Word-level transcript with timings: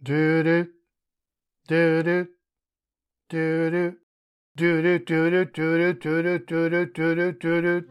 Do 0.00 0.44
do 0.44 0.68
do 1.66 2.02
do 2.04 2.28
do 3.28 3.34
do 3.34 3.96
do 4.56 4.98
do 4.98 4.98
do 5.00 5.44
do 5.44 5.92
do 5.92 6.38
do 6.38 6.38
do 6.38 6.86
do 6.94 7.14
do 7.16 7.32
do 7.32 7.62
do. 7.62 7.82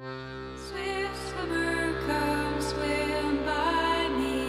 Swift 0.56 1.18
swimmer, 1.28 2.00
come 2.08 2.62
swim 2.62 3.44
by 3.46 4.08
me. 4.18 4.40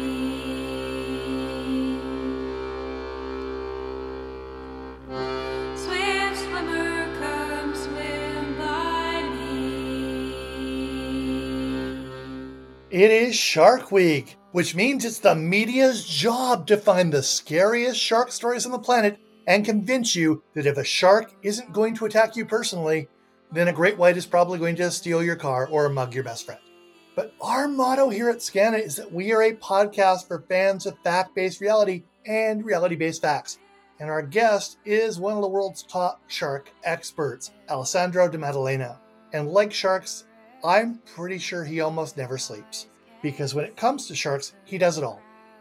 Swift 5.75 6.37
swimmer, 6.39 7.09
come 7.19 7.75
swim 7.75 8.57
by 8.57 9.23
me. 9.35 9.59
It 12.91 13.11
is 13.11 13.35
Shark 13.35 13.91
Week, 13.91 14.38
which 14.53 14.75
means 14.75 15.05
it's 15.05 15.19
the 15.19 15.35
media's 15.35 16.07
job 16.07 16.67
to 16.67 16.77
find 16.77 17.13
the 17.13 17.23
scariest 17.23 18.01
shark 18.01 18.33
stories 18.33 18.67
on 18.67 18.73
the 18.73 18.79
planet 18.79 19.19
and 19.47 19.65
convince 19.65 20.15
you 20.15 20.43
that 20.55 20.67
if 20.67 20.77
a 20.77 20.85
shark 20.85 21.35
isn't 21.43 21.73
going 21.73 21.95
to 21.95 22.05
attack 22.05 22.37
you 22.37 22.45
personally, 22.45 23.09
then 23.53 23.69
a 23.69 23.73
great 23.73 23.97
white 23.97 24.17
is 24.17 24.27
probably 24.27 24.59
going 24.59 24.77
to 24.77 24.91
steal 24.91 25.23
your 25.23 25.37
car 25.37 25.69
or 25.71 25.89
mug 25.89 26.15
your 26.15 26.25
best 26.25 26.45
friend. 26.45 26.61
But 27.15 27.35
our 27.41 27.67
motto 27.67 28.11
here 28.11 28.31
at 28.31 28.39
Skaana 28.39 28.79
is 28.79 28.97
that 28.97 29.13
we 29.13 29.33
are 29.33 29.43
a 29.43 29.55
podcast 29.55 30.29
for 30.29 30.45
fans 30.49 30.87
of 30.87 30.99
fact 31.03 31.35
based 31.35 31.61
reality 31.61 32.05
and 32.27 32.65
reality 32.65 32.95
based 32.95 33.23
facts. 33.23 33.59
And 34.01 34.11
our 34.11 34.23
guest 34.23 34.79
is 34.85 35.19
one 35.19 35.35
of 35.35 35.43
the 35.43 35.49
world's 35.49 35.83
top 35.83 36.23
shark 36.29 36.71
experts, 36.85 37.51
Alessandro 37.69 38.29
de 38.29 38.39
Maddalena. 38.39 39.01
And 39.33 39.49
like 39.49 39.73
sharks, 39.73 40.27
I'm 40.63 41.01
pretty 41.15 41.39
sure 41.39 41.65
he 41.65 41.81
almost 41.81 42.17
never 42.17 42.39
sleeps. 42.39 42.88
Because 43.23 43.55
when 43.55 43.65
it 43.65 43.77
comes 43.77 44.07
to 44.07 44.15
sharks, 44.15 44.55
he 44.65 44.79
does 44.79 44.99
it 44.99 45.05
all. 45.05 45.21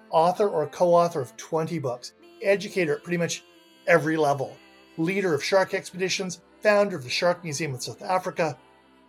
Author 0.09 0.47
or 0.47 0.67
co 0.67 0.93
author 0.93 1.21
of 1.21 1.35
20 1.37 1.79
books, 1.79 2.13
educator 2.41 2.95
at 2.95 3.03
pretty 3.03 3.17
much 3.17 3.43
every 3.87 4.17
level, 4.17 4.55
leader 4.97 5.33
of 5.33 5.43
shark 5.43 5.73
expeditions, 5.73 6.41
founder 6.61 6.95
of 6.95 7.03
the 7.03 7.09
Shark 7.09 7.43
Museum 7.43 7.73
in 7.73 7.79
South 7.79 8.01
Africa, 8.01 8.57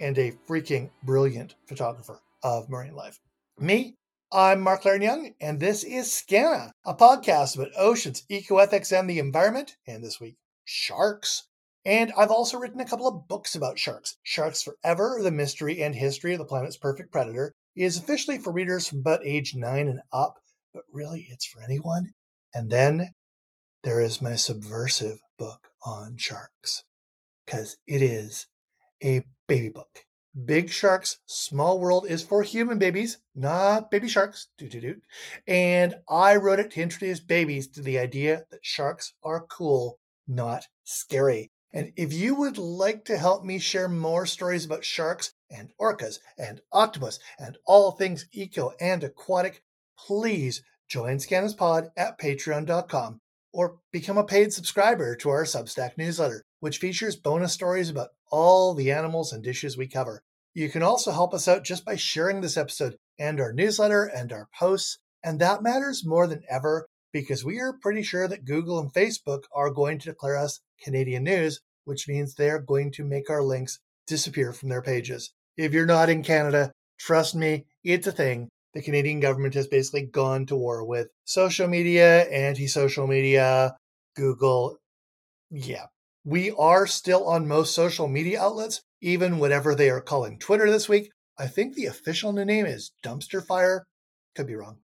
and 0.00 0.18
a 0.18 0.32
freaking 0.48 0.90
brilliant 1.02 1.54
photographer 1.66 2.20
of 2.42 2.68
marine 2.68 2.94
life. 2.94 3.18
Me, 3.58 3.96
I'm 4.32 4.60
Mark 4.60 4.82
Leiren-Young, 4.82 5.34
and 5.40 5.58
this 5.58 5.82
is 5.82 6.08
Skaana, 6.08 6.70
a 6.84 6.94
podcast 6.94 7.56
about 7.56 7.72
oceans, 7.76 8.24
ecoethics, 8.30 8.96
and 8.96 9.08
the 9.08 9.18
environment, 9.18 9.76
and 9.86 10.04
this 10.04 10.20
week, 10.20 10.36
sharks. 10.64 11.48
And 11.84 12.12
I've 12.16 12.30
also 12.30 12.58
written 12.58 12.80
a 12.80 12.84
couple 12.84 13.08
of 13.08 13.26
books 13.26 13.54
about 13.54 13.78
sharks. 13.78 14.18
Sharks 14.22 14.62
Forever, 14.62 15.18
The 15.22 15.30
Mystery 15.30 15.82
and 15.82 15.94
History 15.94 16.34
of 16.34 16.38
the 16.38 16.44
Planet's 16.44 16.76
Perfect 16.76 17.10
Predator, 17.10 17.54
is 17.78 17.96
officially 17.96 18.38
for 18.38 18.52
readers 18.52 18.88
from 18.88 18.98
about 18.98 19.24
age 19.24 19.54
9 19.54 19.88
and 19.88 20.00
up, 20.12 20.38
but 20.74 20.84
really 20.92 21.28
it's 21.30 21.46
for 21.46 21.62
anyone. 21.62 22.12
And 22.54 22.70
then 22.70 23.14
there 23.82 24.00
is 24.00 24.22
my 24.22 24.34
subversive 24.34 25.18
book 25.38 25.68
on 25.84 26.16
sharks, 26.16 26.84
because 27.44 27.76
it 27.86 28.02
is 28.02 28.46
a 29.02 29.24
baby 29.46 29.68
book. 29.68 30.04
Big 30.44 30.70
Sharks, 30.70 31.18
Small 31.26 31.80
World 31.80 32.06
is 32.08 32.22
for 32.22 32.42
human 32.42 32.78
babies, 32.78 33.18
not 33.34 33.90
baby 33.90 34.08
sharks. 34.08 34.48
Doo 34.56 34.68
doo 34.68 34.80
doo. 34.80 34.96
And 35.46 35.96
I 36.08 36.36
wrote 36.36 36.60
it 36.60 36.70
to 36.72 36.82
introduce 36.82 37.18
babies 37.18 37.66
to 37.68 37.82
the 37.82 37.98
idea 37.98 38.44
that 38.50 38.60
sharks 38.62 39.14
are 39.24 39.46
cool, 39.46 39.98
not 40.28 40.66
scary. 40.84 41.50
And 41.72 41.92
if 41.96 42.12
you 42.12 42.34
would 42.34 42.56
like 42.58 43.04
to 43.06 43.16
help 43.18 43.44
me 43.44 43.58
share 43.58 43.88
more 43.88 44.26
stories 44.26 44.64
about 44.64 44.84
sharks 44.84 45.32
and 45.50 45.70
orcas 45.80 46.18
and 46.36 46.60
octopus 46.72 47.18
and 47.38 47.58
all 47.66 47.92
things 47.92 48.26
eco 48.32 48.72
and 48.80 49.04
aquatic, 49.04 49.62
please 49.98 50.62
join 50.88 51.18
Skaana's 51.18 51.54
Pod 51.54 51.90
at 51.96 52.18
patreon.com 52.18 53.20
or 53.52 53.78
become 53.92 54.18
a 54.18 54.24
paid 54.24 54.52
subscriber 54.52 55.16
to 55.16 55.30
our 55.30 55.44
Substack 55.44 55.96
newsletter, 55.96 56.44
which 56.60 56.78
features 56.78 57.16
bonus 57.16 57.52
stories 57.52 57.90
about 57.90 58.10
all 58.30 58.74
the 58.74 58.90
animals 58.90 59.32
and 59.32 59.42
dishes 59.42 59.76
we 59.76 59.86
cover. 59.86 60.22
You 60.54 60.68
can 60.68 60.82
also 60.82 61.12
help 61.12 61.34
us 61.34 61.48
out 61.48 61.64
just 61.64 61.84
by 61.84 61.96
sharing 61.96 62.40
this 62.40 62.56
episode 62.56 62.96
and 63.18 63.40
our 63.40 63.52
newsletter 63.52 64.04
and 64.04 64.32
our 64.32 64.48
posts, 64.58 64.98
and 65.24 65.40
that 65.40 65.62
matters 65.62 66.06
more 66.06 66.26
than 66.26 66.42
ever 66.48 66.88
because 67.12 67.44
we 67.44 67.58
are 67.58 67.78
pretty 67.80 68.02
sure 68.02 68.28
that 68.28 68.44
Google 68.44 68.78
and 68.78 68.92
Facebook 68.92 69.42
are 69.54 69.70
going 69.70 69.98
to 69.98 70.10
declare 70.10 70.36
us 70.36 70.60
Canadian 70.82 71.24
news, 71.24 71.60
which 71.84 72.08
means 72.08 72.34
they're 72.34 72.60
going 72.60 72.92
to 72.92 73.04
make 73.04 73.30
our 73.30 73.42
links 73.42 73.80
disappear 74.06 74.52
from 74.52 74.68
their 74.68 74.82
pages. 74.82 75.32
If 75.58 75.72
you're 75.72 75.86
not 75.86 76.08
in 76.08 76.22
Canada, 76.22 76.70
trust 77.00 77.34
me, 77.34 77.66
it's 77.82 78.06
a 78.06 78.12
thing. 78.12 78.48
The 78.74 78.82
Canadian 78.82 79.18
government 79.18 79.54
has 79.54 79.66
basically 79.66 80.02
gone 80.02 80.46
to 80.46 80.56
war 80.56 80.84
with 80.84 81.08
social 81.24 81.66
media, 81.66 82.22
anti 82.30 82.68
social 82.68 83.08
media, 83.08 83.74
Google. 84.14 84.76
Yeah. 85.50 85.86
We 86.24 86.52
are 86.52 86.86
still 86.86 87.26
on 87.26 87.48
most 87.48 87.74
social 87.74 88.06
media 88.06 88.40
outlets, 88.40 88.82
even 89.00 89.40
whatever 89.40 89.74
they 89.74 89.90
are 89.90 90.00
calling 90.00 90.38
Twitter 90.38 90.70
this 90.70 90.88
week. 90.88 91.10
I 91.36 91.48
think 91.48 91.74
the 91.74 91.86
official 91.86 92.32
new 92.32 92.44
name 92.44 92.66
is 92.66 92.92
Dumpster 93.04 93.44
Fire. 93.44 93.84
Could 94.36 94.46
be 94.46 94.54
wrong. 94.54 94.78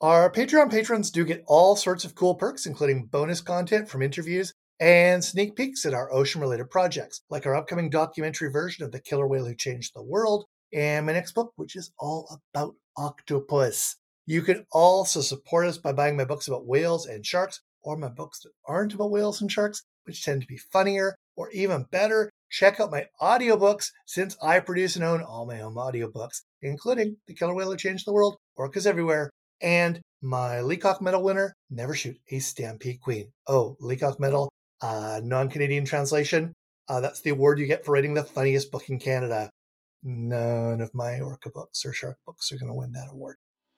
Our 0.00 0.28
Patreon 0.32 0.72
patrons 0.72 1.12
do 1.12 1.24
get 1.24 1.44
all 1.46 1.76
sorts 1.76 2.04
of 2.04 2.16
cool 2.16 2.34
perks, 2.34 2.66
including 2.66 3.06
bonus 3.06 3.40
content 3.40 3.88
from 3.88 4.02
interviews 4.02 4.52
and 4.80 5.24
sneak 5.24 5.56
peeks 5.56 5.86
at 5.86 5.94
our 5.94 6.12
ocean 6.12 6.40
related 6.40 6.70
projects, 6.70 7.22
like 7.30 7.46
our 7.46 7.54
upcoming 7.54 7.90
documentary 7.90 8.50
version 8.50 8.84
of 8.84 8.92
The 8.92 9.00
Killer 9.00 9.26
Whale 9.26 9.46
Who 9.46 9.54
Changed 9.54 9.92
the 9.94 10.02
World, 10.02 10.44
and 10.72 11.06
my 11.06 11.12
next 11.12 11.32
book, 11.32 11.52
which 11.56 11.76
is 11.76 11.92
all 11.98 12.40
about 12.54 12.74
octopus. 12.96 13.96
You 14.26 14.42
can 14.42 14.66
also 14.72 15.20
support 15.20 15.66
us 15.66 15.78
by 15.78 15.92
buying 15.92 16.16
my 16.16 16.24
books 16.24 16.48
about 16.48 16.66
whales 16.66 17.06
and 17.06 17.24
sharks, 17.24 17.60
or 17.82 17.96
my 17.96 18.08
books 18.08 18.40
that 18.40 18.50
aren't 18.66 18.92
about 18.92 19.10
whales 19.10 19.40
and 19.40 19.50
sharks, 19.50 19.82
which 20.04 20.24
tend 20.24 20.42
to 20.42 20.48
be 20.48 20.58
funnier, 20.58 21.14
or 21.36 21.50
even 21.50 21.86
better, 21.90 22.30
check 22.50 22.80
out 22.80 22.90
my 22.90 23.06
audiobooks 23.20 23.90
since 24.06 24.36
I 24.42 24.60
produce 24.60 24.96
and 24.96 25.04
own 25.04 25.22
all 25.22 25.46
my 25.46 25.60
own 25.60 25.74
audiobooks, 25.74 26.42
including 26.62 27.16
The 27.26 27.34
Killer 27.34 27.54
Whale 27.54 27.70
Who 27.70 27.76
Changed 27.76 28.06
the 28.06 28.12
World, 28.12 28.36
Orcas 28.58 28.86
Everywhere, 28.86 29.30
and 29.60 30.00
my 30.22 30.60
Leacock 30.60 31.00
Medal 31.00 31.22
winner, 31.22 31.52
Never 31.70 31.94
Shoot 31.94 32.18
a 32.30 32.38
Stampede 32.40 33.00
Queen. 33.00 33.30
Oh, 33.46 33.76
Leacock 33.80 34.18
Medal, 34.18 34.48
uh, 34.80 35.20
non 35.22 35.48
Canadian 35.48 35.84
translation. 35.84 36.52
Uh, 36.88 37.00
that's 37.00 37.20
the 37.20 37.30
award 37.30 37.58
you 37.58 37.66
get 37.66 37.84
for 37.84 37.92
writing 37.92 38.14
the 38.14 38.22
funniest 38.22 38.70
book 38.70 38.88
in 38.88 38.98
Canada. 38.98 39.50
None 40.02 40.80
of 40.80 40.94
my 40.94 41.20
orca 41.20 41.50
books 41.50 41.84
or 41.84 41.92
shark 41.92 42.18
books 42.24 42.52
are 42.52 42.58
going 42.58 42.68
to 42.68 42.74
win 42.74 42.92
that 42.92 43.10
award. 43.10 43.36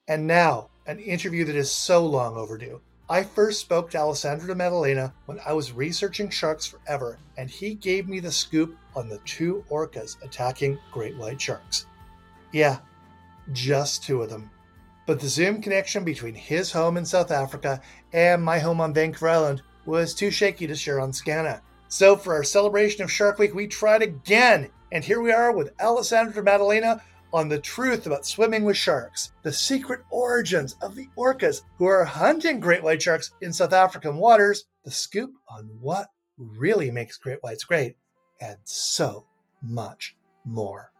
And 0.08 0.26
now, 0.26 0.70
an 0.86 0.98
interview 0.98 1.44
that 1.44 1.56
is 1.56 1.70
so 1.70 2.04
long 2.04 2.36
overdue. 2.36 2.80
I 3.10 3.22
first 3.22 3.60
spoke 3.60 3.90
to 3.90 3.98
Alessandro 3.98 4.46
de 4.46 4.54
Maddalena 4.54 5.14
when 5.24 5.40
I 5.46 5.54
was 5.54 5.72
researching 5.72 6.28
Sharks 6.28 6.66
Forever, 6.66 7.18
and 7.38 7.48
he 7.48 7.74
gave 7.74 8.06
me 8.06 8.20
the 8.20 8.30
scoop 8.30 8.76
on 8.94 9.08
the 9.08 9.18
two 9.24 9.64
orcas 9.70 10.22
attacking 10.22 10.78
great 10.92 11.16
white 11.16 11.40
sharks. 11.40 11.86
Yeah, 12.52 12.78
just 13.52 14.02
two 14.02 14.20
of 14.20 14.28
them. 14.28 14.50
But 15.06 15.20
the 15.20 15.28
Zoom 15.28 15.62
connection 15.62 16.04
between 16.04 16.34
his 16.34 16.70
home 16.70 16.98
in 16.98 17.06
South 17.06 17.30
Africa 17.30 17.80
and 18.12 18.42
my 18.42 18.58
home 18.58 18.80
on 18.80 18.92
Vancouver 18.92 19.30
Island 19.30 19.62
was 19.88 20.14
too 20.14 20.30
shaky 20.30 20.66
to 20.66 20.76
share 20.76 21.00
on 21.00 21.12
Skaana. 21.12 21.62
So 21.88 22.14
for 22.14 22.34
our 22.34 22.44
celebration 22.44 23.02
of 23.02 23.10
Shark 23.10 23.38
Week, 23.38 23.54
we 23.54 23.66
tried 23.66 24.02
again, 24.02 24.68
and 24.92 25.02
here 25.02 25.22
we 25.22 25.32
are 25.32 25.50
with 25.50 25.72
Alessandro 25.80 26.34
de 26.34 26.42
Maddalena 26.42 27.02
on 27.32 27.48
the 27.48 27.58
truth 27.58 28.06
about 28.06 28.26
swimming 28.26 28.64
with 28.64 28.76
sharks, 28.76 29.32
the 29.42 29.52
secret 29.52 30.00
origins 30.10 30.76
of 30.82 30.94
the 30.94 31.08
orcas 31.16 31.62
who 31.78 31.86
are 31.86 32.04
hunting 32.04 32.60
great 32.60 32.82
white 32.82 33.00
sharks 33.00 33.30
in 33.40 33.50
South 33.50 33.72
African 33.72 34.18
waters, 34.18 34.66
the 34.84 34.90
scoop 34.90 35.32
on 35.48 35.70
what 35.80 36.08
really 36.36 36.90
makes 36.90 37.16
great 37.16 37.42
whites 37.42 37.64
great, 37.64 37.96
and 38.42 38.58
so 38.64 39.24
much 39.62 40.14
more. 40.44 40.92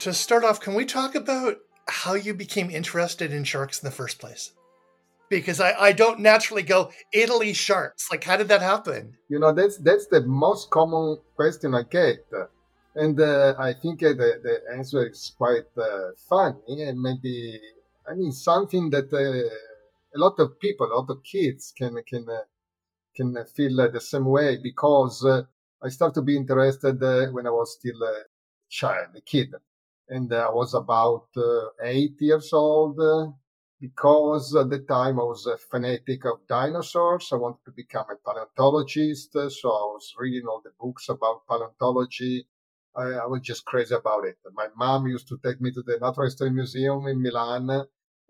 To 0.00 0.14
start 0.14 0.44
off, 0.44 0.60
can 0.60 0.74
we 0.74 0.84
talk 0.84 1.16
about 1.16 1.56
how 1.88 2.14
you 2.14 2.32
became 2.32 2.70
interested 2.70 3.32
in 3.32 3.42
sharks 3.42 3.82
in 3.82 3.86
the 3.86 3.94
first 3.94 4.20
place? 4.20 4.52
Because 5.28 5.60
I, 5.60 5.72
I 5.72 5.92
don't 5.92 6.20
naturally 6.20 6.62
go 6.62 6.92
Italy 7.12 7.52
sharks. 7.52 8.08
Like, 8.08 8.22
how 8.22 8.36
did 8.36 8.46
that 8.46 8.62
happen? 8.62 9.16
You 9.28 9.40
know, 9.40 9.52
that's 9.52 9.76
that's 9.78 10.06
the 10.06 10.20
most 10.20 10.70
common 10.70 11.18
question 11.34 11.74
I 11.74 11.82
get, 11.82 12.24
and 12.94 13.20
uh, 13.20 13.54
I 13.58 13.72
think 13.72 14.02
uh, 14.04 14.10
the 14.10 14.40
the 14.40 14.60
answer 14.72 15.04
is 15.04 15.32
quite 15.36 15.66
uh, 15.76 16.12
funny 16.28 16.82
and 16.82 17.00
maybe 17.00 17.60
I 18.08 18.14
mean 18.14 18.30
something 18.30 18.90
that 18.90 19.12
uh, 19.12 19.50
a 20.16 20.18
lot 20.18 20.38
of 20.38 20.60
people, 20.60 20.86
a 20.86 20.94
lot 20.94 21.10
of 21.10 21.24
kids 21.24 21.74
can 21.76 22.00
can 22.06 22.24
uh, 22.30 22.44
can 23.16 23.34
feel 23.56 23.80
uh, 23.80 23.88
the 23.88 24.00
same 24.00 24.26
way 24.26 24.58
because 24.62 25.26
I 25.82 25.88
started 25.88 26.14
to 26.14 26.22
be 26.22 26.36
interested 26.36 27.00
when 27.32 27.48
I 27.48 27.50
was 27.50 27.76
still 27.78 28.00
a 28.02 28.22
child, 28.68 29.08
a 29.16 29.20
kid, 29.20 29.54
and 30.08 30.32
uh, 30.32 30.48
I 30.48 30.52
was 30.52 30.74
about 30.74 31.28
uh, 31.36 31.68
eight 31.82 32.16
years 32.20 32.52
old. 32.52 32.98
Uh, 33.00 33.32
because 33.80 34.56
at 34.56 34.70
the 34.70 34.80
time 34.80 35.20
I 35.20 35.24
was 35.24 35.46
a 35.46 35.56
fanatic 35.56 36.24
of 36.24 36.46
dinosaurs. 36.48 37.28
I 37.32 37.36
wanted 37.36 37.64
to 37.66 37.72
become 37.72 38.06
a 38.10 38.16
paleontologist. 38.16 39.32
So 39.32 39.68
I 39.70 39.86
was 39.94 40.14
reading 40.18 40.46
all 40.48 40.60
the 40.62 40.72
books 40.80 41.08
about 41.08 41.46
paleontology. 41.48 42.46
I, 42.96 43.04
I 43.04 43.26
was 43.26 43.42
just 43.42 43.64
crazy 43.64 43.94
about 43.94 44.24
it. 44.24 44.36
My 44.54 44.66
mom 44.76 45.06
used 45.06 45.28
to 45.28 45.38
take 45.44 45.60
me 45.60 45.70
to 45.72 45.82
the 45.82 45.98
Natural 46.00 46.26
History 46.26 46.50
Museum 46.50 47.06
in 47.06 47.22
Milan. 47.22 47.70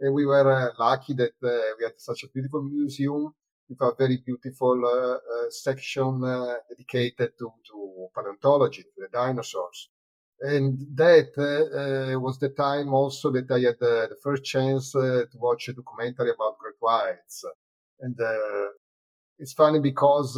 And 0.00 0.14
we 0.14 0.26
were 0.26 0.52
uh, 0.52 0.70
lucky 0.78 1.14
that 1.14 1.32
uh, 1.42 1.74
we 1.78 1.84
had 1.84 1.94
such 1.96 2.24
a 2.24 2.28
beautiful 2.28 2.62
museum 2.62 3.34
with 3.68 3.80
a 3.80 3.92
very 3.98 4.18
beautiful 4.18 4.84
uh, 4.84 5.14
uh, 5.14 5.50
section 5.50 6.22
uh, 6.24 6.54
dedicated 6.68 7.32
to, 7.38 7.52
to 7.70 8.08
paleontology, 8.14 8.82
to 8.82 8.88
the 8.98 9.08
dinosaurs 9.12 9.88
and 10.40 10.86
that 10.94 11.30
uh, 11.38 12.18
was 12.20 12.38
the 12.38 12.50
time 12.50 12.92
also 12.94 13.30
that 13.32 13.50
I 13.50 13.60
had 13.60 13.76
uh, 13.82 14.06
the 14.08 14.16
first 14.22 14.44
chance 14.44 14.94
uh, 14.94 15.24
to 15.30 15.38
watch 15.38 15.68
a 15.68 15.72
documentary 15.72 16.30
about 16.30 16.58
great 16.58 16.76
whites. 16.80 17.44
And 18.00 18.18
uh, 18.20 18.68
it's 19.38 19.52
funny 19.52 19.80
because 19.80 20.34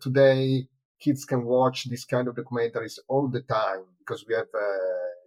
today 0.00 0.66
kids 1.00 1.24
can 1.24 1.44
watch 1.44 1.84
this 1.90 2.04
kind 2.04 2.28
of 2.28 2.36
documentaries 2.36 2.98
all 3.08 3.28
the 3.28 3.42
time 3.42 3.84
because 3.98 4.24
we 4.28 4.34
have 4.34 4.48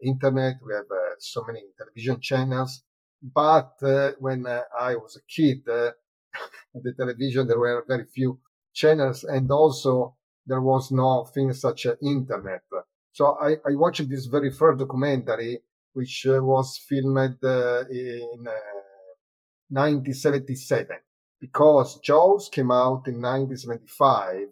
internet, 0.03 0.55
we 0.65 0.73
have 0.73 0.85
so 1.19 1.43
many 1.47 1.61
television 1.77 2.19
channels. 2.21 2.83
But 3.21 3.73
when 4.19 4.45
I 4.47 4.95
was 4.95 5.17
a 5.17 5.21
kid, 5.33 5.63
the 5.65 6.93
television 6.97 7.47
there 7.47 7.59
were 7.59 7.83
very 7.87 8.05
few 8.05 8.39
channels, 8.73 9.23
and 9.23 9.49
also 9.51 10.15
there 10.45 10.61
was 10.61 10.91
no 10.91 11.25
thing 11.25 11.53
such 11.53 11.85
as 11.85 11.97
internet. 12.01 12.63
So 13.13 13.37
I, 13.39 13.51
I 13.69 13.75
watched 13.75 14.09
this 14.09 14.25
very 14.25 14.51
first 14.51 14.79
documentary, 14.79 15.59
which 15.93 16.25
uh, 16.25 16.43
was 16.43 16.79
filmed 16.89 17.37
uh, 17.43 17.83
in 17.87 18.47
uh, 18.47 18.73
1977 19.69 20.97
because 21.39 21.99
Jaws 21.99 22.49
came 22.49 22.71
out 22.71 23.07
in 23.07 23.21
1975. 23.21 24.47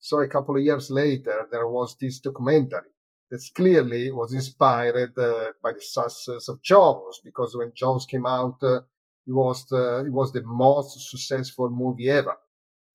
So 0.00 0.20
a 0.20 0.28
couple 0.28 0.56
of 0.56 0.62
years 0.62 0.90
later, 0.90 1.48
there 1.52 1.68
was 1.68 1.96
this 2.00 2.18
documentary 2.20 2.88
that 3.30 3.42
clearly 3.54 4.10
was 4.10 4.32
inspired 4.32 5.12
uh, 5.18 5.52
by 5.62 5.72
the 5.72 5.82
success 5.82 6.48
of 6.48 6.62
Jaws 6.62 7.20
because 7.22 7.54
when 7.54 7.72
Jaws 7.74 8.06
came 8.06 8.24
out, 8.24 8.56
uh, 8.62 8.78
it 9.26 9.34
was 9.34 9.66
the, 9.66 10.04
it 10.06 10.12
was 10.12 10.32
the 10.32 10.42
most 10.44 11.10
successful 11.10 11.68
movie 11.68 12.08
ever. 12.08 12.38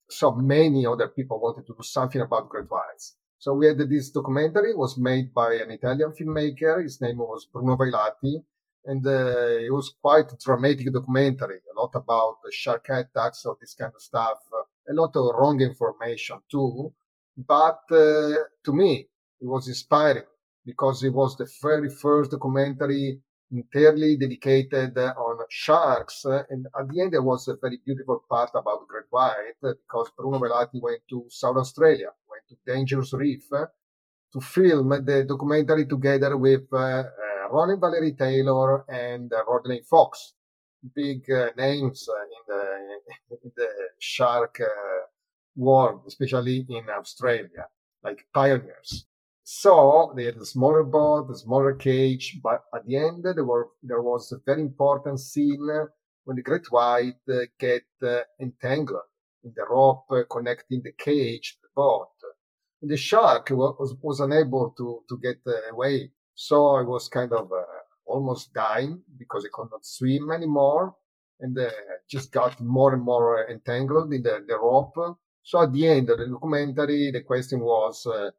So 0.09 0.31
many 0.31 0.87
other 0.87 1.09
people 1.09 1.39
wanted 1.39 1.67
to 1.67 1.73
do 1.73 1.83
something 1.83 2.21
about 2.21 2.49
great 2.49 2.71
whites. 2.71 3.15
So 3.43 3.53
we 3.53 3.67
had 3.67 3.77
this 3.77 4.09
documentary 4.09 4.73
was 4.73 4.97
made 4.97 5.33
by 5.33 5.55
an 5.55 5.69
Italian 5.71 6.13
filmmaker. 6.13 6.81
His 6.81 7.01
name 7.01 7.17
was 7.17 7.45
Bruno 7.51 7.75
Vailati. 7.75 8.41
And 8.85 9.05
uh, 9.05 9.65
it 9.67 9.69
was 9.69 9.93
quite 10.01 10.31
a 10.31 10.37
dramatic 10.37 10.93
documentary, 10.93 11.59
a 11.69 11.77
lot 11.77 11.91
about 11.93 12.37
shark 12.51 12.87
attacks, 12.87 13.45
all 13.45 13.57
this 13.59 13.73
kind 13.73 13.91
of 13.93 14.01
stuff, 14.01 14.37
a 14.89 14.93
lot 14.93 15.13
of 15.17 15.35
wrong 15.35 15.59
information 15.59 16.37
too. 16.49 16.93
But 17.35 17.81
uh, 17.91 18.47
to 18.63 18.71
me, 18.71 19.09
it 19.41 19.45
was 19.45 19.67
inspiring 19.67 20.23
because 20.65 21.03
it 21.03 21.13
was 21.13 21.35
the 21.35 21.49
very 21.61 21.89
first 21.89 22.31
documentary 22.31 23.19
entirely 23.51 24.15
dedicated 24.15 24.97
on 24.97 25.37
sharks. 25.49 26.23
And 26.23 26.65
at 26.79 26.87
the 26.87 27.01
end, 27.01 27.11
there 27.11 27.21
was 27.21 27.49
a 27.49 27.57
very 27.61 27.81
beautiful 27.85 28.23
part 28.29 28.51
about 28.55 28.87
great 28.87 29.09
white 29.09 29.55
because 29.61 30.11
Bruno 30.17 30.39
Vailati 30.39 30.81
went 30.81 31.01
to 31.09 31.25
South 31.27 31.57
Australia 31.57 32.11
to 32.49 32.55
Dangerous 32.65 33.13
Reef 33.13 33.47
to 34.33 34.41
film 34.41 34.89
the 34.89 35.25
documentary 35.27 35.85
together 35.85 36.35
with 36.37 36.63
uh, 36.73 36.77
uh, 36.77 37.03
Ron 37.51 37.69
and 37.69 37.79
Valerie 37.79 38.13
Taylor 38.13 38.83
and 38.89 39.31
uh, 39.31 39.43
Rodney 39.47 39.81
Fox, 39.87 40.33
big 40.95 41.29
uh, 41.29 41.49
names 41.55 42.07
uh, 42.09 42.23
in 42.23 42.43
the 42.47 43.37
in 43.43 43.51
the 43.55 43.69
shark 43.99 44.59
uh, 44.59 45.01
world, 45.55 46.01
especially 46.07 46.65
in 46.67 46.85
Australia, 46.89 47.67
like 48.03 48.25
pioneers. 48.33 49.05
So 49.43 50.13
they 50.15 50.25
had 50.25 50.37
a 50.37 50.45
smaller 50.45 50.83
boat, 50.83 51.29
a 51.29 51.37
smaller 51.37 51.75
cage, 51.75 52.39
but 52.41 52.63
at 52.73 52.87
the 52.87 52.97
end 52.97 53.23
there 53.23 53.43
were 53.43 53.69
there 53.83 54.01
was 54.01 54.31
a 54.31 54.39
very 54.45 54.61
important 54.61 55.19
scene 55.19 55.67
when 56.23 56.37
the 56.37 56.41
great 56.41 56.71
white 56.71 57.21
get 57.59 57.83
entangled 58.41 59.09
in 59.43 59.53
the 59.55 59.65
rope 59.69 60.07
connecting 60.31 60.81
the 60.81 60.93
cage 60.93 61.57
to 61.57 61.57
the 61.63 61.69
boat 61.75 62.12
the 62.83 62.97
shark 62.97 63.49
was, 63.51 63.95
was 64.01 64.19
unable 64.19 64.73
to, 64.77 65.01
to 65.09 65.17
get 65.21 65.39
uh, 65.47 65.71
away. 65.71 66.11
So 66.35 66.75
I 66.75 66.81
was 66.81 67.07
kind 67.07 67.31
of 67.31 67.51
uh, 67.51 67.63
almost 68.05 68.53
dying 68.53 69.01
because 69.17 69.45
I 69.45 69.49
could 69.53 69.69
not 69.71 69.85
swim 69.85 70.31
anymore 70.31 70.95
and 71.39 71.57
uh, 71.57 71.69
just 72.09 72.31
got 72.31 72.59
more 72.59 72.93
and 72.93 73.03
more 73.03 73.49
entangled 73.49 74.13
in 74.13 74.23
the, 74.23 74.43
the 74.47 74.57
rope. 74.57 75.17
So 75.43 75.61
at 75.61 75.73
the 75.73 75.87
end 75.87 76.09
of 76.09 76.19
the 76.19 76.27
documentary, 76.27 77.11
the 77.11 77.21
question 77.21 77.61
was, 77.61 78.05
uh, 78.05 78.31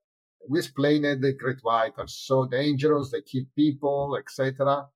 we 0.49 0.59
explained 0.59 1.05
the 1.05 1.33
great 1.33 1.59
white 1.63 1.95
are 1.99 2.07
so 2.07 2.47
dangerous, 2.47 3.11
they 3.11 3.23
kill 3.23 3.45
people, 3.57 4.19
etc. 4.19 4.87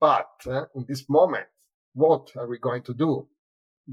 But 0.00 0.30
uh, 0.46 0.64
in 0.74 0.86
this 0.88 1.08
moment, 1.08 1.46
what 1.94 2.30
are 2.36 2.46
we 2.46 2.58
going 2.58 2.82
to 2.84 2.94
do? 2.94 3.28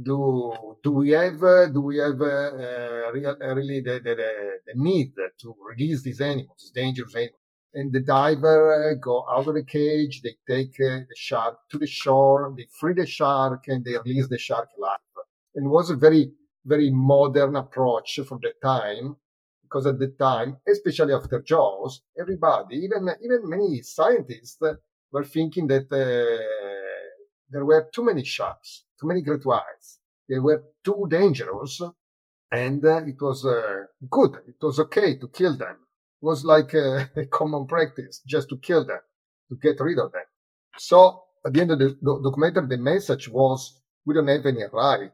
Do 0.01 0.75
do 0.83 0.91
we 0.91 1.11
have 1.11 1.39
do 1.71 1.81
we 1.81 1.97
have 1.97 2.19
uh, 2.19 3.11
real, 3.11 3.35
really 3.39 3.81
the, 3.81 3.99
the, 4.03 4.15
the, 4.65 4.73
need 4.75 5.13
to 5.39 5.55
release 5.69 6.01
these 6.01 6.19
animals, 6.19 6.71
dangerous 6.73 7.13
animals? 7.15 7.39
And 7.75 7.91
the 7.91 8.01
diver 8.01 8.91
uh, 8.91 8.93
go 8.95 9.25
out 9.29 9.47
of 9.47 9.55
the 9.55 9.63
cage, 9.63 10.21
they 10.21 10.35
take 10.47 10.75
uh, 10.79 11.05
the 11.09 11.15
shark 11.15 11.57
to 11.71 11.77
the 11.77 11.87
shore, 11.87 12.53
they 12.57 12.67
free 12.79 12.93
the 12.93 13.05
shark, 13.05 13.63
and 13.67 13.83
they 13.83 13.97
release 13.97 14.27
the 14.27 14.37
shark 14.37 14.69
alive. 14.77 14.99
And 15.55 15.65
it 15.67 15.69
was 15.69 15.89
a 15.89 15.95
very 15.95 16.31
very 16.65 16.89
modern 16.89 17.55
approach 17.55 18.19
for 18.27 18.39
the 18.41 18.53
time, 18.63 19.15
because 19.61 19.85
at 19.85 19.99
the 19.99 20.07
time, 20.19 20.57
especially 20.67 21.13
after 21.13 21.41
Jaws, 21.41 22.01
everybody, 22.19 22.77
even 22.77 23.09
even 23.23 23.49
many 23.49 23.81
scientists, 23.83 24.57
were 25.11 25.23
thinking 25.23 25.67
that 25.67 25.85
uh, 25.91 26.43
there 27.51 27.65
were 27.65 27.87
too 27.93 28.03
many 28.03 28.23
sharks 28.23 28.85
many 29.03 29.21
great 29.21 29.45
whites. 29.45 29.99
They 30.29 30.39
were 30.39 30.63
too 30.83 31.07
dangerous, 31.09 31.81
and 32.51 32.83
uh, 32.85 33.03
it 33.05 33.21
was 33.21 33.45
uh, 33.45 33.85
good. 34.09 34.35
It 34.47 34.55
was 34.61 34.79
okay 34.79 35.17
to 35.17 35.27
kill 35.27 35.57
them. 35.57 35.77
It 36.21 36.25
was 36.25 36.45
like 36.45 36.73
a, 36.73 37.09
a, 37.15 37.25
common 37.25 37.67
practice 37.67 38.21
just 38.25 38.49
to 38.49 38.57
kill 38.57 38.85
them, 38.85 38.99
to 39.49 39.55
get 39.61 39.79
rid 39.79 39.99
of 39.99 40.11
them. 40.11 40.23
So 40.77 41.23
at 41.45 41.53
the 41.53 41.61
end 41.61 41.71
of 41.71 41.79
the 41.79 41.97
documentary, 42.23 42.67
the 42.67 42.77
message 42.77 43.29
was 43.29 43.81
we 44.05 44.13
don't 44.13 44.27
have 44.27 44.45
any 44.45 44.63
right 44.71 45.11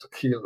to 0.00 0.08
kill 0.12 0.42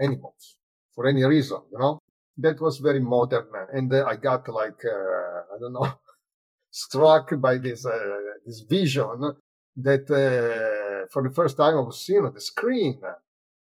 animals 0.00 0.56
for 0.94 1.06
any 1.06 1.24
reason, 1.24 1.60
you 1.72 1.78
know. 1.78 2.00
That 2.40 2.60
was 2.60 2.78
very 2.78 3.00
modern, 3.00 3.48
and 3.72 3.92
uh, 3.92 4.04
I 4.06 4.14
got 4.14 4.48
like 4.48 4.80
uh, 4.84 5.54
I 5.54 5.58
don't 5.60 5.72
know, 5.72 5.92
struck 6.70 7.30
by 7.40 7.58
this 7.58 7.84
uh, 7.84 7.98
this 8.46 8.60
vision 8.60 9.34
that 9.82 10.10
uh, 10.10 11.06
for 11.10 11.22
the 11.22 11.34
first 11.34 11.56
time 11.56 11.76
I 11.76 11.80
was 11.80 12.00
seeing 12.00 12.24
on 12.24 12.34
the 12.34 12.40
screen 12.40 13.00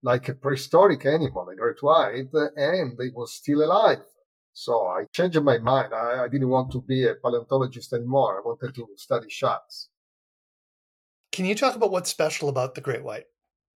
like 0.03 0.29
a 0.29 0.35
prehistoric 0.35 1.05
animal, 1.07 1.49
a 1.49 1.57
great 1.57 1.83
white, 1.83 2.29
and 2.57 3.00
it 3.00 3.15
was 3.15 3.33
still 3.33 3.65
alive. 3.65 3.99
So 4.53 4.87
I 4.87 5.05
changed 5.12 5.41
my 5.43 5.59
mind. 5.59 5.93
I, 5.95 6.25
I 6.25 6.29
didn't 6.29 6.49
want 6.49 6.73
to 6.73 6.81
be 6.81 7.07
a 7.07 7.15
paleontologist 7.15 7.93
anymore. 7.93 8.38
I 8.38 8.49
wanted 8.49 8.75
to 8.75 8.88
study 8.97 9.29
sharks. 9.29 9.88
Can 11.33 11.45
you 11.45 11.55
talk 11.55 11.77
about 11.77 11.91
what's 11.91 12.11
special 12.11 12.49
about 12.49 12.75
the 12.75 12.81
great 12.81 13.05
white? 13.05 13.27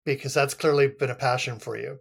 Because 0.04 0.34
that's 0.34 0.54
clearly 0.54 0.88
been 0.88 1.10
a 1.10 1.14
passion 1.14 1.58
for 1.58 1.76
you. 1.76 1.98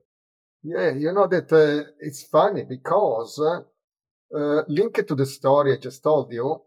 Yeah, 0.63 0.91
you 0.91 1.11
know 1.11 1.27
that 1.27 1.51
uh, 1.51 1.91
it's 1.99 2.23
funny 2.23 2.63
because 2.63 3.39
uh, 3.39 4.61
linked 4.67 5.07
to 5.07 5.15
the 5.15 5.25
story 5.25 5.73
I 5.73 5.77
just 5.77 6.03
told 6.03 6.31
you, 6.31 6.61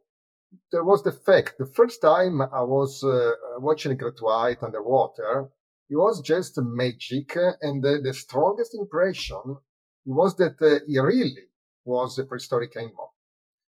there 0.72 0.84
was 0.84 1.02
the 1.02 1.12
fact 1.12 1.54
the 1.58 1.66
first 1.66 2.00
time 2.00 2.40
I 2.40 2.62
was 2.62 3.02
uh, 3.04 3.32
watching 3.58 3.96
Great 3.96 4.20
White 4.20 4.62
underwater, 4.62 5.50
it 5.90 5.96
was 5.96 6.20
just 6.20 6.58
magic, 6.58 7.36
and 7.60 7.82
the, 7.82 8.00
the 8.02 8.14
strongest 8.14 8.74
impression 8.74 9.56
was 10.04 10.36
that 10.36 10.60
uh, 10.60 10.84
he 10.86 10.98
really 10.98 11.48
was 11.84 12.18
a 12.18 12.24
prehistoric 12.24 12.76
animal. 12.76 13.14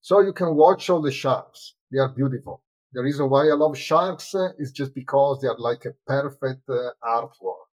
So 0.02 0.20
you 0.20 0.34
can 0.34 0.56
watch 0.56 0.90
all 0.90 1.02
the 1.02 1.12
sharks; 1.12 1.76
they 1.92 2.00
are 2.00 2.10
beautiful. 2.10 2.64
The 2.94 3.02
reason 3.02 3.30
why 3.30 3.50
I 3.50 3.54
love 3.54 3.78
sharks 3.78 4.36
is 4.60 4.72
just 4.72 4.94
because 4.94 5.42
they 5.42 5.48
are 5.48 5.58
like 5.58 5.86
a 5.86 5.96
perfect 6.06 6.70
uh, 6.70 6.92
artwork. 7.04 7.66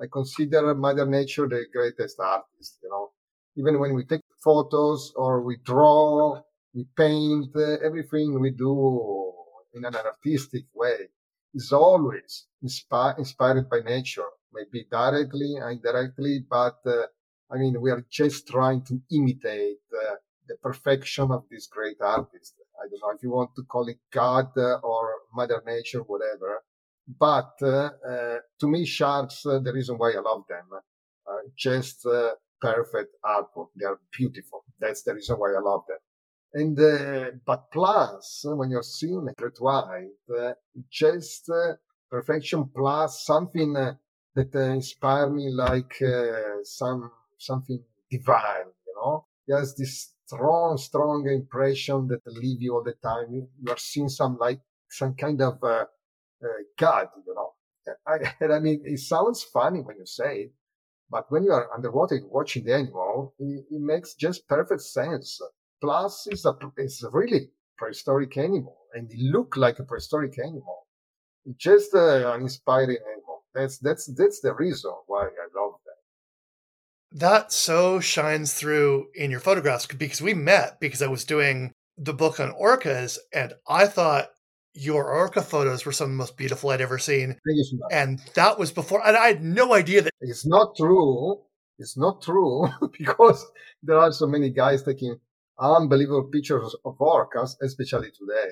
I 0.00 0.06
consider 0.12 0.74
Mother 0.74 1.06
Nature 1.06 1.48
the 1.48 1.66
greatest 1.72 2.18
artist. 2.18 2.78
You 2.82 2.88
know, 2.88 3.12
even 3.56 3.78
when 3.78 3.94
we 3.94 4.04
take 4.04 4.22
photos 4.42 5.12
or 5.16 5.42
we 5.42 5.58
draw 5.64 6.40
we 6.74 6.86
paint 6.96 7.48
uh, 7.56 7.76
everything 7.84 8.38
we 8.40 8.50
do 8.50 9.32
in 9.74 9.84
an 9.84 9.94
artistic 9.94 10.64
way 10.74 11.08
is 11.54 11.72
always 11.72 12.46
inspi- 12.64 13.18
inspired 13.18 13.68
by 13.70 13.80
nature, 13.80 14.28
maybe 14.52 14.86
directly, 14.90 15.54
indirectly, 15.70 16.44
but 16.50 16.78
uh, 16.86 17.06
I 17.50 17.58
mean, 17.58 17.80
we 17.80 17.90
are 17.90 18.04
just 18.10 18.48
trying 18.48 18.82
to 18.86 19.00
imitate 19.12 19.78
uh, 19.92 20.16
the 20.48 20.56
perfection 20.56 21.30
of 21.30 21.44
this 21.50 21.68
great 21.68 21.98
artist. 22.00 22.54
I 22.82 22.88
don't 22.88 23.00
know 23.00 23.16
if 23.16 23.22
you 23.22 23.30
want 23.30 23.50
to 23.56 23.62
call 23.64 23.88
it 23.88 23.98
God 24.12 24.48
uh, 24.56 24.78
or 24.82 25.14
Mother 25.32 25.62
Nature, 25.66 26.00
whatever. 26.00 26.64
But 27.06 27.52
uh, 27.62 27.90
uh, 28.08 28.38
to 28.60 28.66
me, 28.66 28.84
sharks, 28.84 29.42
the 29.42 29.72
reason 29.72 29.96
why 29.96 30.12
I 30.12 30.20
love 30.20 30.44
them, 30.48 30.66
just 31.56 32.06
perfect 32.60 33.14
artwork. 33.24 33.68
They 33.78 33.84
are 33.86 34.00
beautiful. 34.16 34.64
That's 34.80 35.02
the 35.02 35.14
reason 35.14 35.36
why 35.36 35.52
I 35.52 35.60
love 35.60 35.82
them. 35.88 35.98
And 36.54 36.78
uh, 36.78 37.32
but 37.44 37.70
plus, 37.72 38.44
when 38.46 38.70
you're 38.70 38.84
seeing 38.84 39.28
Great 39.36 39.60
White, 39.60 40.06
uh, 40.38 40.52
just 40.88 41.50
uh, 41.50 41.74
perfection 42.08 42.70
plus 42.74 43.26
something 43.26 43.76
uh, 43.76 43.94
that 44.36 44.54
uh, 44.54 44.60
inspire 44.60 45.28
me 45.30 45.50
like 45.50 46.00
uh, 46.00 46.62
some 46.62 47.10
something 47.38 47.82
divine. 48.08 48.70
You 48.86 48.94
know, 48.96 49.26
there's 49.48 49.74
this 49.74 50.14
strong, 50.26 50.78
strong 50.78 51.28
impression 51.28 52.06
that 52.06 52.20
leave 52.26 52.62
you 52.62 52.74
all 52.74 52.84
the 52.84 52.94
time. 53.02 53.32
You 53.32 53.48
are 53.72 53.76
seeing 53.76 54.08
some 54.08 54.38
like 54.38 54.60
some 54.88 55.14
kind 55.16 55.42
of 55.42 55.60
God. 55.60 57.08
You 57.26 57.34
know, 57.34 57.54
I, 58.06 58.32
and 58.40 58.52
I 58.52 58.60
mean, 58.60 58.80
it 58.84 59.00
sounds 59.00 59.42
funny 59.42 59.80
when 59.80 59.96
you 59.98 60.06
say 60.06 60.42
it, 60.42 60.52
but 61.10 61.30
when 61.32 61.42
you 61.42 61.52
are 61.52 61.72
underwater 61.74 62.20
watching 62.28 62.64
the 62.64 62.74
animal, 62.74 63.34
it, 63.40 63.64
it 63.70 63.80
makes 63.80 64.14
just 64.14 64.46
perfect 64.46 64.82
sense. 64.82 65.40
Plus, 65.84 66.26
it's 66.30 66.44
a 66.44 66.56
it's 66.76 67.02
a 67.02 67.10
really 67.10 67.50
prehistoric 67.76 68.36
animal, 68.36 68.76
and 68.94 69.10
it 69.10 69.18
look 69.18 69.56
like 69.56 69.78
a 69.78 69.84
prehistoric 69.84 70.38
animal. 70.38 70.86
It's 71.44 71.58
just 71.58 71.94
uh, 71.94 72.32
an 72.32 72.42
inspiring 72.42 72.96
animal. 73.12 73.44
That's 73.54 73.78
that's 73.78 74.06
that's 74.06 74.40
the 74.40 74.54
reason 74.54 74.92
why 75.06 75.24
I 75.26 75.60
love 75.60 75.74
that. 75.84 77.18
That 77.18 77.52
so 77.52 78.00
shines 78.00 78.54
through 78.54 79.08
in 79.14 79.30
your 79.30 79.40
photographs 79.40 79.86
because 79.86 80.22
we 80.22 80.34
met 80.34 80.80
because 80.80 81.02
I 81.02 81.06
was 81.06 81.24
doing 81.24 81.72
the 81.96 82.14
book 82.14 82.40
on 82.40 82.52
orcas 82.52 83.18
and 83.32 83.52
I 83.68 83.86
thought 83.86 84.30
your 84.72 85.08
orca 85.08 85.42
photos 85.42 85.86
were 85.86 85.92
some 85.92 86.06
of 86.06 86.10
the 86.10 86.16
most 86.16 86.36
beautiful 86.36 86.70
I'd 86.70 86.80
ever 86.80 86.98
seen. 86.98 87.28
Thank 87.28 87.40
you 87.46 87.64
so 87.64 87.76
much. 87.76 87.92
And 87.92 88.18
that 88.34 88.58
was 88.58 88.72
before, 88.72 89.06
and 89.06 89.16
I 89.16 89.28
had 89.28 89.44
no 89.44 89.74
idea 89.74 90.02
that. 90.02 90.12
It's 90.20 90.46
not 90.46 90.76
true. 90.76 91.42
It's 91.78 91.96
not 91.96 92.22
true 92.22 92.68
because 92.98 93.44
there 93.82 93.98
are 93.98 94.12
so 94.12 94.26
many 94.26 94.50
guys 94.50 94.82
taking 94.82 95.18
unbelievable 95.58 96.28
pictures 96.32 96.74
of 96.84 96.98
orcas, 96.98 97.56
especially 97.62 98.10
today. 98.10 98.50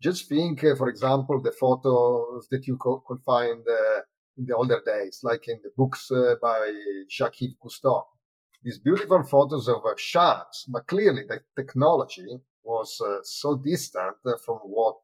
Just 0.00 0.28
think, 0.28 0.62
uh, 0.64 0.74
for 0.76 0.88
example, 0.88 1.40
the 1.40 1.52
photos 1.52 2.46
that 2.50 2.66
you 2.66 2.76
co- 2.76 3.02
could 3.06 3.22
find 3.22 3.64
uh, 3.66 4.00
in 4.36 4.46
the 4.46 4.54
older 4.54 4.80
days, 4.84 5.20
like 5.22 5.48
in 5.48 5.60
the 5.62 5.70
books 5.76 6.10
uh, 6.10 6.34
by 6.42 6.72
Jacques-Yves 7.08 7.54
Cousteau. 7.62 8.04
These 8.62 8.78
beautiful 8.80 9.22
photos 9.22 9.68
of 9.68 9.84
uh, 9.84 9.94
sharks, 9.96 10.64
but 10.68 10.86
clearly 10.86 11.22
the 11.28 11.40
technology 11.56 12.26
was 12.62 13.00
uh, 13.00 13.18
so 13.22 13.56
distant 13.56 14.16
uh, 14.26 14.32
from 14.44 14.58
what 14.64 14.98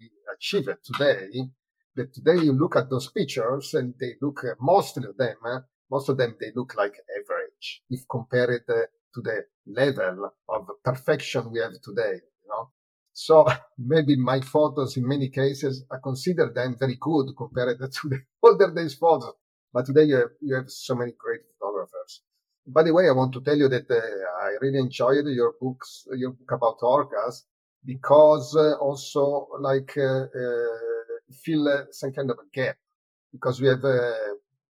we 0.00 0.10
achieved 0.34 0.70
today 0.84 1.50
that 1.94 2.12
today 2.14 2.42
you 2.42 2.52
look 2.52 2.74
at 2.76 2.88
those 2.88 3.10
pictures 3.10 3.74
and 3.74 3.94
they 4.00 4.14
look, 4.22 4.42
mostly 4.60 5.06
of 5.06 5.16
them, 5.18 5.36
most 5.90 6.08
of 6.08 6.16
them, 6.16 6.34
they 6.40 6.50
look 6.56 6.74
like 6.74 6.94
average 7.20 7.82
if 7.90 8.00
compared 8.08 8.62
to 8.66 9.20
the 9.20 9.44
level 9.66 10.30
of 10.48 10.68
perfection 10.84 11.50
we 11.52 11.60
have 11.60 11.72
today, 11.82 12.14
you 12.42 12.48
know. 12.48 12.70
So 13.12 13.46
maybe 13.78 14.16
my 14.16 14.40
photos 14.40 14.96
in 14.96 15.06
many 15.06 15.28
cases, 15.28 15.84
I 15.90 15.96
consider 16.02 16.50
them 16.54 16.76
very 16.78 16.96
good 17.00 17.34
compared 17.36 17.78
to 17.80 18.08
the 18.08 18.20
older 18.42 18.72
days 18.74 18.94
photos. 18.94 19.34
But 19.72 19.86
today 19.86 20.04
you 20.04 20.16
have, 20.16 20.30
you 20.40 20.54
have 20.54 20.70
so 20.70 20.94
many 20.94 21.12
great 21.18 21.40
photographers. 21.58 22.22
By 22.66 22.82
the 22.84 22.92
way, 22.92 23.08
I 23.08 23.12
want 23.12 23.32
to 23.34 23.40
tell 23.40 23.56
you 23.56 23.68
that 23.68 23.90
uh, 23.90 24.44
I 24.44 24.50
really 24.60 24.78
enjoyed 24.78 25.26
your 25.26 25.54
books, 25.60 26.06
your 26.14 26.30
book 26.30 26.52
about 26.52 26.78
orcas, 26.80 27.42
because 27.84 28.54
uh, 28.54 28.74
also 28.74 29.48
like 29.60 29.96
uh, 29.96 30.26
uh, 30.26 31.84
some 31.90 32.12
kind 32.12 32.30
of 32.30 32.38
a 32.38 32.48
gap 32.52 32.76
because 33.32 33.60
we 33.60 33.68
have 33.68 33.84
uh, 33.84 34.12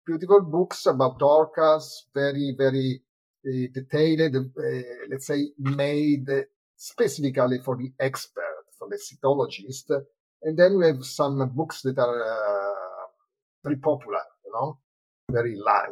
beautiful 0.06 0.42
books 0.42 0.86
about 0.86 1.20
orcas, 1.20 2.04
very 2.14 2.56
very 2.58 3.02
detailed, 3.74 4.36
uh, 4.36 4.62
let's 5.10 5.28
say 5.28 5.48
made 5.58 6.28
specifically 6.76 7.60
for 7.64 7.78
the 7.78 7.92
expert, 8.00 8.66
for 8.78 8.90
the 8.90 8.98
cetologist, 8.98 9.92
and 10.44 10.58
then 10.58 10.78
we 10.78 10.86
have 10.88 11.04
some 11.06 11.50
books 11.50 11.82
that 11.84 11.98
are 11.98 12.24
uh, 12.24 13.08
very 13.64 13.78
popular, 13.78 14.22
you 14.46 14.52
know, 14.52 14.80
very 15.32 15.56
light 15.56 15.90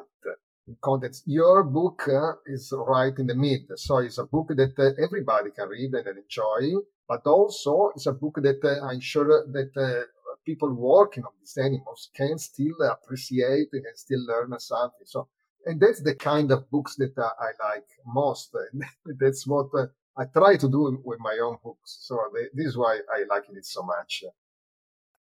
in 0.68 0.78
context. 0.82 1.24
Your 1.26 1.64
book 1.64 2.08
uh, 2.08 2.34
is 2.46 2.74
right 2.88 3.14
in 3.18 3.28
the 3.28 3.36
mid. 3.36 3.68
So 3.76 3.98
it's 3.98 4.18
a 4.18 4.24
book 4.26 4.48
that 4.50 4.74
uh, 4.78 5.02
everybody 5.04 5.52
can 5.52 5.68
read 5.68 5.94
and 5.94 6.18
enjoy, 6.18 6.80
but 7.08 7.26
also 7.26 7.92
it's 7.96 8.06
a 8.06 8.14
book 8.14 8.40
that 8.42 8.64
uh, 8.64 8.86
I'm 8.86 9.00
sure 9.00 9.46
that 9.52 10.06
people 10.46 10.74
working 10.74 11.24
on 11.24 11.32
these 11.40 11.58
animals 11.58 12.10
can 12.16 12.38
still 12.38 12.76
appreciate 12.92 13.70
and 13.72 13.86
still 13.96 14.26
learn 14.26 14.58
something. 14.60 15.06
So, 15.06 15.28
and 15.66 15.80
that's 15.80 16.02
the 16.02 16.16
kind 16.16 16.52
of 16.52 16.70
books 16.70 16.96
that 16.96 17.14
I 17.18 17.74
like 17.74 17.88
most. 18.06 18.56
That's 19.06 19.48
what 19.48 19.68
uh, 19.74 19.88
I 20.18 20.26
try 20.26 20.58
to 20.58 20.70
do 20.70 21.02
with 21.04 21.20
my 21.20 21.40
own 21.42 21.58
books. 21.64 22.00
So 22.02 22.20
th- 22.36 22.52
this 22.54 22.68
is 22.68 22.78
why 22.78 23.00
I 23.14 23.24
like 23.30 23.44
it 23.50 23.66
so 23.66 23.82
much. 23.84 24.24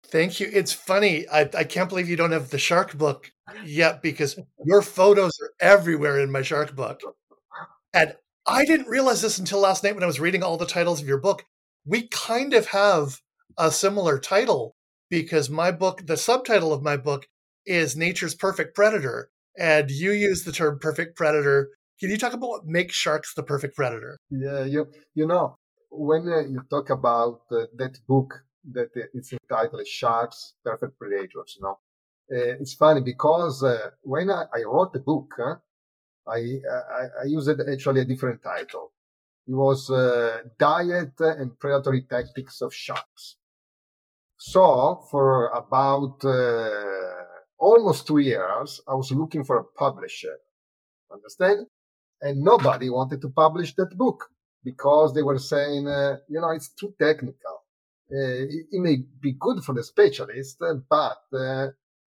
Thank 0.08 0.40
you. 0.40 0.50
It's 0.52 0.74
funny. 0.74 1.28
I, 1.30 1.50
I 1.58 1.63
can't 1.63 1.90
believe 1.90 2.10
you 2.10 2.16
don't 2.16 2.32
have 2.32 2.50
the 2.50 2.58
shark 2.58 2.98
book 2.98 3.32
yet 3.66 4.02
because 4.02 4.38
your 4.66 4.82
photos 4.82 5.32
are 5.42 5.52
everywhere 5.60 6.20
in 6.20 6.32
my 6.32 6.42
shark 6.42 6.75
book. 6.75 7.02
And 7.94 8.16
I 8.46 8.66
didn't 8.66 8.88
realize 8.88 9.22
this 9.22 9.38
until 9.38 9.60
last 9.60 9.84
night 9.84 9.96
when 9.96 10.04
I 10.04 10.08
was 10.08 10.20
reading 10.20 10.44
all 10.44 10.58
the 10.58 10.66
titles 10.66 11.02
of 11.02 11.08
your 11.08 11.20
book. 11.20 11.46
We 11.86 12.08
kind 12.08 12.54
of 12.54 12.68
have 12.68 13.22
a 13.58 13.72
similar 13.72 14.20
title 14.20 14.75
because 15.10 15.50
my 15.50 15.72
book, 15.72 16.06
the 16.06 16.18
subtitle 16.18 16.74
of 16.74 16.84
my 16.84 16.98
book 16.98 17.28
is 17.66 17.96
Nature's 17.96 18.36
Perfect 18.36 18.75
Predator. 18.75 19.30
And 19.57 19.91
you 19.91 20.12
use 20.12 20.43
the 20.43 20.51
term 20.51 20.79
perfect 20.79 21.15
predator. 21.15 21.69
Can 22.00 22.10
you 22.10 22.17
talk 22.17 22.33
about 22.33 22.50
what 22.50 22.65
makes 22.65 22.95
sharks 22.95 23.33
the 23.33 23.43
perfect 23.43 23.75
predator? 23.75 24.17
Yeah, 24.29 24.63
you 24.65 24.88
you 25.13 25.27
know 25.27 25.57
when 25.93 26.27
uh, 26.27 26.41
you 26.41 26.62
talk 26.69 26.89
about 26.89 27.41
uh, 27.51 27.65
that 27.75 28.00
book 28.07 28.33
that 28.72 28.89
uh, 28.98 29.01
it's 29.13 29.31
entitled 29.33 29.88
"Sharks: 29.88 30.53
Perfect 30.63 30.98
Predators," 30.98 31.55
you 31.55 31.63
know, 31.63 31.79
uh, 32.31 32.57
it's 32.60 32.74
funny 32.74 33.01
because 33.01 33.63
uh, 33.63 33.91
when 34.01 34.29
I, 34.29 34.45
I 34.53 34.63
wrote 34.63 34.93
the 34.93 35.00
book, 35.00 35.33
uh, 35.39 35.55
I, 36.27 36.38
I 36.38 37.03
I 37.22 37.25
used 37.25 37.50
actually 37.50 38.01
a 38.01 38.05
different 38.05 38.41
title. 38.41 38.91
It 39.48 39.53
was 39.53 39.89
uh, 39.89 40.39
"Diet 40.57 41.13
and 41.19 41.57
Predatory 41.60 42.03
Tactics 42.03 42.62
of 42.62 42.74
Sharks." 42.74 43.38
So 44.38 45.05
for 45.12 45.50
about 45.50 46.24
almost 47.63 48.05
two 48.05 48.20
years, 48.20 48.82
I 48.88 48.93
was 48.93 49.12
looking 49.12 49.43
for 49.43 49.58
a 49.58 49.63
publisher. 49.63 50.36
Understand? 51.12 51.67
And 52.22 52.41
nobody 52.41 52.89
wanted 52.89 53.22
to 53.22 53.29
publish 53.29 53.74
that 53.75 53.98
book 53.98 54.29
because 54.63 55.13
they 55.13 55.24
were 55.24 55.39
saying, 55.39 55.88
uh, 55.88 56.17
you 56.29 56.39
know, 56.39 56.50
it's 56.50 56.70
too 56.70 56.93
technical. 57.00 57.63
Uh, 58.12 58.46
it, 58.55 58.65
it 58.72 58.82
may 58.82 58.98
be 59.20 59.34
good 59.39 59.63
for 59.63 59.74
the 59.74 59.84
specialist, 59.84 60.58
uh, 60.62 60.75
but 60.89 61.24
uh, 61.38 61.67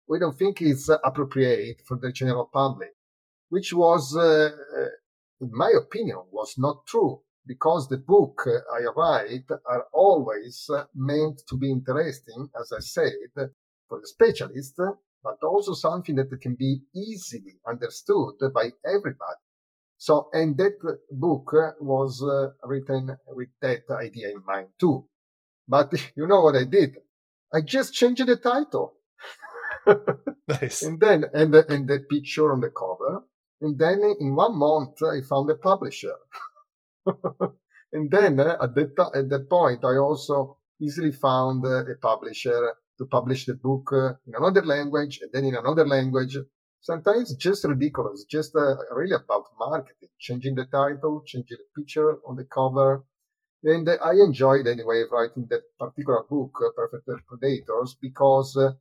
we 0.07 0.19
don't 0.19 0.39
think 0.39 0.61
it's 0.61 0.89
appropriate 0.89 1.83
for 1.87 1.97
the 1.99 2.13
general 2.13 2.49
public, 2.53 2.95
which 3.49 3.73
was, 3.73 4.17
uh, 4.17 4.51
uh, 4.79 4.91
in 5.41 5.51
my 5.53 5.73
opinion, 5.77 6.19
was 6.31 6.55
not 6.59 6.87
true 6.87 7.21
because 7.47 7.89
the 7.89 7.97
book 7.97 8.47
I 8.47 8.85
write 8.95 9.49
are 9.67 9.87
always 9.93 10.71
meant 10.95 11.43
to 11.49 11.57
be 11.57 11.71
interesting, 11.71 12.49
as 12.61 12.73
I 12.73 12.81
said, 12.81 13.13
for 13.89 14.01
the 14.01 14.07
specialist, 14.07 14.79
but 15.23 15.43
also 15.43 15.75
something 15.75 16.17
that 16.17 16.31
can 16.41 16.55
be 16.55 16.81
easily 16.95 17.59
understood 17.67 18.35
by 18.55 18.71
everybody. 18.85 19.43
So, 19.97 20.29
and 20.33 20.57
that 20.59 20.79
book 21.11 21.53
uh, 21.53 21.73
was 21.81 22.23
uh, 22.23 22.51
written 22.65 23.17
with 23.29 23.49
that 23.61 23.83
idea 23.91 24.31
in 24.31 24.45
mind 24.47 24.69
too. 24.79 25.07
But 25.67 25.93
you 26.17 26.27
know 26.27 26.43
what 26.43 26.57
I 26.57 26.65
did? 26.65 26.97
I 27.53 27.63
just 27.63 27.95
changed 27.95 28.27
the 28.27 28.37
title. 28.37 28.95
Nice. 30.49 30.83
and 30.83 30.99
then, 30.99 31.25
and 31.35 31.53
the, 31.53 31.71
and 31.71 31.87
the 31.87 32.01
picture 32.11 32.53
on 32.53 32.61
the 32.61 32.71
cover. 32.71 33.23
And 33.61 33.79
then 33.79 34.01
in 34.19 34.35
one 34.35 34.57
month, 34.57 35.03
I 35.03 35.21
found 35.21 35.51
a 35.51 35.57
publisher. 35.57 36.15
and 37.93 38.11
then 38.11 38.41
uh, 38.41 38.57
at 38.63 38.75
that, 38.75 39.11
at 39.15 39.29
that 39.29 39.51
point, 39.51 39.85
I 39.85 39.97
also 39.97 40.59
easily 40.81 41.13
found 41.13 41.65
a 41.67 41.85
publisher 42.01 42.75
to 42.99 43.07
publish 43.07 43.47
the 43.47 43.55
book 43.55 43.91
uh, 43.93 44.15
in 44.27 44.35
another 44.37 44.65
language 44.65 45.21
and 45.23 45.31
then 45.33 45.45
in 45.45 45.55
another 45.55 45.87
language. 45.87 46.37
Sometimes 46.81 47.35
just 47.35 47.65
ridiculous, 47.65 48.25
just 48.25 48.55
uh, 48.55 48.77
really 48.95 49.15
about 49.15 49.47
marketing, 49.59 50.11
changing 50.19 50.55
the 50.55 50.67
title, 50.67 51.23
changing 51.27 51.59
the 51.59 51.81
picture 51.81 52.19
on 52.27 52.37
the 52.37 52.45
cover. 52.45 53.05
And 53.65 53.89
I 53.89 54.13
enjoyed 54.13 54.67
anyway 54.69 55.05
writing 55.11 55.47
that 55.51 55.63
particular 55.79 56.23
book, 56.31 56.53
uh, 56.65 56.71
Perfect 56.77 57.27
Predators, 57.27 57.97
because 58.01 58.57
uh, 58.57 58.73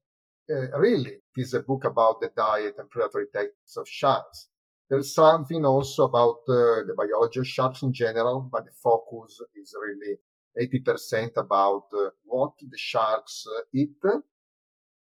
really 0.77 1.12
it 1.12 1.21
is 1.36 1.53
a 1.53 1.62
book 1.62 1.86
about 1.86 2.21
the 2.21 2.31
diet 2.36 2.75
and 2.77 2.89
predatory 2.89 3.25
tactics 3.33 3.75
of 3.77 3.88
sharks. 3.88 4.50
There's 4.89 5.13
something 5.13 5.65
also 5.65 6.05
about 6.05 6.38
uh, 6.47 6.86
the 6.88 6.93
biology 6.95 7.39
of 7.39 7.47
sharks 7.47 7.81
in 7.81 7.91
general, 7.91 8.47
but 8.51 8.65
the 8.65 8.71
focus 8.71 9.41
is 9.55 9.75
really 9.81 10.17
80% 10.59 11.37
about 11.37 11.85
uh, 11.93 12.09
what 12.25 12.53
the 12.59 12.77
sharks 12.77 13.45
uh, 13.47 13.61
eat 13.73 13.95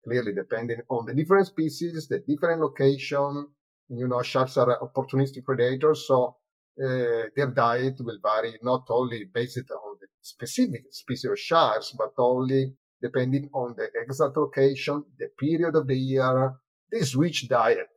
clearly 0.05 0.33
depending 0.33 0.81
on 0.89 1.07
the 1.07 1.15
different 1.15 1.47
species, 1.47 2.09
the 2.09 2.21
different 2.21 2.61
location. 2.61 3.49
You 3.89 4.07
know, 4.07 4.23
sharks 4.23 4.57
are 4.57 4.79
opportunistic 4.81 5.45
predators, 5.45 6.07
so 6.07 6.37
uh, 6.83 7.25
their 7.35 7.53
diet 7.55 7.97
will 8.01 8.19
vary 8.23 8.55
not 8.63 8.85
only 8.89 9.25
based 9.25 9.59
on 9.59 9.97
the 10.01 10.07
specific 10.21 10.85
species 10.91 11.31
of 11.31 11.39
sharks, 11.39 11.95
but 11.99 12.13
only 12.19 12.75
depending 13.03 13.51
on 13.53 13.75
the 13.77 13.89
exact 14.01 14.37
location, 14.37 15.05
the 15.19 15.29
period 15.39 15.75
of 15.75 15.87
the 15.87 15.97
year. 15.97 16.55
They 16.93 17.01
switch 17.03 17.49
diet 17.49 17.89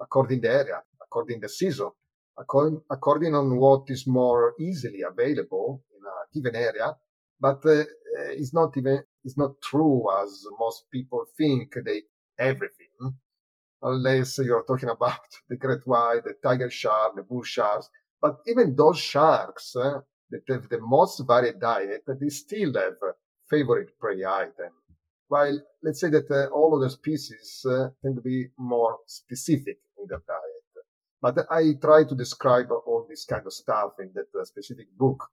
according 0.00 0.40
the 0.40 0.50
area, 0.50 0.82
according 1.02 1.40
the 1.40 1.48
season, 1.48 1.90
according, 2.38 2.80
according 2.90 3.34
on 3.34 3.56
what 3.58 3.84
is 3.88 4.06
more 4.06 4.54
easily 4.58 5.02
available 5.02 5.82
given 6.34 6.54
area. 6.56 6.94
But 7.40 7.64
uh, 7.64 7.84
it's 8.30 8.52
not 8.52 8.76
even 8.76 9.02
it's 9.24 9.38
not 9.38 9.60
true 9.62 10.06
as 10.22 10.44
most 10.58 10.84
people 10.90 11.24
think 11.36 11.74
they 11.84 12.02
everything 12.38 13.14
unless 13.82 14.38
you're 14.38 14.64
talking 14.64 14.88
about 14.88 15.20
the 15.48 15.56
great 15.56 15.86
white, 15.86 16.24
the 16.24 16.34
tiger 16.42 16.70
shark, 16.70 17.16
the 17.16 17.22
bull 17.22 17.42
sharks. 17.42 17.88
But 18.20 18.36
even 18.46 18.76
those 18.76 18.98
sharks 18.98 19.74
uh, 19.76 20.00
that 20.30 20.42
have 20.48 20.68
the 20.68 20.80
most 20.80 21.22
varied 21.26 21.60
diet, 21.60 22.02
they 22.06 22.28
still 22.28 22.74
have 22.74 22.94
favorite 23.48 23.98
prey 23.98 24.24
item. 24.24 24.72
While 25.28 25.60
let's 25.82 26.00
say 26.00 26.10
that 26.10 26.30
uh, 26.30 26.52
all 26.54 26.74
of 26.74 26.82
the 26.82 26.90
species 26.90 27.64
tend 28.02 28.16
to 28.16 28.22
be 28.22 28.48
more 28.58 28.98
specific 29.06 29.78
in 29.98 30.06
their 30.08 30.22
diet. 30.26 30.86
But 31.22 31.46
I 31.50 31.74
try 31.80 32.04
to 32.04 32.14
describe 32.14 32.70
all 32.70 33.06
this 33.08 33.24
kind 33.24 33.46
of 33.46 33.52
stuff 33.52 33.92
in 34.00 34.10
that 34.14 34.46
specific 34.46 34.86
book. 34.96 35.28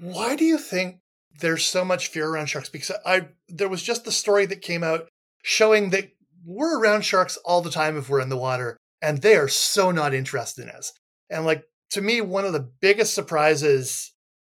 Why 0.00 0.34
do 0.34 0.44
you 0.44 0.58
think 0.58 0.98
there's 1.40 1.64
so 1.64 1.84
much 1.84 2.08
fear 2.08 2.28
around 2.28 2.46
sharks? 2.46 2.68
Because 2.68 2.96
I 3.06 3.28
there 3.48 3.68
was 3.68 3.82
just 3.82 4.04
the 4.04 4.12
story 4.12 4.46
that 4.46 4.60
came 4.60 4.82
out 4.82 5.08
showing 5.42 5.90
that 5.90 6.10
we're 6.44 6.78
around 6.78 7.02
sharks 7.02 7.36
all 7.44 7.62
the 7.62 7.70
time 7.70 7.96
if 7.96 8.08
we're 8.08 8.20
in 8.20 8.28
the 8.28 8.36
water, 8.36 8.76
and 9.00 9.22
they 9.22 9.36
are 9.36 9.48
so 9.48 9.90
not 9.90 10.12
interested 10.12 10.64
in 10.64 10.70
us. 10.70 10.92
And 11.30 11.46
like 11.46 11.64
to 11.90 12.00
me, 12.00 12.20
one 12.20 12.44
of 12.44 12.52
the 12.52 12.68
biggest 12.80 13.14
surprises 13.14 14.12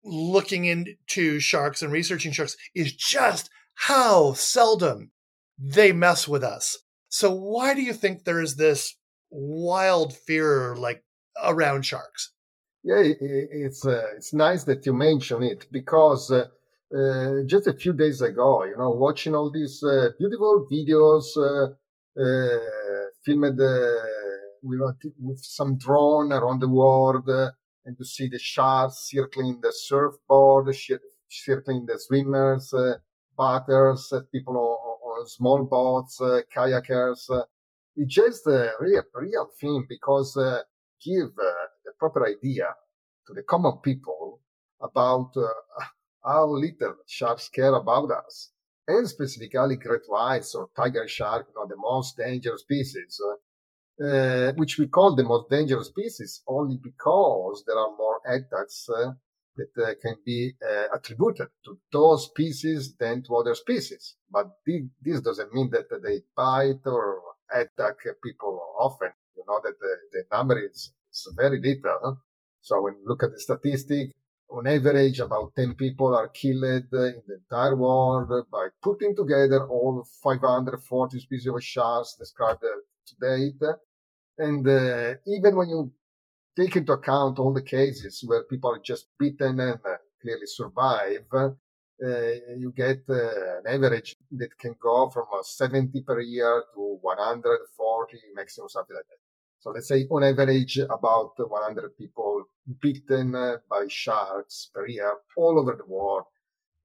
looking 0.04 0.66
into 0.66 1.40
sharks 1.40 1.82
and 1.82 1.92
researching 1.92 2.32
sharks 2.32 2.56
is 2.74 2.94
just 2.94 3.50
how 3.76 4.34
seldom 4.34 5.12
they 5.58 5.92
mess 5.92 6.28
with 6.28 6.44
us. 6.44 6.78
So 7.10 7.32
why 7.32 7.74
do 7.74 7.82
you 7.82 7.94
think 7.94 8.24
there 8.24 8.42
is 8.42 8.56
this 8.56 8.96
wild 9.30 10.16
fear 10.16 10.76
like 10.76 11.04
around 11.44 11.86
sharks? 11.86 12.32
Yeah, 12.88 13.02
it's 13.02 13.84
uh, 13.84 14.14
it's 14.16 14.32
nice 14.32 14.64
that 14.66 14.86
you 14.86 14.94
mention 14.94 15.42
it 15.42 15.66
because 15.72 16.30
uh, 16.30 16.46
uh, 16.96 17.42
just 17.48 17.66
a 17.66 17.74
few 17.74 17.94
days 17.94 18.22
ago, 18.22 18.64
you 18.64 18.78
know, 18.78 18.92
watching 18.92 19.34
all 19.34 19.50
these 19.50 19.82
uh, 19.84 20.10
beautiful 20.20 20.68
videos 20.72 21.26
uh, 21.36 21.74
uh, 22.22 22.60
filmed 23.26 23.58
with, 24.62 24.98
with 25.20 25.40
some 25.40 25.80
drone 25.80 26.32
around 26.32 26.60
the 26.60 26.70
world, 26.70 27.28
and 27.28 27.98
to 27.98 28.06
see 28.06 28.28
the 28.28 28.38
sharks 28.38 29.10
circling 29.10 29.62
the 29.64 29.74
surfboard, 29.74 30.68
circling 31.28 31.88
the 31.88 31.98
swimmers, 31.98 32.72
bathers, 33.36 34.14
people 34.32 34.58
on, 34.58 35.22
on, 35.22 35.28
small 35.28 35.64
boats, 35.64 36.20
kayakers. 36.56 37.32
it's 37.96 38.14
just 38.14 38.46
a 38.46 38.74
real, 38.80 39.02
real 39.16 39.50
thing 39.60 39.88
because 39.90 40.38
give 41.04 41.32
proper 42.00 42.26
idea 42.28 42.76
to 43.28 43.34
the 43.34 43.44
common 43.44 43.78
people 43.84 44.42
about 44.82 45.32
uh, 45.38 45.48
how 46.24 46.46
little 46.46 46.96
sharks 47.08 47.50
care 47.50 47.74
about 47.74 48.12
us, 48.12 48.52
and 48.88 49.08
specifically 49.08 49.78
great 49.78 50.02
whites 50.08 50.56
or 50.56 50.70
tiger 50.76 51.08
shark, 51.08 51.48
you 51.50 51.56
know, 51.56 51.68
the 51.68 51.78
most 51.78 52.18
dangerous 52.18 52.62
species, 52.62 53.20
uh, 54.04 54.52
which 54.58 54.78
we 54.78 54.88
call 54.88 55.16
the 55.16 55.24
most 55.24 55.50
dangerous 55.50 55.88
species 55.88 56.42
only 56.48 56.78
because 56.82 57.64
there 57.66 57.78
are 57.78 57.96
more 57.98 58.20
attacks 58.26 58.88
uh, 58.90 59.12
that 59.56 59.84
uh, 59.84 59.94
can 60.02 60.16
be 60.26 60.52
uh, 60.68 60.84
attributed 60.94 61.48
to 61.64 61.78
those 61.92 62.26
species 62.26 62.96
than 63.00 63.24
to 63.24 63.36
other 63.36 63.56
species. 63.56 64.16
But 64.30 64.48
this 64.66 65.22
doesn't 65.22 65.54
mean 65.54 65.70
that 65.72 65.88
they 66.04 66.22
bite 66.36 66.82
or 66.86 67.22
attack 67.54 67.96
people 68.24 68.60
often. 68.78 69.12
You 69.38 69.44
know 69.48 69.62
that 69.64 69.80
the, 69.80 69.96
the 70.12 70.24
number 70.36 70.60
is, 70.60 70.92
is 71.16 71.34
very 71.36 71.60
little. 71.62 72.20
So 72.62 72.82
when 72.82 72.96
you 72.96 73.04
look 73.08 73.24
at 73.24 73.32
the 73.32 73.40
statistic, 73.40 74.12
on 74.50 74.68
average, 74.68 75.20
about 75.20 75.54
10 75.56 75.76
people 75.76 76.16
are 76.16 76.28
killed 76.30 76.64
in 76.64 76.88
the 76.92 77.22
entire 77.30 77.76
world 77.76 78.30
by 78.52 78.68
putting 78.82 79.16
together 79.16 79.68
all 79.68 80.06
540 80.24 81.20
species 81.20 81.48
of 81.48 81.64
sharks 81.64 82.16
described 82.18 82.62
to 82.62 83.16
date. 83.20 83.62
And 84.38 84.68
uh, 84.68 85.16
even 85.28 85.56
when 85.56 85.70
you 85.70 85.92
take 86.56 86.76
into 86.76 86.94
account 86.94 87.40
all 87.40 87.54
the 87.54 87.62
cases 87.62 88.24
where 88.26 88.44
people 88.44 88.72
are 88.72 88.80
just 88.80 89.08
bitten 89.18 89.60
and 89.60 89.80
clearly 90.22 90.46
survive, 90.46 91.26
uh, 91.34 91.52
you 92.58 92.74
get 92.76 93.04
uh, 93.10 93.60
an 93.60 93.68
average 93.68 94.16
that 94.32 94.58
can 94.58 94.76
go 94.82 95.10
from 95.10 95.26
uh, 95.34 95.42
70 95.44 96.02
per 96.02 96.20
year 96.20 96.64
to 96.74 96.98
140, 97.02 98.18
maximum 98.36 98.70
something 98.70 98.96
like 98.96 99.06
that. 99.06 99.25
So 99.66 99.72
let's 99.72 99.88
say 99.88 100.06
on 100.12 100.24
average 100.24 100.78
about 100.78 101.34
100 101.38 101.98
people 101.98 102.44
bitten 102.80 103.32
by 103.68 103.88
sharks 103.88 104.70
per 104.72 104.86
year 104.86 105.12
all 105.36 105.58
over 105.58 105.76
the 105.76 105.92
world. 105.92 106.26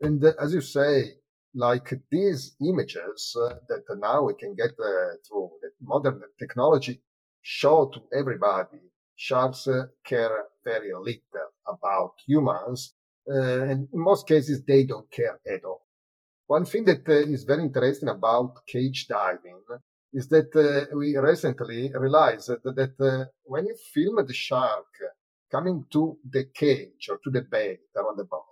And 0.01 0.25
as 0.25 0.55
you 0.55 0.63
say, 0.63 1.17
like 1.55 1.93
these 2.11 2.57
images 2.67 3.37
uh, 3.39 3.57
that 3.69 3.85
now 3.99 4.25
we 4.25 4.33
can 4.33 4.55
get 4.55 4.71
uh, 4.81 5.17
through 5.29 5.51
modern 5.83 6.23
technology 6.39 7.03
show 7.43 7.91
to 7.93 8.01
everybody 8.19 8.81
sharks 9.15 9.69
uh, 9.69 9.85
care 10.03 10.47
very 10.65 10.95
little 10.95 11.51
about 11.69 12.15
humans. 12.27 12.95
and 13.27 13.89
in 13.93 14.01
most 14.11 14.27
cases, 14.27 14.65
they 14.65 14.85
don't 14.85 15.11
care 15.11 15.39
at 15.47 15.65
all. 15.67 15.83
One 16.47 16.65
thing 16.65 16.87
that 16.87 17.07
is 17.07 17.45
very 17.45 17.63
interesting 17.63 18.09
about 18.09 18.67
cage 18.67 19.07
diving 19.07 19.61
is 20.13 20.29
that 20.29 20.55
uh, 20.57 20.97
we 20.97 21.17
recently 21.17 21.91
realized 21.95 22.49
that, 22.49 22.63
that 22.65 23.01
uh, 23.01 23.25
when 23.45 23.67
you 23.67 23.77
film 23.95 24.25
the 24.27 24.35
shark 24.35 24.87
coming 25.51 25.85
to 25.91 26.17
the 26.29 26.45
cage 26.55 27.09
or 27.09 27.19
to 27.23 27.31
the 27.31 27.43
bed 27.43 27.79
around 27.97 28.17
the 28.17 28.25
boat, 28.25 28.45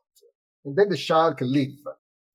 and 0.64 0.76
then 0.76 0.88
the 0.88 0.96
shark 0.96 1.40
leave, 1.40 1.84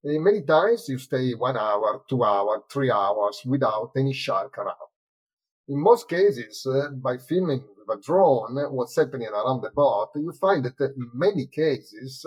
and 0.03 0.23
many 0.23 0.41
times 0.41 0.89
you 0.89 0.97
stay 0.97 1.31
one 1.33 1.57
hour, 1.57 2.01
two 2.09 2.23
hours, 2.23 2.61
three 2.69 2.91
hours 2.91 3.41
without 3.45 3.91
any 3.95 4.13
shark 4.13 4.57
around. 4.57 4.75
In 5.69 5.81
most 5.81 6.09
cases, 6.09 6.65
uh, 6.65 6.89
by 6.91 7.17
filming 7.17 7.63
with 7.77 7.97
a 7.97 8.01
drone 8.01 8.55
what's 8.73 8.97
happening 8.97 9.29
around 9.29 9.61
the 9.61 9.71
boat, 9.71 10.09
you 10.15 10.33
find 10.33 10.65
that 10.65 10.79
in 10.79 11.09
many 11.13 11.47
cases, 11.47 12.25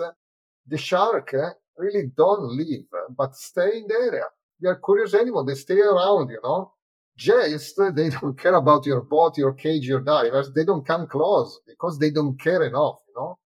the 0.65 0.77
shark 0.77 1.33
really 1.77 2.11
don't 2.17 2.57
leave, 2.57 2.87
but 3.15 3.35
stay 3.35 3.77
in 3.77 3.87
the 3.87 3.93
area. 3.93 4.23
They 4.59 4.69
are 4.69 4.81
curious 4.83 5.13
animals. 5.13 5.45
They 5.45 5.53
stay 5.53 5.79
around, 5.79 6.29
you 6.29 6.39
know. 6.43 6.73
Just 7.17 7.79
they 7.95 8.09
don't 8.09 8.37
care 8.37 8.53
about 8.55 8.85
your 8.85 9.01
boat, 9.01 9.37
your 9.37 9.53
cage, 9.53 9.87
your 9.87 10.01
divers. 10.01 10.51
They 10.53 10.63
don't 10.63 10.85
come 10.85 11.07
close 11.07 11.59
because 11.67 11.97
they 11.97 12.11
don't 12.11 12.39
care 12.39 12.63
enough, 12.63 12.99
you 13.07 13.15
know. 13.15 13.39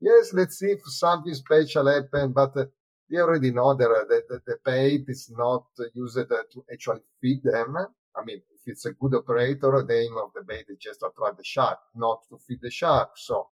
Yes, 0.00 0.32
let's 0.32 0.58
see 0.58 0.70
if 0.72 0.80
something 0.86 1.34
special 1.34 1.86
happen, 1.86 2.32
but 2.32 2.56
uh, 2.56 2.64
they 3.10 3.18
already 3.18 3.50
know 3.50 3.74
that 3.74 4.06
the, 4.08 4.22
the, 4.28 4.40
the 4.46 4.56
bait 4.64 5.04
is 5.08 5.30
not 5.36 5.64
used 5.94 6.18
uh, 6.18 6.24
to 6.52 6.64
actually 6.72 7.02
feed 7.20 7.42
them. 7.42 7.76
I 8.16 8.24
mean, 8.24 8.40
if 8.54 8.60
it's 8.66 8.86
a 8.86 8.92
good 8.92 9.14
operator, 9.14 9.84
the 9.86 9.94
aim 9.94 10.16
of 10.22 10.30
the 10.34 10.42
bait 10.42 10.66
is 10.68 10.78
just 10.78 11.00
to 11.00 11.06
attract 11.06 11.36
the 11.36 11.44
shark, 11.44 11.78
not 11.94 12.20
to 12.30 12.38
feed 12.38 12.60
the 12.62 12.70
shark. 12.70 13.10
So 13.16 13.48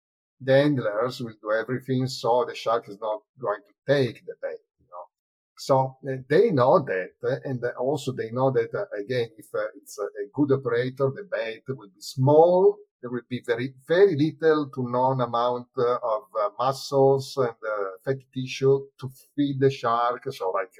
the 0.40 0.54
handlers 0.54 1.20
will 1.20 1.34
do 1.40 1.52
everything 1.52 2.06
so 2.06 2.44
the 2.48 2.54
shark 2.54 2.88
is 2.88 2.98
not 3.00 3.20
going 3.38 3.60
to 3.60 3.94
take 3.94 4.24
the 4.26 4.34
bait. 4.42 4.58
So 5.60 5.98
uh, 6.08 6.12
they 6.26 6.50
know 6.52 6.78
that, 6.78 7.10
uh, 7.22 7.36
and 7.44 7.62
eh, 7.62 7.68
also 7.78 8.12
they 8.12 8.30
know 8.30 8.50
that 8.50 8.70
again, 8.98 9.28
if 9.36 9.48
it's 9.76 9.98
a, 9.98 10.06
good 10.32 10.52
operator, 10.52 11.12
the 11.14 11.28
bait 11.30 11.64
will 11.68 11.90
be 11.94 12.00
small. 12.00 12.78
There 13.02 13.10
will 13.10 13.28
be 13.28 13.42
very, 13.46 13.74
very 13.86 14.16
little 14.16 14.70
to 14.74 14.90
non 14.90 15.20
amount 15.20 15.66
of 15.76 16.22
muscles 16.58 17.36
and 17.36 17.54
fatty 18.02 18.26
tissue 18.32 18.86
to 19.00 19.10
feed 19.36 19.60
the 19.60 19.70
shark. 19.70 20.22
So 20.32 20.50
like 20.50 20.72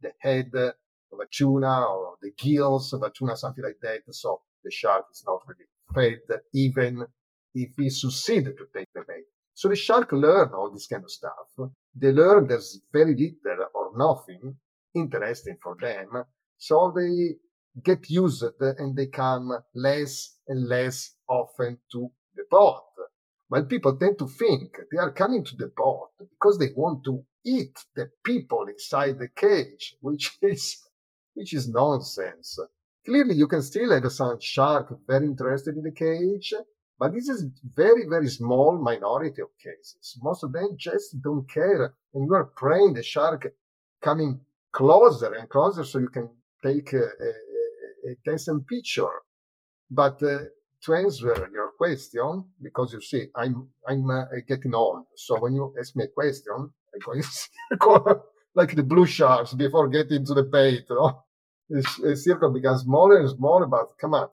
the 0.00 0.12
head 0.20 0.52
of 0.54 1.18
a 1.20 1.26
tuna 1.32 1.86
or 1.86 2.14
the 2.22 2.30
gills 2.38 2.92
of 2.92 3.02
a 3.02 3.10
tuna, 3.10 3.36
something 3.36 3.64
like 3.64 3.80
that. 3.82 4.02
So 4.14 4.42
the 4.62 4.70
shark 4.70 5.06
is 5.10 5.24
not 5.26 5.42
really 5.48 5.68
fed, 5.92 6.40
even 6.54 7.04
if 7.56 7.70
he 7.76 7.90
succeeded 7.90 8.56
to 8.58 8.66
take 8.72 8.88
the 8.94 9.02
bait. 9.08 9.24
So 9.58 9.66
the 9.68 9.74
shark 9.74 10.12
learn 10.12 10.50
all 10.54 10.70
this 10.70 10.86
kind 10.86 11.02
of 11.02 11.10
stuff. 11.10 11.48
They 11.92 12.12
learn 12.12 12.46
there's 12.46 12.80
very 12.92 13.16
little 13.16 13.66
or 13.74 13.90
nothing 13.96 14.54
interesting 14.94 15.56
for 15.60 15.76
them. 15.80 16.22
So 16.58 16.92
they 16.94 17.34
get 17.82 18.08
used 18.08 18.44
and 18.60 18.96
they 18.96 19.08
come 19.08 19.50
less 19.74 20.36
and 20.46 20.68
less 20.68 21.16
often 21.28 21.78
to 21.90 22.08
the 22.36 22.44
boat. 22.48 22.84
While 23.48 23.64
people 23.64 23.96
tend 23.96 24.20
to 24.20 24.28
think 24.28 24.76
they 24.92 24.98
are 24.98 25.10
coming 25.10 25.44
to 25.46 25.56
the 25.56 25.72
boat 25.76 26.10
because 26.20 26.58
they 26.58 26.70
want 26.76 27.02
to 27.06 27.24
eat 27.44 27.84
the 27.96 28.12
people 28.24 28.64
inside 28.68 29.18
the 29.18 29.28
cage, 29.34 29.96
which 30.00 30.38
is 30.40 30.84
which 31.34 31.52
is 31.52 31.68
nonsense. 31.68 32.60
Clearly, 33.04 33.34
you 33.34 33.48
can 33.48 33.62
still 33.62 33.90
have 33.90 34.12
some 34.12 34.38
shark 34.38 34.96
very 35.08 35.26
interested 35.26 35.76
in 35.76 35.82
the 35.82 35.90
cage, 35.90 36.54
but 36.98 37.12
this 37.12 37.28
is 37.28 37.46
very, 37.76 38.06
very 38.08 38.28
small 38.28 38.76
minority 38.78 39.42
of 39.42 39.48
cases. 39.62 40.18
Most 40.22 40.42
of 40.42 40.52
them 40.52 40.76
just 40.76 41.20
don't 41.22 41.48
care. 41.48 41.94
And 42.14 42.26
you 42.26 42.34
are 42.34 42.44
praying 42.56 42.94
the 42.94 43.02
shark 43.02 43.46
coming 44.02 44.40
closer 44.72 45.32
and 45.34 45.48
closer 45.48 45.84
so 45.84 45.98
you 45.98 46.08
can 46.08 46.28
take 46.62 46.92
a, 46.92 47.04
a, 47.04 48.10
a 48.10 48.16
decent 48.24 48.66
picture. 48.66 49.16
But 49.90 50.22
uh, 50.22 50.38
to 50.82 50.94
answer 50.94 51.48
your 51.52 51.72
question, 51.78 52.44
because 52.62 52.92
you 52.92 53.00
see, 53.00 53.26
I'm 53.34 53.68
I'm 53.86 54.10
uh, 54.10 54.24
getting 54.46 54.74
old. 54.74 55.04
So 55.16 55.38
when 55.38 55.54
you 55.54 55.74
ask 55.78 55.96
me 55.96 56.04
a 56.04 56.08
question, 56.08 56.70
I 56.94 57.76
go 57.78 58.22
like 58.54 58.74
the 58.74 58.82
blue 58.82 59.06
sharks 59.06 59.54
before 59.54 59.88
getting 59.88 60.24
to 60.26 60.34
the 60.34 60.42
bait. 60.42 60.84
You 60.90 60.96
know? 60.96 61.24
the, 61.68 62.16
circle 62.16 62.50
becomes 62.50 62.82
smaller 62.82 63.18
and 63.18 63.30
smaller, 63.30 63.66
but 63.66 63.96
come 64.00 64.14
on. 64.14 64.28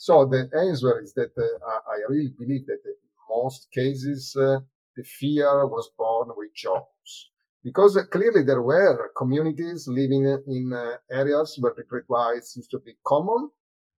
So 0.00 0.24
the 0.26 0.48
answer 0.56 1.00
is 1.00 1.12
that 1.14 1.32
uh, 1.36 1.68
I, 1.90 1.96
really 2.08 2.32
believe 2.38 2.66
that 2.66 2.82
in 2.84 2.94
most 3.28 3.68
cases 3.72 4.32
uh, 4.36 4.60
the 4.96 5.02
fear 5.02 5.66
was 5.66 5.90
born 5.98 6.28
with 6.36 6.54
Jaws. 6.54 7.30
Because 7.64 7.96
uh, 7.96 8.04
clearly 8.04 8.44
there 8.44 8.62
were 8.62 9.10
communities 9.16 9.88
living 9.88 10.24
in 10.46 10.72
uh, 10.72 10.98
areas 11.10 11.56
where 11.58 11.74
the 11.76 11.82
great 11.82 12.04
whites 12.06 12.56
used 12.56 12.70
to 12.70 12.78
be 12.78 12.94
common, 13.04 13.50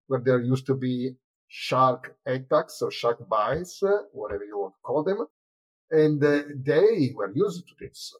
where 0.06 0.20
there 0.20 0.40
used 0.40 0.64
to 0.68 0.74
be 0.74 1.16
shark 1.48 2.16
attacks 2.24 2.80
or 2.80 2.90
shark 2.90 3.28
bites, 3.28 3.82
uh, 3.82 3.98
whatever 4.12 4.44
you 4.44 4.58
want 4.58 4.72
to 4.72 4.80
call 4.82 5.04
them, 5.04 5.26
and 5.90 6.24
uh, 6.24 6.44
they 6.64 7.12
were 7.14 7.30
used 7.34 7.68
to 7.68 7.74
this. 7.78 8.16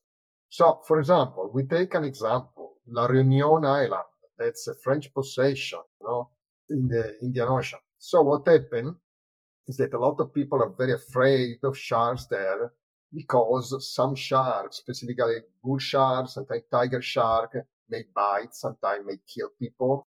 So, 0.50 0.82
for 0.86 0.98
example, 0.98 1.50
we 1.54 1.62
take 1.62 1.94
an 1.94 2.04
example, 2.04 2.74
La 2.86 3.08
Réunion 3.08 3.64
Island. 3.64 4.04
That's 4.38 4.68
a 4.68 4.74
French 4.74 5.14
possession, 5.14 5.80
you 6.02 6.06
know, 6.06 6.28
in 6.70 6.88
the 6.88 7.16
Indian 7.20 7.48
Ocean. 7.48 7.78
So 7.98 8.22
what 8.22 8.46
happened 8.46 8.94
is 9.68 9.76
that 9.76 9.94
a 9.94 9.98
lot 9.98 10.20
of 10.20 10.34
people 10.34 10.62
are 10.62 10.72
very 10.76 10.94
afraid 10.94 11.58
of 11.62 11.76
sharks 11.76 12.26
there 12.26 12.72
because 13.12 13.92
some 13.94 14.14
sharks, 14.14 14.78
specifically 14.78 15.38
bull 15.62 15.78
sharks 15.78 16.36
and 16.36 16.46
tiger 16.70 17.02
shark, 17.02 17.56
may 17.88 18.04
bite, 18.14 18.54
sometimes 18.54 19.04
may 19.06 19.16
kill 19.32 19.48
people. 19.58 20.06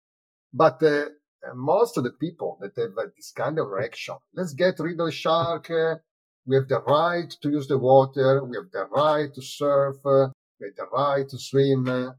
But 0.52 0.82
uh, 0.82 1.06
most 1.54 1.98
of 1.98 2.04
the 2.04 2.12
people 2.12 2.58
that 2.60 2.80
have 2.80 2.96
uh, 2.96 3.10
this 3.16 3.32
kind 3.32 3.58
of 3.58 3.68
reaction, 3.68 4.16
let's 4.34 4.54
get 4.54 4.78
rid 4.78 5.00
of 5.00 5.06
the 5.06 5.12
shark. 5.12 5.70
Uh, 5.70 5.96
we 6.46 6.56
have 6.56 6.68
the 6.68 6.80
right 6.82 7.30
to 7.42 7.50
use 7.50 7.66
the 7.66 7.78
water. 7.78 8.44
We 8.44 8.56
have 8.56 8.70
the 8.72 8.86
right 8.86 9.32
to 9.34 9.42
surf. 9.42 9.96
Uh, 10.04 10.28
we 10.60 10.68
have 10.68 10.76
the 10.76 10.86
right 10.92 11.28
to 11.28 11.38
swim. 11.38 12.14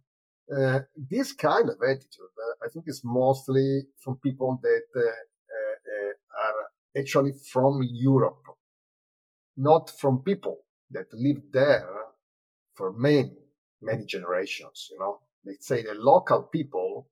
Uh, 0.55 0.79
this 1.09 1.33
kind 1.33 1.69
of 1.69 1.77
attitude, 1.81 2.33
uh, 2.37 2.65
I 2.65 2.69
think, 2.69 2.85
is 2.87 3.01
mostly 3.03 3.83
from 3.97 4.17
people 4.17 4.59
that 4.61 4.83
uh, 4.95 5.01
are 6.45 6.99
actually 6.99 7.33
from 7.51 7.81
Europe, 7.91 8.43
not 9.57 9.89
from 9.89 10.21
people 10.21 10.59
that 10.91 11.07
lived 11.13 11.51
there 11.53 11.89
for 12.75 12.93
many, 12.93 13.31
many 13.81 14.05
generations. 14.05 14.89
You 14.91 14.99
know, 14.99 15.19
let's 15.45 15.65
say 15.65 15.81
the 15.81 15.95
local 15.95 16.43
people, 16.43 17.09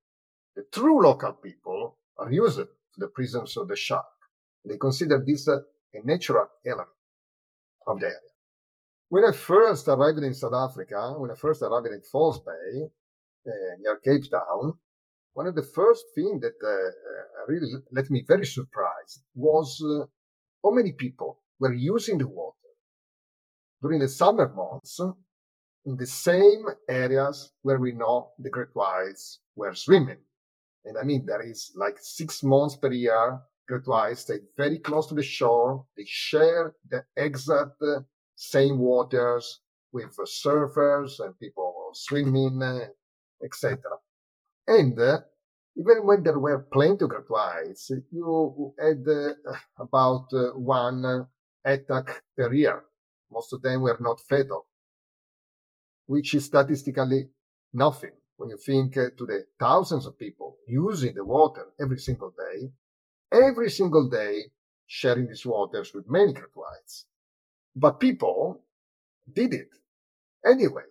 the 0.55 0.65
true 0.71 1.01
local 1.01 1.33
people, 1.33 1.97
are 2.17 2.31
used 2.31 2.57
to 2.57 2.67
the 2.97 3.07
presence 3.07 3.57
of 3.57 3.67
the 3.67 3.75
shark. 3.75 4.05
They 4.65 4.77
consider 4.77 5.23
this 5.25 5.47
a, 5.47 5.61
a 5.93 6.05
natural 6.05 6.47
element 6.65 6.89
of 7.87 7.99
the 7.99 8.07
area. 8.07 8.17
When 9.09 9.25
I 9.25 9.31
first 9.31 9.87
arrived 9.87 10.19
in 10.19 10.33
South 10.33 10.53
Africa, 10.53 11.15
when 11.17 11.31
I 11.31 11.35
first 11.35 11.61
arrived 11.63 11.87
in 11.87 12.01
False 12.01 12.39
Bay, 12.39 12.83
uh, 12.83 12.87
near 13.45 13.97
Cape 14.03 14.29
Town, 14.29 14.73
one 15.33 15.47
of 15.47 15.55
the 15.55 15.63
first 15.63 16.03
things 16.13 16.41
that 16.41 16.53
uh, 16.63 17.45
really 17.47 17.71
left 17.91 18.11
me 18.11 18.23
very 18.27 18.45
surprised 18.45 19.23
was 19.35 19.81
uh, 19.83 20.05
how 20.63 20.71
many 20.71 20.91
people 20.91 21.41
were 21.59 21.73
using 21.73 22.17
the 22.17 22.27
water 22.27 22.57
during 23.81 23.99
the 23.99 24.07
summer 24.07 24.49
months 24.53 24.99
in 25.85 25.97
the 25.97 26.05
same 26.05 26.65
areas 26.87 27.51
where 27.63 27.79
we 27.79 27.91
know 27.91 28.31
the 28.39 28.49
great 28.49 28.73
whites 28.73 29.39
were 29.55 29.73
swimming. 29.73 30.19
And 30.85 30.97
I 30.97 31.03
mean, 31.03 31.25
there 31.25 31.41
is 31.41 31.71
like 31.75 31.97
six 31.99 32.43
months 32.43 32.75
per 32.75 32.91
year, 32.91 33.39
great 33.67 33.87
whites 33.87 34.21
stay 34.21 34.39
very 34.57 34.79
close 34.79 35.07
to 35.07 35.15
the 35.15 35.23
shore. 35.23 35.85
They 35.97 36.05
share 36.05 36.73
the 36.89 37.03
exact 37.15 37.81
uh, 37.81 38.01
same 38.35 38.77
waters 38.79 39.61
with 39.91 40.15
uh, 40.19 40.23
surfers 40.23 41.19
and 41.19 41.37
people 41.39 41.89
swimming, 41.93 42.61
uh, 42.61 42.87
etc. 43.43 43.79
And 44.67 44.97
uh, 44.99 45.19
even 45.75 46.05
when 46.05 46.23
there 46.23 46.39
were 46.39 46.67
plenty 46.71 47.03
of 47.03 47.09
great 47.09 47.29
whites, 47.29 47.91
you 48.11 48.73
had 48.79 49.05
uh, 49.07 49.53
about 49.79 50.27
uh, 50.33 50.51
one 50.51 51.27
attack 51.63 52.23
per 52.37 52.53
year. 52.53 52.83
Most 53.31 53.53
of 53.53 53.61
them 53.61 53.81
were 53.81 53.97
not 53.99 54.19
fatal, 54.19 54.67
which 56.05 56.33
is 56.33 56.45
statistically 56.45 57.29
nothing 57.73 58.11
when 58.35 58.49
you 58.49 58.57
think 58.57 58.97
uh, 58.97 59.09
to 59.17 59.25
the 59.25 59.45
thousands 59.59 60.05
of 60.05 60.17
people 60.17 60.57
using 60.67 61.13
the 61.15 61.23
water 61.23 61.67
every 61.79 61.99
single 61.99 62.31
day, 62.31 62.71
every 63.31 63.69
single 63.69 64.09
day 64.09 64.51
sharing 64.87 65.27
these 65.27 65.45
waters 65.45 65.93
with 65.93 66.09
many 66.09 66.33
great 66.33 66.55
whites. 66.55 67.05
But 67.75 68.01
people 68.01 68.61
did 69.31 69.53
it 69.53 69.69
anyway 70.45 70.90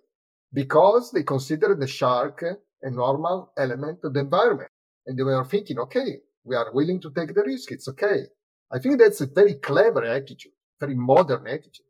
because 0.53 1.13
they 1.13 1.23
considered 1.23 1.81
the 1.81 1.87
shark 1.87 2.45
a 2.83 2.91
normal 2.91 3.53
element 3.59 3.99
of 4.05 4.15
the 4.15 4.21
environment. 4.21 4.71
And 5.07 5.19
they 5.19 5.23
were 5.23 5.45
thinking, 5.45 5.79
okay, 5.79 6.21
we 6.45 6.57
are 6.57 6.73
willing 6.73 7.01
to 7.03 7.11
take 7.11 7.35
the 7.35 7.43
risk. 7.43 7.73
It's 7.73 7.89
okay. 7.89 8.25
I 8.73 8.79
think 8.79 8.99
that's 8.99 9.21
a 9.21 9.27
very 9.27 9.55
clever 9.55 10.05
attitude, 10.05 10.53
very 10.79 10.95
modern 10.95 11.47
attitude. 11.47 11.87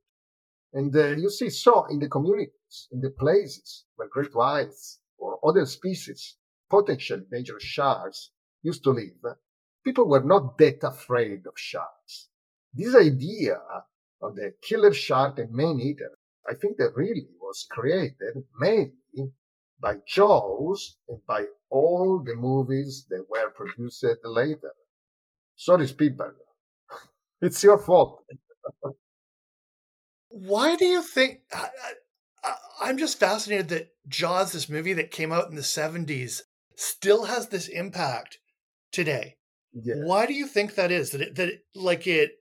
And 0.73 0.95
uh, 0.95 1.09
you 1.17 1.31
see, 1.31 1.51
so 1.51 1.87
in 1.87 1.99
the 1.99 2.09
communities, 2.09 2.89
in 2.93 3.01
the 3.01 3.11
places 3.11 3.85
where 3.97 4.09
great 4.09 4.35
whites 4.35 5.01
or 5.19 5.39
other 5.47 5.67
species, 5.67 6.37
potentially 6.69 7.25
dangerous 7.31 7.65
sharks, 7.65 8.31
used 8.63 8.85
to 8.85 8.91
live, 8.91 9.37
people 9.85 10.09
were 10.09 10.23
not 10.23 10.57
that 10.59 10.79
afraid 10.83 11.47
of 11.47 11.55
sharks. 11.57 12.29
This 12.73 12.95
idea 12.95 13.59
of 14.23 14.37
the 14.37 14.55
killer 14.63 14.93
shark 14.93 15.39
and 15.39 15.53
man 15.53 15.81
eater, 15.81 16.13
I 16.51 16.55
think 16.55 16.79
that 16.79 16.97
really 16.97 17.29
was 17.41 17.67
created 17.71 18.45
mainly 18.59 19.33
by 19.81 19.97
Jaws 20.07 20.97
and 21.09 21.21
by 21.27 21.47
all 21.71 22.23
the 22.25 22.35
movies 22.35 23.07
that 23.11 23.25
were 23.31 23.51
produced 23.51 24.05
later. 24.25 24.73
Sorry, 25.57 25.87
Spielberg. 25.87 26.37
It's 27.43 27.63
your 27.63 27.79
fault. 27.79 28.25
Why 30.29 30.77
do 30.77 30.85
you 30.85 31.03
think? 31.03 31.41
I, 31.53 31.71
I'm 32.81 32.99
just 32.99 33.19
fascinated 33.19 33.69
that 33.69 33.89
Jaws, 34.09 34.53
this 34.53 34.69
movie 34.69 34.93
that 34.95 35.11
came 35.11 35.33
out 35.33 35.49
in 35.51 35.57
the 35.57 35.63
70s, 35.63 36.43
still 36.77 37.25
has 37.25 37.49
this 37.49 37.69
impact 37.69 38.39
today. 38.93 39.37
Yeah. 39.73 39.97
Why 40.05 40.27
do 40.27 40.35
you 40.35 40.47
think 40.47 40.75
that 40.75 40.91
is? 40.91 41.11
That 41.11 41.21
it, 41.21 41.35
that 41.37 41.49
it, 41.49 41.61
like 41.75 42.07
it, 42.07 42.33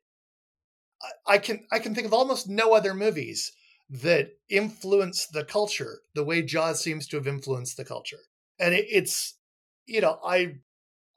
I- 1.01 1.33
I 1.33 1.37
can 1.37 1.65
I 1.71 1.79
can 1.79 1.93
think 1.95 2.07
of 2.07 2.13
almost 2.13 2.49
no 2.49 2.73
other 2.73 2.93
movies 2.93 3.51
that 3.89 4.31
influence 4.49 5.27
the 5.27 5.43
culture 5.43 5.99
the 6.13 6.23
way 6.23 6.41
Jaws 6.41 6.81
seems 6.81 7.07
to 7.07 7.17
have 7.17 7.27
influenced 7.27 7.77
the 7.77 7.85
culture. 7.85 8.19
And 8.59 8.73
it, 8.73 8.85
it's, 8.89 9.37
you 9.85 10.01
know, 10.01 10.19
I 10.25 10.57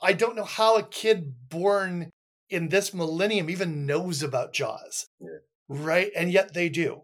I 0.00 0.12
don't 0.12 0.36
know 0.36 0.44
how 0.44 0.76
a 0.76 0.82
kid 0.82 1.34
born 1.48 2.10
in 2.50 2.68
this 2.68 2.92
millennium 2.92 3.48
even 3.50 3.86
knows 3.86 4.22
about 4.22 4.52
Jaws. 4.52 5.06
Yeah. 5.20 5.28
Right? 5.68 6.10
And 6.16 6.30
yet 6.30 6.54
they 6.54 6.68
do. 6.68 7.02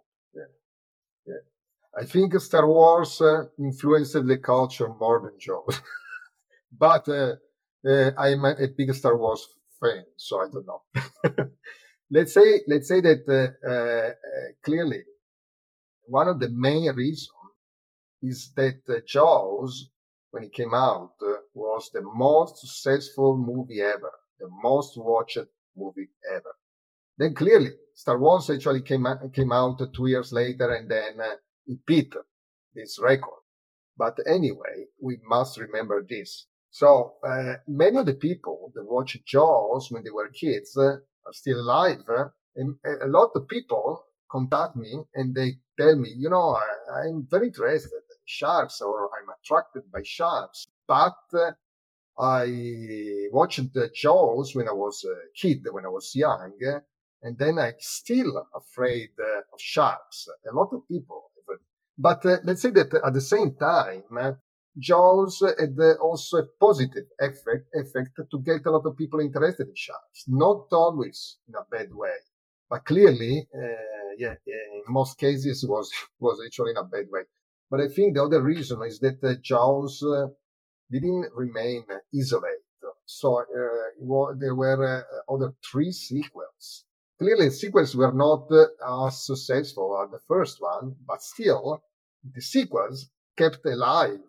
I 1.99 2.05
think 2.05 2.39
Star 2.41 2.67
Wars 2.67 3.21
uh, 3.21 3.45
influenced 3.59 4.13
the 4.13 4.39
culture 4.39 4.89
more 5.01 5.21
than 5.21 5.39
Jaws. 5.39 5.81
but 6.79 7.09
uh, 7.09 7.35
uh, 7.87 8.11
I'm 8.17 8.45
a, 8.45 8.51
a 8.53 8.69
big 8.69 8.95
Star 8.95 9.17
Wars 9.17 9.49
fan, 9.81 10.05
so 10.17 10.41
I 10.41 10.47
don't 10.53 10.67
know. 10.67 10.83
let's 12.11 12.33
say 12.33 12.61
let's 12.69 12.87
say 12.87 13.01
that 13.01 13.25
uh, 13.29 13.69
uh, 13.69 14.11
clearly 14.63 15.03
one 16.09 16.29
of 16.29 16.41
the 16.41 16.49
main 16.49 16.95
reasons 16.95 17.31
is 18.23 18.53
that 18.57 18.81
uh, 18.89 19.01
Jaws, 19.07 19.91
when 20.31 20.45
it 20.45 20.53
came 20.53 20.75
out, 20.75 21.13
uh, 21.23 21.35
was 21.55 21.91
the 21.93 22.03
most 22.03 22.59
successful 22.59 23.37
movie 23.37 23.81
ever, 23.81 24.13
the 24.41 24.49
most 24.63 24.97
watched 24.97 25.39
movie 25.77 26.09
ever. 26.35 26.55
Then 27.19 27.35
clearly, 27.35 27.71
Star 27.95 28.19
Wars 28.19 28.49
actually 28.51 28.83
came 28.83 29.07
came 29.35 29.53
out 29.53 29.81
two 29.95 30.07
years 30.07 30.33
later, 30.33 30.73
and 30.73 30.91
then 30.91 31.21
uh, 31.21 31.35
it 31.67 31.79
beat 31.87 32.15
this 32.75 32.99
record. 33.01 33.43
But 33.97 34.19
anyway, 34.27 34.87
we 35.03 35.19
must 35.25 35.59
remember 35.59 36.05
this. 36.09 36.47
So 36.71 37.15
uh, 37.27 37.55
many 37.67 37.99
of 37.99 38.07
the 38.07 38.15
people 38.15 38.73
that 38.75 38.85
watched 38.85 39.27
Jaws 39.27 39.91
when 39.91 40.05
they 40.05 40.11
were 40.11 40.29
kids 40.29 40.77
uh, 40.77 40.99
are 41.27 41.33
still 41.33 41.61
alive, 41.61 42.03
uh, 42.09 42.29
and 42.57 42.77
a 42.85 43.07
a 43.07 43.09
lot 43.09 43.31
of 43.35 43.49
people 43.49 44.05
contact 44.31 44.77
me 44.77 45.01
and 45.15 45.35
they 45.35 45.59
tell 45.79 45.97
me, 45.97 46.11
you 46.17 46.31
know, 46.31 46.57
I, 46.57 47.01
I'm 47.01 47.27
very 47.31 47.49
interested 47.49 47.93
in 47.93 48.17
sharks 48.25 48.81
or 48.81 49.11
I'm 49.17 49.29
attracted 49.43 49.91
by 49.93 50.01
sharks. 50.05 50.67
But 50.87 51.19
uh, 51.35 51.53
I 52.19 53.29
watched 53.33 53.73
the 53.75 53.91
Jaws 53.95 54.55
when 54.55 54.69
I 54.69 54.73
was 54.73 55.05
a 55.05 55.17
kid, 55.41 55.67
when 55.71 55.85
I 55.85 55.89
was 55.89 56.15
young, 56.15 56.53
and 57.23 57.39
then 57.39 57.59
I'm 57.59 57.75
still 57.79 58.47
afraid 58.55 59.11
uh, 59.21 59.41
of 59.53 59.61
sharks. 59.61 60.29
A 60.51 60.55
lot 60.55 60.71
of 60.73 60.87
people. 60.89 61.31
But 61.97 62.25
uh, 62.25 62.37
let's 62.45 62.63
say 62.63 62.71
that 62.71 62.95
at 63.05 63.13
the 63.13 63.21
same 63.21 63.57
time, 63.57 64.05
uh, 64.19 64.33
Jaws 64.79 65.43
had 65.59 65.77
also 66.01 66.39
a 66.39 66.47
positive 66.61 67.07
effect, 67.19 67.67
effect 67.75 68.21
to 68.31 68.39
get 68.41 68.65
a 68.67 68.71
lot 68.71 68.87
of 68.87 68.97
people 68.97 69.19
interested 69.19 69.67
in 69.67 69.75
sharks. 69.75 70.25
Not 70.29 70.69
always 70.71 71.39
in 71.49 71.55
a 71.57 71.67
bad 71.69 71.93
way, 71.93 72.15
but 72.71 72.85
clearly, 72.85 73.49
uh, 73.55 74.15
yeah, 74.19 74.35
in 74.47 74.83
most 74.89 75.19
cases 75.19 75.65
was 75.67 75.91
was 76.21 76.41
actually 76.45 76.73
in 76.73 76.77
a 76.77 76.85
bad 76.85 77.07
way. 77.11 77.23
But 77.71 77.81
I 77.81 77.89
think 77.89 78.15
the 78.15 78.25
other 78.25 78.43
reason 78.43 78.83
is 78.83 78.99
that 79.01 79.23
uh, 79.23 79.35
Jaws 79.43 80.03
uh, 80.03 80.29
didn't 80.91 81.31
remain 81.35 81.85
isolated. 82.15 82.65
So 83.05 83.39
uh, 83.39 84.35
there 84.39 84.55
were 84.55 85.05
uh, 85.29 85.33
other 85.33 85.55
three 85.71 85.93
sequels. 85.93 86.85
Clearly, 87.19 87.51
sequels 87.51 87.97
were 87.97 88.13
not 88.13 88.49
uh, 88.51 89.07
as 89.07 89.27
successful 89.27 90.01
as 90.03 90.11
the 90.11 90.21
first 90.29 90.61
one, 90.61 90.95
but 91.07 91.23
still, 91.23 91.83
the 92.35 92.41
sequels 92.41 93.09
kept 93.37 93.65
alive 93.67 94.21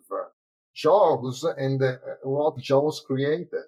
Jaws 0.76 1.44
and 1.44 1.82
what 2.24 2.58
Jaws 2.58 3.02
created. 3.06 3.66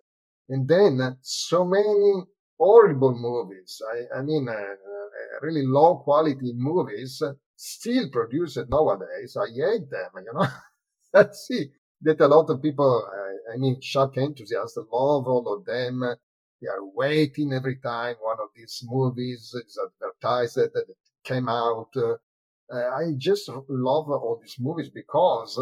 And 0.48 0.68
then 0.68 1.18
so 1.22 1.66
many 1.66 2.24
horrible 2.62 3.16
movies. 3.18 3.82
I, 3.94 4.20
I 4.20 4.22
mean, 4.22 4.48
uh, 4.48 4.54
uh 4.54 5.40
really 5.42 5.66
low 5.66 5.98
quality 5.98 6.54
movies 6.54 7.22
still 7.56 8.10
produced 8.12 8.60
nowadays. 8.70 9.36
I 9.36 9.48
hate 9.48 9.90
them, 9.90 10.12
you 10.26 10.34
know. 10.34 10.48
Let's 11.14 11.48
see 11.48 11.72
that 12.04 12.22
a 12.22 12.28
lot 12.28 12.50
of 12.52 12.62
people, 12.62 12.94
uh, 13.20 13.54
I 13.54 13.58
mean, 13.58 13.82
shark 13.82 14.18
enthusiasts 14.18 14.78
love 14.78 15.28
all 15.28 15.54
of 15.54 15.66
them. 15.66 16.04
They 16.62 16.68
are 16.68 16.86
waiting 16.96 17.52
every 17.54 17.78
time 17.78 18.16
one 18.22 18.38
of 18.40 18.50
these 18.56 18.84
movies 18.84 19.42
is 19.66 19.80
advertised 19.86 20.58
that 20.58 20.86
came 21.24 21.50
out. 21.50 21.94
I 22.72 23.04
just 23.18 23.50
love 23.50 24.08
all 24.10 24.40
these 24.42 24.58
movies 24.60 24.90
because 24.94 25.60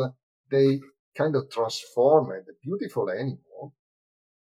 they 0.52 0.82
kind 1.18 1.36
of 1.38 1.50
transform 1.50 2.28
the 2.28 2.54
beautiful 2.62 3.10
animal 3.10 3.74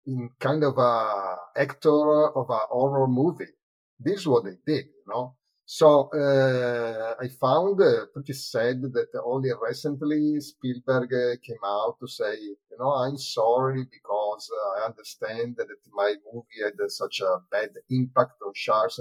in 0.05 0.29
kind 0.39 0.63
of 0.63 0.77
a 0.77 1.35
actor 1.55 2.29
of 2.35 2.49
a 2.49 2.59
horror 2.69 3.07
movie. 3.07 3.53
This 3.99 4.21
is 4.21 4.27
what 4.27 4.45
they 4.45 4.57
did, 4.65 4.85
you 4.85 5.05
know. 5.07 5.35
So 5.65 6.09
uh, 6.09 7.15
I 7.21 7.27
found 7.27 7.79
uh, 7.79 8.07
pretty 8.11 8.33
sad 8.33 8.81
that 8.81 9.07
only 9.23 9.51
recently 9.61 10.39
Spielberg 10.39 11.13
uh, 11.13 11.35
came 11.45 11.63
out 11.63 11.97
to 11.99 12.07
say, 12.07 12.33
you 12.39 12.77
know, 12.79 12.91
I'm 12.91 13.17
sorry 13.17 13.85
because 13.85 14.49
uh, 14.51 14.81
I 14.81 14.85
understand 14.87 15.57
that 15.57 15.67
my 15.93 16.15
movie 16.33 16.63
had 16.63 16.73
such 16.89 17.21
a 17.21 17.39
bad 17.51 17.69
impact 17.91 18.41
on 18.45 18.53
sharks. 18.55 18.99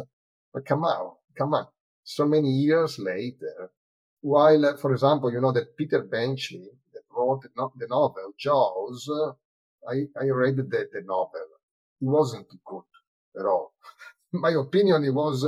But 0.53 0.67
come 0.67 0.85
on, 0.85 1.15
come 1.39 1.55
on. 1.55 1.69
So 2.05 2.27
many 2.27 2.51
years 2.51 2.99
later, 2.99 3.71
while, 4.21 4.67
uh, 4.67 4.77
for 4.77 4.93
example, 4.93 5.33
you 5.33 5.41
know 5.41 5.53
that 5.53 5.77
Peter 5.77 6.03
Benchley 6.03 6.69
that 6.93 7.03
wrote 7.17 7.43
the 7.45 7.87
novel 7.89 8.33
Jaws, 8.37 9.09
uh, 9.09 9.33
I, 9.89 10.07
I 10.21 10.27
read 10.31 10.57
the, 10.57 10.63
the 10.65 11.03
novel. 11.05 11.47
It 12.01 12.07
wasn't 12.07 12.47
good 12.65 12.83
at 13.39 13.47
all. 13.47 13.73
my 14.33 14.51
opinion, 14.51 15.05
it 15.05 15.11
was 15.15 15.47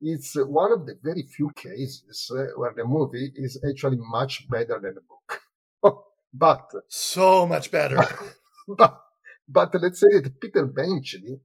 it's 0.00 0.34
one 0.34 0.72
of 0.72 0.86
the 0.86 0.98
very 1.02 1.22
few 1.22 1.50
cases 1.54 2.30
uh, 2.34 2.46
where 2.56 2.72
the 2.74 2.84
movie 2.84 3.32
is 3.36 3.62
actually 3.68 3.98
much 3.98 4.48
better 4.48 4.80
than 4.80 4.94
the 4.94 5.02
book. 5.02 6.04
but 6.32 6.70
so 6.88 7.46
much 7.46 7.70
better. 7.70 8.02
but 8.68 9.00
but 9.48 9.74
let's 9.80 10.00
say 10.00 10.20
that 10.20 10.40
Peter 10.40 10.64
Benchley 10.66 11.40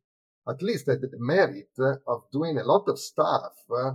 at 0.48 0.62
least 0.62 0.88
had 0.88 1.02
the 1.02 1.10
merit 1.18 1.70
of 2.08 2.24
doing 2.32 2.58
a 2.58 2.64
lot 2.64 2.88
of 2.88 3.00
stuff 3.00 3.54
uh, 3.72 3.94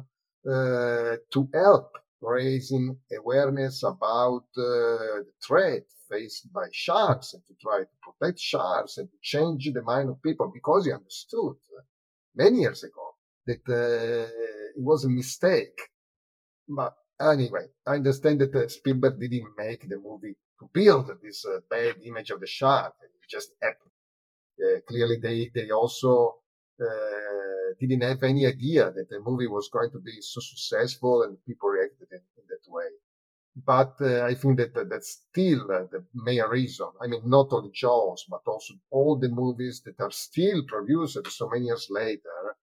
uh, 0.50 1.16
to 1.30 1.48
help 1.54 1.92
raising 2.22 2.96
awareness 3.16 3.82
about 3.82 4.44
uh, 4.56 5.22
the 5.26 5.32
threat 5.46 5.84
faced 6.10 6.52
by 6.52 6.66
sharks 6.72 7.34
and 7.34 7.42
to 7.46 7.54
try 7.60 7.80
to 7.80 7.96
protect 8.02 8.38
sharks 8.38 8.98
and 8.98 9.08
to 9.10 9.16
change 9.22 9.70
the 9.72 9.82
mind 9.82 10.08
of 10.10 10.22
people 10.22 10.50
because 10.52 10.84
he 10.86 10.92
understood 10.92 11.56
many 12.34 12.60
years 12.60 12.82
ago 12.84 13.06
that 13.46 13.62
uh, 13.68 14.28
it 14.76 14.82
was 14.82 15.04
a 15.04 15.08
mistake. 15.08 15.78
But 16.68 16.94
anyway, 17.20 17.66
I 17.86 17.94
understand 17.94 18.40
that 18.40 18.54
uh, 18.54 18.68
Spielberg 18.68 19.18
didn't 19.20 19.52
make 19.56 19.88
the 19.88 19.98
movie 19.98 20.36
to 20.58 20.70
build 20.72 21.10
this 21.22 21.44
uh, 21.44 21.60
bad 21.68 21.96
image 22.04 22.30
of 22.30 22.40
the 22.40 22.46
shark. 22.46 22.94
It 23.02 23.10
just 23.28 23.50
happened. 23.62 23.90
Uh, 24.62 24.80
clearly, 24.88 25.18
they 25.20 25.50
they 25.54 25.70
also 25.70 26.36
uh, 26.80 27.49
didn't 27.78 28.02
have 28.02 28.22
any 28.22 28.46
idea 28.46 28.90
that 28.90 29.08
the 29.08 29.20
movie 29.20 29.46
was 29.46 29.68
going 29.68 29.90
to 29.92 30.00
be 30.00 30.20
so 30.20 30.40
successful 30.40 31.22
and 31.22 31.44
people 31.44 31.68
reacted 31.68 32.08
in, 32.12 32.18
in 32.38 32.44
that 32.48 32.70
way. 32.70 32.88
But 33.56 33.96
uh, 34.00 34.22
I 34.24 34.34
think 34.34 34.58
that 34.58 34.88
that's 34.88 35.24
still 35.28 35.66
the 35.66 36.04
main 36.14 36.42
reason. 36.44 36.88
I 37.00 37.08
mean, 37.08 37.22
not 37.28 37.48
only 37.50 37.70
Jaws, 37.72 38.24
but 38.28 38.42
also 38.46 38.74
all 38.90 39.16
the 39.18 39.28
movies 39.28 39.82
that 39.84 40.00
are 40.00 40.10
still 40.10 40.62
produced 40.66 41.26
so 41.30 41.48
many 41.48 41.66
years 41.66 41.88
later 41.90 42.56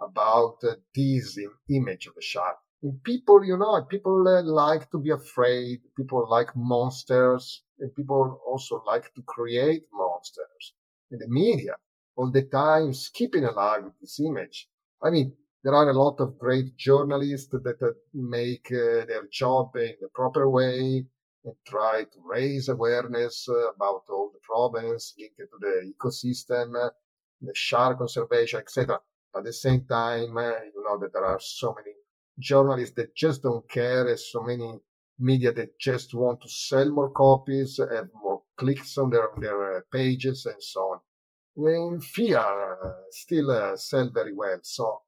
about 0.00 0.56
uh, 0.64 0.74
this 0.94 1.38
image 1.68 2.06
of 2.06 2.14
the 2.14 2.22
shark. 2.22 2.58
And 2.82 3.02
people, 3.04 3.44
you 3.44 3.56
know, 3.56 3.80
people 3.82 4.26
uh, 4.26 4.42
like 4.42 4.90
to 4.90 4.98
be 4.98 5.10
afraid. 5.10 5.80
People 5.96 6.26
like 6.28 6.56
monsters, 6.56 7.62
and 7.78 7.94
people 7.94 8.40
also 8.44 8.82
like 8.84 9.14
to 9.14 9.22
create 9.22 9.84
monsters. 9.92 10.74
In 11.12 11.18
the 11.18 11.28
media, 11.28 11.76
all 12.16 12.30
the 12.30 12.42
time, 12.42 12.92
keeping 13.14 13.44
alive 13.44 13.84
this 14.00 14.20
image. 14.20 14.68
I 15.02 15.10
mean, 15.10 15.34
there 15.64 15.74
are 15.74 15.90
a 15.90 15.92
lot 15.92 16.20
of 16.20 16.38
great 16.38 16.76
journalists 16.76 17.48
that 17.50 17.82
uh, 17.82 17.92
make 18.12 18.66
uh, 18.72 19.06
their 19.06 19.28
job 19.30 19.76
in 19.76 19.94
the 20.00 20.08
proper 20.14 20.48
way 20.50 21.06
and 21.44 21.54
try 21.66 22.04
to 22.04 22.18
raise 22.24 22.68
awareness 22.68 23.48
uh, 23.48 23.70
about 23.72 24.02
all 24.10 24.30
the 24.32 24.40
problems 24.42 25.14
linked 25.18 25.38
to 25.38 25.58
the 25.60 25.92
ecosystem, 25.92 26.72
the 27.40 27.54
shark 27.54 27.98
conservation, 27.98 28.60
etc. 28.60 29.00
At 29.36 29.44
the 29.44 29.52
same 29.52 29.84
time, 29.84 30.36
uh, 30.36 30.50
you 30.74 30.84
know 30.84 30.98
that 30.98 31.12
there 31.12 31.24
are 31.24 31.40
so 31.40 31.74
many 31.74 31.94
journalists 32.38 32.94
that 32.96 33.14
just 33.14 33.42
don't 33.42 33.68
care, 33.68 34.06
and 34.08 34.18
so 34.18 34.42
many 34.42 34.78
media 35.18 35.52
that 35.52 35.78
just 35.78 36.14
want 36.14 36.40
to 36.42 36.48
sell 36.48 36.90
more 36.90 37.10
copies, 37.10 37.78
have 37.78 38.08
more 38.14 38.42
clicks 38.56 38.98
on 38.98 39.10
their, 39.10 39.28
their 39.38 39.76
uh, 39.76 39.80
pages, 39.92 40.46
and 40.46 40.62
so 40.62 40.80
on. 40.80 41.00
When 41.54 42.00
fear 42.00 42.38
uh, 42.38 42.92
still 43.10 43.50
uh, 43.50 43.76
sell 43.76 44.10
very 44.12 44.32
well. 44.32 44.58
So 44.62 45.02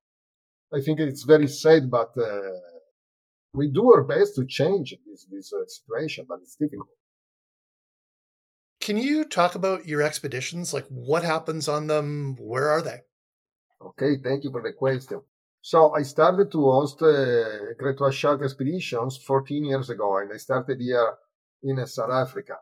I 0.73 0.81
think 0.81 1.01
it's 1.01 1.23
very 1.23 1.49
sad, 1.49 1.91
but 1.91 2.13
uh, 2.19 2.41
we 3.55 3.69
do 3.69 3.93
our 3.93 4.03
best 4.03 4.35
to 4.37 4.45
change 4.45 4.95
this, 5.07 5.27
this 5.31 5.53
uh, 5.53 5.65
situation, 5.67 6.27
but 6.29 6.41
it's 6.43 6.57
difficult. 6.57 6.89
Can 8.81 8.99
you 8.99 9.25
talk 9.25 9.55
about 9.55 9.87
your 9.87 10.03
expeditions? 10.03 10.75
Like 10.75 10.87
what 10.89 11.25
happens 11.25 11.69
on 11.69 11.87
them? 11.87 12.37
Where 12.39 12.69
are 12.69 12.83
they? 12.83 13.01
Okay, 13.81 14.17
thank 14.23 14.45
you 14.45 14.51
for 14.51 14.63
the 14.63 14.73
question. 14.73 15.21
So 15.63 15.95
I 15.95 16.03
started 16.03 16.53
to 16.53 16.61
host 16.71 17.01
uh, 17.01 17.73
Great 17.79 17.99
White 17.99 18.13
Shark 18.13 18.43
expeditions 18.43 19.17
14 19.17 19.65
years 19.65 19.89
ago, 19.89 20.19
and 20.19 20.31
I 20.33 20.37
started 20.37 20.81
here 20.81 21.15
in 21.63 21.79
uh, 21.79 21.87
South 21.87 22.11
Africa. 22.11 22.57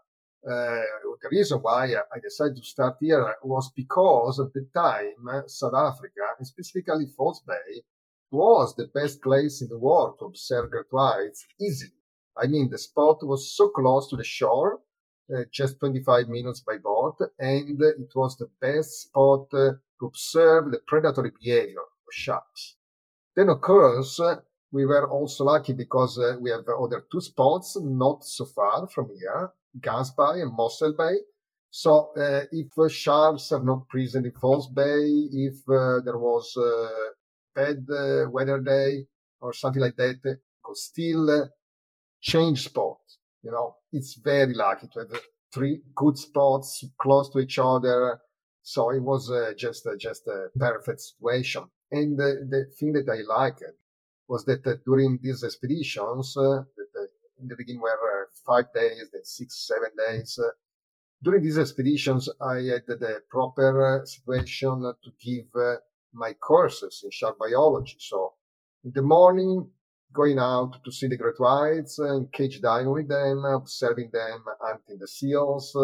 Uh, 0.44 0.82
the 1.22 1.28
reason 1.30 1.58
why 1.58 1.94
I 1.94 2.18
decided 2.20 2.56
to 2.56 2.64
start 2.64 2.96
here 3.00 3.36
was 3.44 3.70
because 3.76 4.40
at 4.40 4.52
the 4.52 4.66
time, 4.74 5.28
uh, 5.30 5.42
South 5.46 5.74
Africa, 5.74 6.20
and 6.36 6.46
specifically 6.46 7.06
False 7.16 7.40
Bay, 7.46 7.82
was 8.32 8.74
the 8.74 8.88
best 8.88 9.22
place 9.22 9.62
in 9.62 9.68
the 9.68 9.78
world 9.78 10.16
to 10.18 10.24
observe 10.24 10.70
great 10.70 11.36
easily. 11.60 11.92
I 12.36 12.46
mean, 12.46 12.70
the 12.70 12.78
spot 12.78 13.18
was 13.22 13.54
so 13.54 13.68
close 13.68 14.08
to 14.08 14.16
the 14.16 14.24
shore, 14.24 14.80
uh, 15.32 15.42
just 15.52 15.78
25 15.78 16.28
minutes 16.28 16.60
by 16.60 16.78
boat, 16.78 17.16
and 17.38 17.80
it 17.80 18.10
was 18.16 18.36
the 18.36 18.50
best 18.60 19.02
spot 19.02 19.46
uh, 19.52 19.72
to 20.00 20.06
observe 20.06 20.70
the 20.70 20.80
predatory 20.86 21.30
behavior 21.30 21.80
of 21.80 22.12
sharks. 22.12 22.76
Then, 23.36 23.48
of 23.48 23.60
course, 23.60 24.18
we 24.72 24.86
were 24.86 25.08
also 25.08 25.44
lucky 25.44 25.72
because 25.72 26.18
uh, 26.18 26.36
we 26.40 26.50
have 26.50 26.64
other 26.68 27.04
two 27.10 27.20
spots 27.20 27.76
not 27.80 28.24
so 28.24 28.44
far 28.44 28.88
from 28.88 29.10
here, 29.18 29.50
Gansbaai 29.80 30.42
and 30.42 30.52
Mossel 30.56 30.94
Bay. 30.96 31.16
So 31.70 32.10
uh, 32.16 32.44
if 32.50 32.76
uh, 32.78 32.88
sharks 32.88 33.52
are 33.52 33.62
not 33.62 33.88
present 33.88 34.26
in 34.26 34.32
False 34.32 34.68
Bay, 34.68 35.28
if 35.32 35.56
uh, 35.68 36.00
there 36.04 36.18
was 36.18 36.54
a 36.56 36.88
bad 37.54 37.86
uh, 37.90 38.30
weather 38.30 38.60
day 38.60 39.06
or 39.40 39.52
something 39.52 39.82
like 39.82 39.96
that, 39.96 40.20
could 40.62 40.76
still 40.76 41.30
uh, 41.30 41.46
change 42.20 42.64
spot. 42.64 42.98
You 43.42 43.52
know, 43.52 43.76
it's 43.92 44.14
very 44.14 44.54
lucky 44.54 44.88
to 44.92 45.00
have 45.00 45.20
three 45.52 45.82
good 45.94 46.18
spots 46.18 46.84
close 46.98 47.28
to 47.30 47.40
each 47.40 47.58
other 47.58 48.20
so 48.62 48.90
it 48.90 49.02
was 49.02 49.30
uh, 49.30 49.52
just 49.56 49.86
uh, 49.86 49.96
just 49.96 50.26
a 50.28 50.48
perfect 50.56 51.00
situation. 51.00 51.64
And 51.90 52.18
uh, 52.18 52.46
the 52.48 52.66
thing 52.78 52.92
that 52.92 53.08
I 53.08 53.22
liked 53.22 53.62
was 54.32 54.46
that 54.46 54.66
uh, 54.66 54.76
during 54.86 55.18
these 55.22 55.44
expeditions, 55.44 56.34
uh, 56.38 56.62
that 56.78 56.92
uh, 56.98 57.04
in 57.40 57.48
the 57.48 57.54
beginning 57.54 57.82
were 57.82 58.30
five 58.46 58.64
days, 58.74 59.04
then 59.12 59.24
six, 59.24 59.48
seven 59.70 59.90
days, 60.04 60.40
during 61.22 61.42
these 61.42 61.58
expeditions, 61.58 62.30
I 62.40 62.56
had 62.72 62.86
the 62.86 63.22
proper 63.28 64.02
situation 64.06 64.80
to 65.04 65.10
give 65.20 65.50
my 66.14 66.32
courses 66.32 67.02
in 67.04 67.10
shark 67.10 67.38
biology. 67.38 67.98
So 67.98 68.32
in 68.84 68.92
the 68.94 69.02
morning, 69.02 69.70
going 70.14 70.38
out 70.38 70.82
to 70.84 70.90
see 70.90 71.08
the 71.08 71.18
great 71.22 71.38
whites 71.38 71.98
and 71.98 72.32
cage 72.32 72.60
diving 72.62 72.90
with 72.90 73.08
them, 73.08 73.44
observing 73.44 74.10
them 74.12 74.44
hunting 74.60 74.98
the 74.98 75.08
seals. 75.08 75.76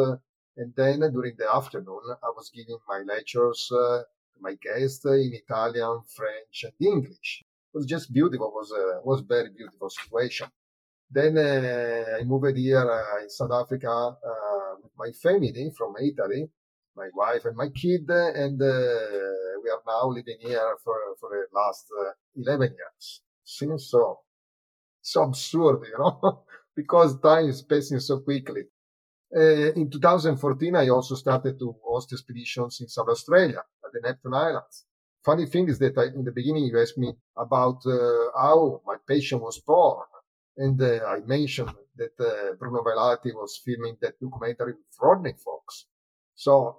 And 0.56 0.72
then 0.74 1.00
during 1.12 1.34
the 1.37 1.54
afternoon, 1.54 2.04
I 2.26 2.30
was 2.34 2.50
giving 2.54 2.78
my 2.88 3.00
lectures 3.12 3.66
to 3.68 4.04
my 4.40 4.54
guests 4.66 5.04
in 5.04 5.32
Italian, 5.42 6.00
French, 6.16 6.64
and 6.64 6.76
English. 6.80 7.44
It 7.72 7.78
was 7.78 7.87
just 7.87 8.12
beautiful. 8.12 8.48
It 8.48 8.54
was 8.54 8.72
a 8.72 9.00
was 9.04 9.20
very 9.20 9.50
beautiful 9.50 9.90
situation. 9.90 10.48
Then 11.11 11.38
uh, 11.38 12.18
I 12.20 12.24
moved 12.24 12.57
here 12.57 12.90
uh, 12.90 13.22
in 13.22 13.31
South 13.31 13.52
Africa 13.52 13.90
uh, 13.90 14.74
with 14.83 14.92
my 14.96 15.11
family 15.12 15.70
from 15.76 15.94
Italy, 16.00 16.50
my 16.96 17.09
wife 17.14 17.44
and 17.46 17.57
my 17.57 17.68
kid, 17.68 18.09
and 18.11 18.61
uh, 18.61 18.68
we 19.62 19.70
are 19.70 19.83
now 19.87 20.09
living 20.09 20.38
here 20.40 20.76
for 20.85 20.96
for 21.20 21.31
the 21.31 21.44
last 21.52 21.87
uh, 22.00 22.12
11 22.37 22.74
years. 22.81 23.22
Seems 23.44 23.88
so 23.90 24.20
so 25.00 25.22
absurd, 25.24 25.81
you 25.90 25.98
know, 25.98 26.44
because 26.76 27.20
time 27.20 27.48
is 27.48 27.62
passing 27.62 28.00
so 28.00 28.20
quickly. 28.20 28.62
Uh, 29.35 29.72
in 29.74 29.90
2014, 29.90 30.74
I 30.76 30.88
also 30.88 31.14
started 31.14 31.59
to 31.59 31.76
host 31.85 32.12
expeditions 32.12 32.81
in 32.81 32.88
South 32.88 33.09
Australia 33.09 33.62
at 33.85 33.92
the 33.92 34.00
Neptune 34.02 34.35
Islands. 34.35 34.85
Funny 35.29 35.45
thing 35.45 35.69
is 35.69 35.79
that 35.81 35.99
I, 35.99 36.05
in 36.19 36.25
the 36.25 36.33
beginning 36.33 36.64
you 36.64 36.81
asked 36.81 36.97
me 36.97 37.12
about 37.37 37.81
uh, 37.85 38.31
how 38.35 38.81
my 38.87 38.97
patient 39.07 39.43
was 39.43 39.59
born, 39.59 40.07
and 40.57 40.81
uh, 40.81 41.05
I 41.05 41.19
mentioned 41.21 41.75
that 41.97 42.14
uh, 42.19 42.55
Bruno 42.59 42.83
Vailati 42.83 43.35
was 43.35 43.61
filming 43.62 43.99
that 44.01 44.19
documentary 44.19 44.73
with 44.73 44.97
Rodney 44.99 45.35
Fox. 45.45 45.85
So 46.35 46.79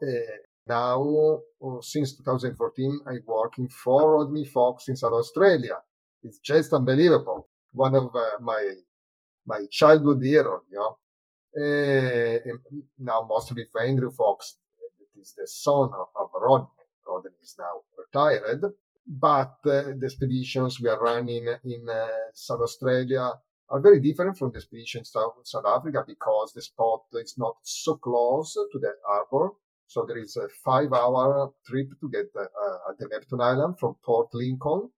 now, 0.65 1.41
since 1.81 2.17
2014, 2.17 3.01
I'm 3.05 3.21
working 3.27 3.69
for 3.69 4.17
Rodney 4.17 4.45
Fox 4.45 4.87
in 4.87 4.95
South 4.95 5.13
Australia. 5.13 5.77
It's 6.23 6.39
just 6.39 6.73
unbelievable. 6.73 7.49
One 7.73 7.93
of 7.93 8.15
uh, 8.15 8.39
my 8.41 8.63
my 9.45 9.61
childhood 9.69 10.23
hero, 10.23 10.63
you 10.71 10.79
know. 10.79 10.93
Uh, 11.61 12.39
now 12.97 13.27
mostly 13.29 13.65
for 13.71 13.81
Andrew 13.83 14.09
Fox, 14.09 14.57
that 14.79 15.21
is 15.21 15.35
the 15.37 15.45
son 15.45 15.89
of, 16.01 16.07
of 16.19 16.29
Rodney. 16.33 16.85
Rodney 17.07 17.31
is 17.43 17.55
now 17.59 17.75
retired, 18.13 18.63
but 19.07 19.55
uh, 19.65 19.93
the 19.97 20.01
expeditions 20.03 20.79
we 20.79 20.89
are 20.89 21.01
running 21.01 21.47
in 21.65 21.87
uh, 21.89 22.07
South 22.33 22.61
Australia 22.61 23.31
are 23.69 23.79
very 23.79 23.99
different 23.99 24.37
from 24.37 24.51
the 24.51 24.57
expeditions 24.57 24.95
in 24.95 25.05
South, 25.05 25.33
South 25.43 25.65
Africa 25.65 26.03
because 26.05 26.53
the 26.53 26.61
spot 26.61 27.01
is 27.13 27.35
not 27.37 27.55
so 27.63 27.95
close 27.95 28.53
to 28.53 28.79
the 28.79 28.93
harbor. 29.07 29.51
So 29.87 30.05
there 30.07 30.17
is 30.17 30.37
a 30.37 30.47
five 30.63 30.93
hour 30.93 31.51
trip 31.65 31.89
to 32.01 32.09
get 32.09 32.27
uh, 32.35 32.89
at 32.89 32.97
the 32.99 33.07
Neptune 33.11 33.41
Island 33.41 33.79
from 33.79 33.95
Port 34.03 34.29
Lincoln. 34.33 34.89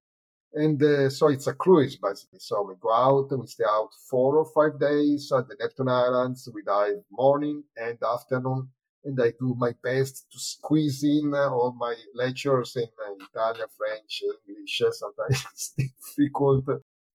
And 0.54 0.84
uh, 0.84 1.10
so 1.10 1.30
it's 1.30 1.48
a 1.48 1.54
cruise 1.54 1.96
basically. 1.96 2.40
So 2.40 2.64
we 2.64 2.76
go 2.82 2.92
out 2.92 3.40
we 3.40 3.48
stay 3.48 3.64
out 3.70 3.90
four 4.10 4.38
or 4.38 4.46
five 4.54 4.80
days 4.80 5.32
at 5.32 5.48
the 5.48 5.56
Neptune 5.58 5.88
Islands. 5.88 6.50
We 6.54 6.62
dive 6.64 6.98
morning 7.10 7.64
and 7.78 7.98
afternoon. 8.04 8.70
And 9.04 9.20
I 9.20 9.32
do 9.40 9.56
my 9.58 9.74
best 9.84 10.32
to 10.32 10.40
squeeze 10.40 11.04
in 11.04 11.34
uh, 11.34 11.50
all 11.50 11.74
my 11.78 11.96
lectures 12.14 12.76
in 12.76 12.84
uh, 12.84 13.26
Italian, 13.30 13.68
French, 13.76 14.24
English. 14.48 14.82
Sometimes 14.92 15.46
it's 15.52 15.74
difficult, 15.76 16.66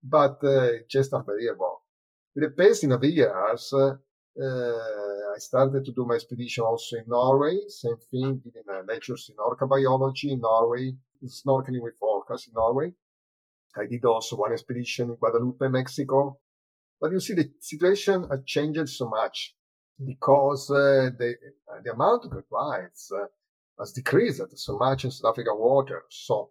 but 0.03 0.42
uh, 0.42 0.68
just 0.88 1.12
unbelievable. 1.12 1.83
With 2.35 2.44
the 2.44 2.51
passing 2.51 2.92
of 2.92 3.01
the 3.01 3.09
years, 3.09 3.72
uh, 3.72 3.94
I 4.38 5.38
started 5.38 5.85
to 5.85 5.92
do 5.92 6.05
my 6.05 6.16
expedition 6.16 6.64
also 6.64 6.96
in 6.96 7.05
Norway. 7.07 7.59
Same 7.68 7.96
thing, 8.11 8.40
giving 8.44 8.68
uh, 8.68 8.83
lectures 8.87 9.31
in 9.31 9.37
orca 9.38 9.66
biology 9.66 10.33
in 10.33 10.40
Norway, 10.40 10.94
snorkeling 11.25 11.83
with 11.83 11.94
orcas 12.01 12.49
in 12.49 12.55
Norway. 12.55 12.92
I 13.77 13.87
did 13.87 14.05
also 14.05 14.37
one 14.37 14.53
expedition 14.53 15.11
in 15.11 15.16
Guadalupe, 15.16 15.68
Mexico. 15.68 16.38
But 17.01 17.12
you 17.12 17.20
see, 17.20 17.35
the 17.35 17.51
situation 17.61 18.27
has 18.31 18.40
changed 18.44 18.88
so 18.88 19.09
much 19.09 19.55
because 20.04 20.70
uh, 20.70 21.11
the, 21.18 21.35
uh, 21.70 21.80
the 21.85 21.92
amount 21.92 22.24
of 22.24 22.44
whites 22.48 23.11
uh, 23.12 23.26
has 23.78 23.92
decreased 23.92 24.42
so 24.56 24.78
much 24.78 25.04
in 25.04 25.11
South 25.11 25.32
African 25.32 25.59
water. 25.59 26.02
So 26.11 26.50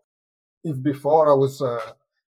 if 0.63 0.81
before 0.81 1.29
I 1.29 1.35
was 1.35 1.61
uh, 1.61 1.79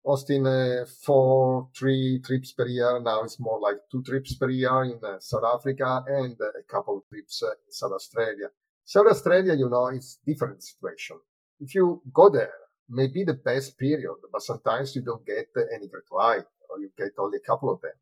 hosting 0.05 0.47
uh, 0.47 0.85
four, 1.05 1.69
three 1.77 2.21
trips 2.25 2.53
per 2.53 2.67
year, 2.67 3.01
now 3.01 3.23
it's 3.23 3.39
more 3.39 3.61
like 3.61 3.77
two 3.91 4.03
trips 4.03 4.35
per 4.35 4.51
year 4.51 4.85
in 4.85 4.99
uh, 5.05 5.19
South 5.21 5.45
Africa 5.45 6.05
and 6.09 6.37
a 6.41 6.63
couple 6.69 6.99
of 6.99 7.09
trips 7.09 7.43
in 7.43 7.73
South 7.73 7.93
Australia. 7.93 8.49
South 8.85 9.07
Australia, 9.07 9.55
you 9.55 9.69
know, 9.69 9.87
it's 9.89 10.19
different 10.27 10.63
situation. 10.63 11.17
If 11.61 11.75
you 11.75 12.03
go 12.13 12.29
there, 12.29 12.53
maybe 12.89 13.25
the 13.25 13.35
best 13.35 13.79
period, 13.79 14.17
but 14.33 14.43
sometimes 14.43 14.97
you 14.97 15.03
don't 15.03 15.25
get 15.25 15.49
any 15.75 15.89
great 15.89 16.05
white 16.11 16.45
or 16.69 16.81
you 16.81 16.91
get 16.99 17.13
only 17.19 17.39
a 17.39 17.47
couple 17.47 17.73
of 17.73 17.81
them. 17.81 17.93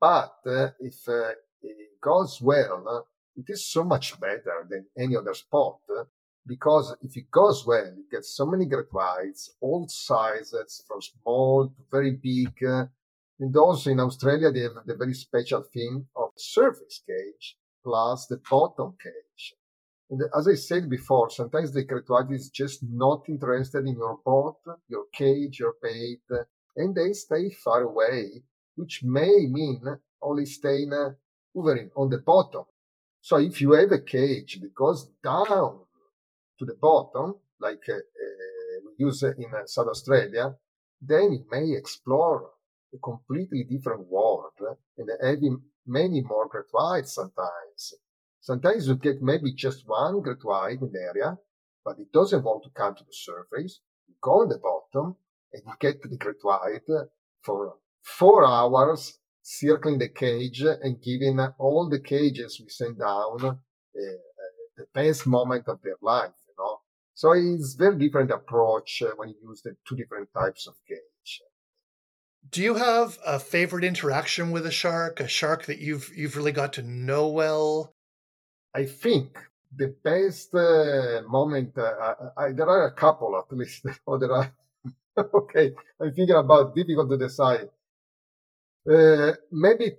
But 0.00 0.36
uh, 0.46 0.70
if 0.80 1.08
uh, 1.08 1.32
it 1.66 2.00
goes 2.00 2.40
well, 2.40 3.06
it 3.36 3.44
is 3.48 3.66
so 3.66 3.84
much 3.84 4.18
better 4.20 4.66
than 4.68 4.86
any 4.96 5.16
other 5.16 5.34
spot 5.34 5.80
because 6.46 6.96
if 7.02 7.16
it 7.16 7.30
goes 7.30 7.66
well, 7.66 7.86
you 7.96 8.04
get 8.10 8.24
so 8.24 8.46
many 8.46 8.66
great 8.66 8.92
whites, 8.92 9.50
all 9.60 9.86
sizes, 9.88 10.82
from 10.86 11.02
small 11.02 11.68
to 11.68 11.82
very 11.90 12.12
big. 12.12 12.52
and 13.40 13.56
also 13.56 13.90
in 13.90 14.00
Australia, 14.00 14.50
they 14.50 14.60
have 14.60 14.86
the 14.86 14.94
very 14.94 15.14
special 15.14 15.62
thing 15.62 16.06
of 16.14 16.30
surface 16.36 17.02
cage 17.06 17.56
plus 17.82 18.26
the 18.26 18.40
bottom 18.48 18.96
cage. 19.02 19.54
And 20.08 20.22
as 20.38 20.46
I 20.46 20.54
said 20.54 20.88
before, 20.88 21.30
sometimes 21.30 21.72
the 21.72 21.82
great 21.82 22.04
is 22.30 22.48
just 22.50 22.80
not 22.82 23.28
interested 23.28 23.84
in 23.86 23.96
your 23.96 24.18
boat, 24.24 24.58
your 24.88 25.06
cage, 25.12 25.58
your 25.58 25.74
bait, 25.82 26.22
and 26.76 26.94
they 26.94 27.12
stay 27.12 27.50
far 27.50 27.82
away, 27.82 28.44
which 28.76 29.02
may 29.02 29.46
mean 29.48 29.82
only 30.22 30.46
staying 30.46 30.92
hovering 31.56 31.90
on 31.96 32.10
the 32.10 32.18
bottom. 32.18 32.64
So 33.20 33.38
if 33.38 33.60
you 33.60 33.72
have 33.72 33.92
a 33.92 34.00
cage 34.00 34.60
that 34.60 34.74
goes 34.74 35.08
down 35.24 35.80
to 36.58 36.64
the 36.64 36.76
bottom, 36.80 37.34
like 37.60 37.82
uh, 37.88 37.94
uh, 37.94 37.98
we 38.84 39.04
use 39.04 39.22
in 39.22 39.46
uh, 39.52 39.66
South 39.66 39.88
Australia, 39.88 40.54
then 41.00 41.32
it 41.32 41.46
may 41.50 41.76
explore 41.76 42.50
a 42.94 42.98
completely 42.98 43.64
different 43.64 44.06
world 44.06 44.52
and 44.96 45.10
having 45.22 45.60
many 45.86 46.20
more 46.22 46.46
great 46.48 46.66
whites 46.72 47.14
sometimes. 47.14 47.94
Sometimes 48.40 48.86
you 48.86 48.94
get 48.96 49.22
maybe 49.22 49.52
just 49.52 49.88
one 49.88 50.22
great 50.22 50.44
white 50.44 50.80
in 50.80 50.92
the 50.92 51.00
area, 51.00 51.36
but 51.84 51.98
it 51.98 52.12
doesn't 52.12 52.44
want 52.44 52.62
to 52.62 52.70
come 52.70 52.94
to 52.94 53.04
the 53.04 53.12
surface. 53.12 53.80
You 54.06 54.14
go 54.22 54.42
on 54.42 54.48
the 54.48 54.58
bottom 54.58 55.16
and 55.52 55.62
you 55.66 55.72
get 55.80 56.00
the 56.02 56.16
great 56.16 56.42
white 56.42 56.86
for 57.42 57.74
four 58.02 58.46
hours 58.46 59.18
circling 59.46 59.98
the 59.98 60.08
cage 60.08 60.60
and 60.60 61.00
giving 61.00 61.38
all 61.58 61.88
the 61.88 62.00
cages 62.00 62.60
we 62.60 62.68
send 62.68 62.98
down 62.98 63.44
uh, 63.44 63.54
the 64.76 64.86
best 64.92 65.24
moment 65.26 65.68
of 65.68 65.80
their 65.82 65.96
life. 66.02 66.34
You 66.48 66.54
know. 66.58 66.80
So 67.14 67.32
it's 67.32 67.74
very 67.74 67.96
different 67.96 68.32
approach 68.32 69.02
uh, 69.02 69.12
when 69.16 69.28
you 69.28 69.36
use 69.48 69.62
the 69.62 69.76
two 69.86 69.94
different 69.94 70.30
types 70.34 70.66
of 70.66 70.74
cage. 70.88 71.42
Do 72.50 72.60
you 72.60 72.74
have 72.74 73.18
a 73.24 73.38
favorite 73.38 73.84
interaction 73.84 74.50
with 74.50 74.66
a 74.66 74.70
shark? 74.72 75.20
A 75.20 75.28
shark 75.28 75.66
that 75.66 75.78
you've 75.78 76.10
you've 76.16 76.36
really 76.36 76.52
got 76.52 76.72
to 76.74 76.82
know 76.82 77.28
well? 77.28 77.94
I 78.74 78.84
think 78.84 79.38
the 79.74 79.94
best 80.02 80.54
uh, 80.54 81.22
moment. 81.28 81.78
Uh, 81.78 82.14
I, 82.36 82.46
I, 82.46 82.52
there 82.52 82.68
are 82.68 82.86
a 82.86 82.92
couple 82.92 83.36
at 83.38 83.56
least. 83.56 83.86
or 84.06 84.18
there 84.18 84.32
are. 84.32 84.52
okay, 85.34 85.72
I'm 86.00 86.12
thinking 86.12 86.36
about 86.36 86.74
difficult 86.74 87.10
to 87.10 87.16
decide. 87.16 87.68
Uh, 88.88 89.32
maybe 89.50 89.92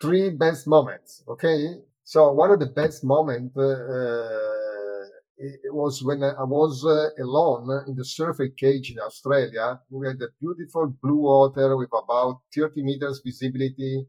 three 0.00 0.30
best 0.30 0.66
moments. 0.66 1.22
Okay, 1.28 1.76
so 2.04 2.32
one 2.32 2.50
of 2.50 2.60
the 2.60 2.66
best 2.66 3.02
moments 3.02 3.56
uh, 3.56 5.04
it 5.38 5.72
was 5.72 6.02
when 6.02 6.22
I 6.22 6.44
was 6.44 6.84
uh, 6.84 7.10
alone 7.22 7.84
in 7.86 7.94
the 7.94 8.04
surface 8.04 8.52
cage 8.56 8.90
in 8.90 8.98
Australia. 8.98 9.80
We 9.90 10.06
had 10.06 10.20
a 10.22 10.28
beautiful 10.40 10.94
blue 11.02 11.16
water 11.16 11.76
with 11.76 11.90
about 11.92 12.40
30 12.54 12.82
meters 12.82 13.20
visibility 13.24 14.06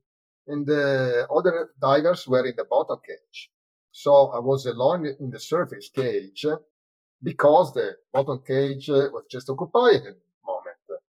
and 0.48 0.66
the 0.66 1.28
other 1.30 1.72
divers 1.82 2.28
were 2.28 2.46
in 2.46 2.56
the 2.56 2.66
bottom 2.66 3.00
cage. 3.06 3.52
So 3.92 4.28
I 4.28 4.40
was 4.40 4.66
alone 4.66 5.06
in 5.20 5.30
the 5.30 5.40
surface 5.40 5.90
cage 5.90 6.46
because 7.24 7.74
the 7.74 7.96
bottom 8.14 8.42
cage 8.46 8.90
was 8.90 9.26
just 9.30 9.50
occupied. 9.50 10.04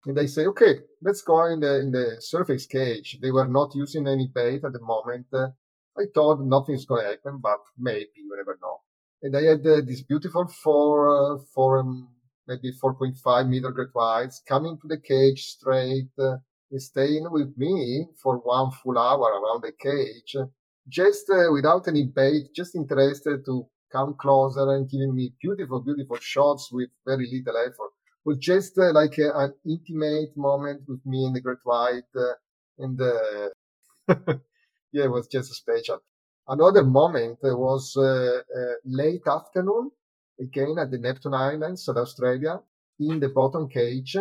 And 0.06 0.16
they 0.16 0.26
say, 0.26 0.46
okay, 0.46 0.80
let's 1.02 1.22
go 1.22 1.46
in 1.46 1.60
the, 1.60 1.80
in 1.80 1.90
the 1.90 2.16
surface 2.20 2.66
cage. 2.66 3.18
They 3.22 3.30
were 3.30 3.48
not 3.48 3.74
using 3.74 4.06
any 4.06 4.30
bait 4.34 4.64
at 4.64 4.72
the 4.72 4.80
moment. 4.80 5.26
I 5.32 6.04
thought 6.14 6.40
nothing's 6.40 6.84
going 6.84 7.04
to 7.04 7.10
happen, 7.10 7.38
but 7.42 7.60
maybe 7.78 8.10
you 8.16 8.36
never 8.36 8.58
know 8.60 8.80
and 9.24 9.34
I 9.34 9.42
had 9.44 9.66
uh, 9.66 9.80
this 9.80 10.02
beautiful 10.02 10.46
four, 10.46 11.08
uh, 11.08 11.38
four 11.54 11.78
um, 11.78 12.08
maybe 12.46 12.70
4.5 12.72 13.48
meter 13.48 13.70
great 13.70 13.88
whites 13.94 14.42
coming 14.46 14.76
to 14.82 14.86
the 14.86 15.00
cage 15.00 15.46
straight 15.46 16.10
uh, 16.18 16.36
staying 16.76 17.26
with 17.30 17.56
me 17.56 18.06
for 18.22 18.36
one 18.36 18.70
full 18.70 18.98
hour 18.98 19.28
around 19.40 19.62
the 19.62 19.72
cage. 19.80 20.36
just 20.88 21.30
uh, 21.30 21.50
without 21.50 21.88
any 21.88 22.04
bait, 22.04 22.48
just 22.54 22.76
interested 22.76 23.46
to 23.46 23.66
come 23.90 24.14
closer 24.20 24.74
and 24.74 24.90
giving 24.90 25.14
me 25.14 25.32
beautiful, 25.40 25.80
beautiful 25.80 26.18
shots 26.20 26.68
with 26.70 26.90
very 27.06 27.26
little 27.32 27.56
effort. 27.56 27.93
Was 28.24 28.38
just 28.38 28.78
uh, 28.78 28.92
like 28.92 29.18
a, 29.18 29.30
an 29.34 29.54
intimate 29.66 30.36
moment 30.36 30.82
with 30.88 31.04
me 31.06 31.24
and 31.26 31.36
the 31.36 31.40
Great 31.40 31.58
White, 31.64 32.12
uh, 32.16 32.34
and 32.78 33.00
uh, 33.00 33.48
yeah, 34.92 35.04
it 35.04 35.10
was 35.10 35.26
just 35.28 35.54
special. 35.54 36.00
Another 36.48 36.84
moment 36.84 37.38
was 37.42 37.96
uh, 37.96 38.40
uh, 38.56 38.74
late 38.84 39.26
afternoon, 39.26 39.90
again 40.40 40.76
at 40.78 40.90
the 40.90 40.98
Neptune 40.98 41.34
Islands, 41.34 41.84
South 41.84 41.96
Australia, 41.96 42.60
in 43.00 43.20
the 43.20 43.28
bottom 43.30 43.68
cage. 43.68 44.16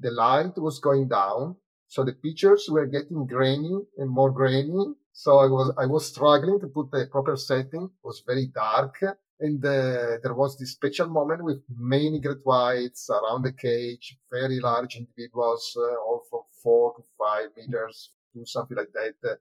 The 0.00 0.10
light 0.10 0.58
was 0.58 0.78
going 0.80 1.08
down, 1.08 1.56
so 1.88 2.04
the 2.04 2.12
pictures 2.12 2.68
were 2.70 2.86
getting 2.86 3.26
grainy 3.26 3.80
and 3.98 4.10
more 4.10 4.30
grainy. 4.30 4.94
So 5.12 5.38
I 5.38 5.46
was 5.46 5.74
I 5.78 5.86
was 5.86 6.06
struggling 6.06 6.60
to 6.60 6.68
put 6.68 6.90
the 6.90 7.06
proper 7.10 7.36
setting. 7.36 7.84
It 7.84 8.04
was 8.04 8.22
very 8.26 8.46
dark, 8.48 8.96
and 9.42 9.64
uh, 9.64 10.18
there 10.22 10.34
was 10.34 10.56
this 10.56 10.70
special 10.70 11.08
moment 11.08 11.42
with 11.42 11.60
many 11.76 12.20
great 12.20 12.44
whites 12.44 13.10
around 13.10 13.42
the 13.42 13.52
cage, 13.52 14.16
very 14.30 14.60
large 14.60 14.94
individuals, 14.94 15.76
uh, 15.76 15.96
all 16.06 16.22
from 16.30 16.42
four 16.62 16.94
to 16.94 17.02
five 17.18 17.48
meters, 17.56 18.12
to 18.32 18.46
something 18.46 18.76
like 18.76 18.92
that. 18.94 19.14
Uh, 19.28 19.34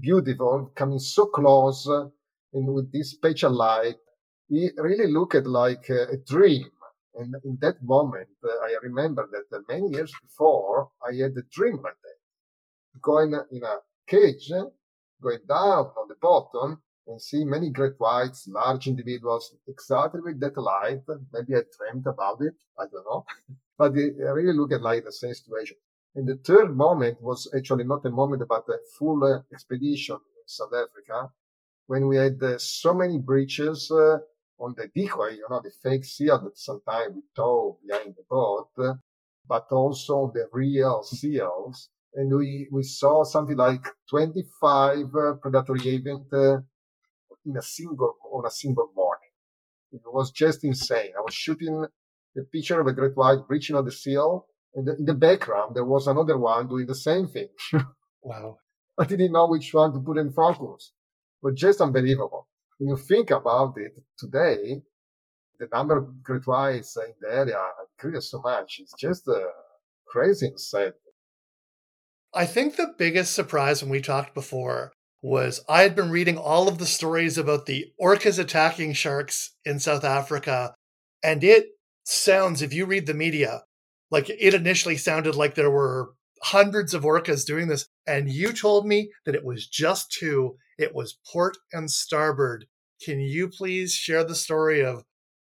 beautiful, 0.00 0.72
coming 0.74 0.98
so 0.98 1.26
close, 1.26 1.88
uh, 1.88 2.06
and 2.54 2.74
with 2.74 2.90
this 2.92 3.12
special 3.12 3.52
light, 3.52 3.94
it 4.50 4.74
really 4.78 5.12
looked 5.12 5.46
like 5.46 5.88
a, 5.90 6.14
a 6.14 6.16
dream. 6.26 6.68
And 7.14 7.36
in 7.44 7.56
that 7.60 7.80
moment, 7.84 8.28
uh, 8.44 8.48
I 8.48 8.74
remember 8.82 9.28
that 9.30 9.56
uh, 9.56 9.60
many 9.68 9.90
years 9.90 10.12
before, 10.22 10.90
I 11.08 11.14
had 11.14 11.36
a 11.36 11.46
dream 11.52 11.76
like 11.76 12.00
that, 12.02 13.00
going 13.00 13.32
in 13.52 13.62
a 13.62 13.76
cage, 14.08 14.50
going 15.22 15.44
down 15.48 15.84
on 15.96 16.08
the 16.08 16.16
bottom 16.20 16.82
and 17.06 17.20
see 17.20 17.44
many 17.44 17.70
great 17.70 17.94
whites, 17.98 18.48
large 18.48 18.86
individuals, 18.88 19.54
exactly 19.68 20.20
with 20.20 20.40
that 20.40 20.56
light. 20.56 21.02
Maybe 21.32 21.54
I 21.54 21.62
dreamt 21.76 22.06
about 22.06 22.40
it. 22.40 22.54
I 22.78 22.84
don't 22.90 23.04
know. 23.04 23.24
but 23.78 23.96
it 23.96 24.14
really 24.18 24.52
look 24.56 24.72
at 24.72 24.82
like 24.82 25.04
the 25.04 25.12
same 25.12 25.34
situation. 25.34 25.76
And 26.14 26.26
the 26.26 26.36
third 26.36 26.76
moment 26.76 27.20
was 27.20 27.48
actually 27.56 27.84
not 27.84 28.04
a 28.06 28.10
moment, 28.10 28.42
but 28.48 28.64
a 28.68 28.78
full 28.98 29.22
uh, 29.22 29.40
expedition 29.52 30.16
in 30.16 30.46
South 30.46 30.72
Africa 30.72 31.30
when 31.86 32.08
we 32.08 32.16
had 32.16 32.42
uh, 32.42 32.58
so 32.58 32.94
many 32.94 33.18
breaches 33.18 33.90
uh, 33.90 34.18
on 34.58 34.74
the 34.76 34.88
decoy, 34.94 35.30
you 35.30 35.46
know, 35.50 35.60
the 35.62 35.70
fake 35.82 36.04
seal 36.04 36.40
that 36.40 36.58
sometimes 36.58 37.14
we 37.14 37.22
tow 37.34 37.78
behind 37.86 38.14
the 38.16 38.24
boat, 38.28 38.70
but 39.48 39.66
also 39.70 40.30
the 40.34 40.48
real 40.52 41.02
seals. 41.02 41.90
And 42.14 42.34
we, 42.34 42.66
we 42.72 42.82
saw 42.82 43.24
something 43.24 43.56
like 43.56 43.84
25 44.08 45.14
uh, 45.14 45.32
predatory 45.34 46.02
uh, 46.32 46.58
in 47.46 47.56
a 47.56 47.62
single, 47.62 48.16
on 48.32 48.44
a 48.46 48.50
single 48.50 48.90
morning. 48.94 49.30
It 49.92 50.02
was 50.04 50.30
just 50.30 50.64
insane. 50.64 51.12
I 51.16 51.22
was 51.22 51.34
shooting 51.34 51.86
a 52.36 52.42
picture 52.52 52.80
of 52.80 52.86
a 52.86 52.92
great 52.92 53.16
white 53.16 53.46
breaching 53.48 53.76
on 53.76 53.84
the 53.84 53.92
seal. 53.92 54.46
And 54.74 54.88
in 54.88 55.06
the 55.06 55.14
background, 55.14 55.74
there 55.74 55.84
was 55.84 56.06
another 56.06 56.36
one 56.36 56.68
doing 56.68 56.86
the 56.86 56.94
same 56.94 57.26
thing. 57.28 57.48
Wow. 58.22 58.58
I 58.98 59.04
didn't 59.04 59.30
know 59.30 59.46
which 59.46 59.72
one 59.72 59.92
to 59.92 60.00
put 60.00 60.18
in 60.18 60.32
focus, 60.32 60.90
but 61.40 61.54
just 61.54 61.80
unbelievable. 61.80 62.48
When 62.78 62.88
you 62.88 62.96
think 62.96 63.30
about 63.30 63.74
it 63.76 63.92
today, 64.18 64.82
the 65.60 65.68
number 65.72 65.98
of 65.98 66.24
great 66.24 66.44
whites 66.44 66.96
in 66.96 67.14
the 67.20 67.32
area 67.32 67.62
increased 68.02 68.32
so 68.32 68.40
much. 68.40 68.80
It's 68.80 68.94
just 68.98 69.28
uh, 69.28 69.44
crazy 70.08 70.48
insane. 70.48 70.92
I 72.34 72.46
think 72.46 72.74
the 72.74 72.94
biggest 72.98 73.32
surprise 73.32 73.80
when 73.80 73.92
we 73.92 74.00
talked 74.00 74.34
before 74.34 74.92
was 75.22 75.60
I 75.68 75.82
had 75.82 75.96
been 75.96 76.10
reading 76.10 76.36
all 76.36 76.68
of 76.68 76.78
the 76.78 76.86
stories 76.86 77.38
about 77.38 77.66
the 77.66 77.86
orcas 78.00 78.38
attacking 78.38 78.92
sharks 78.92 79.54
in 79.64 79.78
South 79.80 80.04
Africa, 80.04 80.74
and 81.22 81.42
it 81.42 81.66
sounds, 82.04 82.62
if 82.62 82.72
you 82.72 82.86
read 82.86 83.06
the 83.06 83.14
media, 83.14 83.62
like 84.10 84.30
it 84.30 84.54
initially 84.54 84.96
sounded 84.96 85.34
like 85.34 85.54
there 85.54 85.70
were 85.70 86.10
hundreds 86.42 86.94
of 86.94 87.02
orcas 87.02 87.44
doing 87.44 87.68
this, 87.68 87.86
and 88.06 88.30
you 88.30 88.52
told 88.52 88.86
me 88.86 89.10
that 89.24 89.34
it 89.34 89.44
was 89.44 89.66
just 89.66 90.12
two. 90.12 90.56
It 90.78 90.94
was 90.94 91.18
port 91.32 91.56
and 91.72 91.90
starboard. 91.90 92.66
Can 93.02 93.20
you 93.20 93.48
please 93.48 93.92
share 93.92 94.24
the 94.24 94.34
story 94.34 94.84
of 94.84 95.02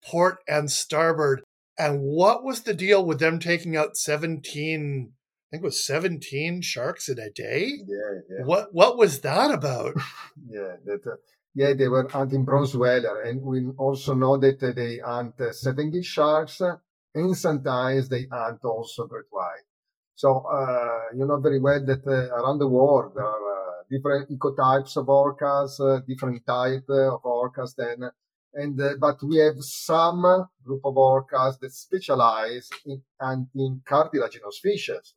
port 0.04 0.38
and 0.48 0.70
starboard? 0.70 1.42
And 1.78 2.00
what 2.00 2.42
was 2.42 2.62
the 2.62 2.74
deal 2.74 3.04
with 3.04 3.20
them 3.20 3.38
taking 3.38 3.76
out 3.76 3.96
17, 3.96 5.12
I 5.48 5.56
think 5.56 5.62
it 5.62 5.66
was 5.66 5.84
17 5.84 6.60
sharks 6.60 7.08
in 7.08 7.18
a 7.18 7.30
day? 7.30 7.72
Yeah, 7.86 8.20
yeah. 8.30 8.44
What 8.44 8.74
what 8.74 8.98
was 8.98 9.20
that 9.20 9.50
about? 9.50 9.94
Yeah, 10.50 10.76
that, 10.84 11.06
uh, 11.06 11.16
yeah, 11.54 11.74
they 11.74 11.88
were 11.88 12.08
hunting 12.08 12.44
bronze 12.44 12.74
whaler, 12.74 13.22
and 13.22 13.42
we 13.42 13.66
also 13.76 14.14
know 14.14 14.36
that 14.38 14.62
uh, 14.62 14.72
they 14.72 14.98
hunt 14.98 15.40
uh, 15.40 15.52
seven 15.52 15.90
gill 15.90 16.02
sharks, 16.02 16.60
uh, 16.60 16.76
and 17.14 17.36
sometimes 17.36 18.08
they 18.08 18.26
hunt 18.30 18.64
also 18.64 19.06
great 19.06 19.26
white. 19.30 19.66
So 20.14 20.40
uh, 20.40 21.14
you 21.16 21.26
know 21.26 21.38
very 21.40 21.60
well 21.60 21.84
that 21.84 22.06
uh, 22.06 22.34
around 22.38 22.58
the 22.58 22.68
world 22.68 23.12
there 23.14 23.24
are 23.24 23.58
uh, 23.58 23.82
different 23.90 24.30
ecotypes 24.30 24.96
of 24.96 25.06
orcas, 25.06 25.80
uh, 25.80 26.00
different 26.06 26.44
type 26.46 26.84
uh, 26.90 27.14
of 27.14 27.22
orcas. 27.22 27.74
Then, 27.74 28.10
and 28.54 28.80
uh, 28.80 28.94
but 29.00 29.22
we 29.22 29.36
have 29.38 29.56
some 29.60 30.22
group 30.64 30.80
of 30.84 30.94
orcas 30.94 31.58
that 31.60 31.72
specialize 31.72 32.68
in 32.86 33.02
hunting 33.20 33.82
cartilaginous 33.86 34.58
fishes, 34.62 35.14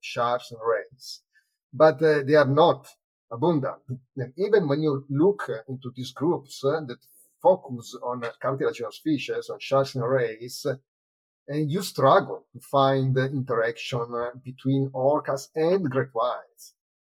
sharks 0.00 0.50
and 0.50 0.60
rays, 0.64 1.22
but 1.72 2.02
uh, 2.02 2.22
they 2.24 2.34
are 2.34 2.46
not 2.46 2.86
abundant. 3.30 3.82
And 4.16 4.32
even 4.36 4.68
when 4.68 4.82
you 4.82 5.04
look 5.08 5.50
into 5.68 5.92
these 5.94 6.12
groups 6.12 6.62
uh, 6.64 6.80
that 6.86 6.98
focus 7.42 7.96
on 8.02 8.22
cartilaginous 8.40 9.00
fishes, 9.02 9.48
on 9.50 9.58
sharks 9.60 9.94
and 9.94 10.08
rays, 10.08 10.66
uh, 10.68 10.74
and 11.48 11.70
you 11.70 11.82
struggle 11.82 12.46
to 12.52 12.60
find 12.60 13.14
the 13.14 13.26
interaction 13.26 14.06
between 14.44 14.90
orcas 14.94 15.48
and 15.54 15.90
great 15.90 16.10
whites. 16.12 16.74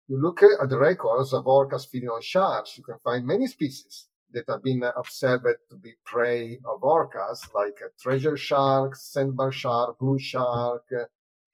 You 0.09 0.21
look 0.21 0.43
at 0.43 0.69
the 0.69 0.79
records 0.79 1.33
of 1.33 1.47
orcas 1.47 1.89
feeding 1.89 2.09
on 2.09 2.23
sharks, 2.23 2.77
you 2.77 2.85
can 2.85 2.99
find 3.03 3.27
many 3.27 3.47
species 3.47 4.07
that 4.33 4.45
have 4.49 4.63
been 4.63 4.83
observed 4.97 5.47
to 5.71 5.77
be 5.77 5.95
prey 6.05 6.61
of 6.65 6.81
orcas, 6.83 7.53
like 7.55 7.79
thresher 8.01 8.37
sharks, 8.37 9.11
sandbar 9.13 9.51
shark, 9.51 9.99
blue 9.99 10.19
shark, 10.19 10.85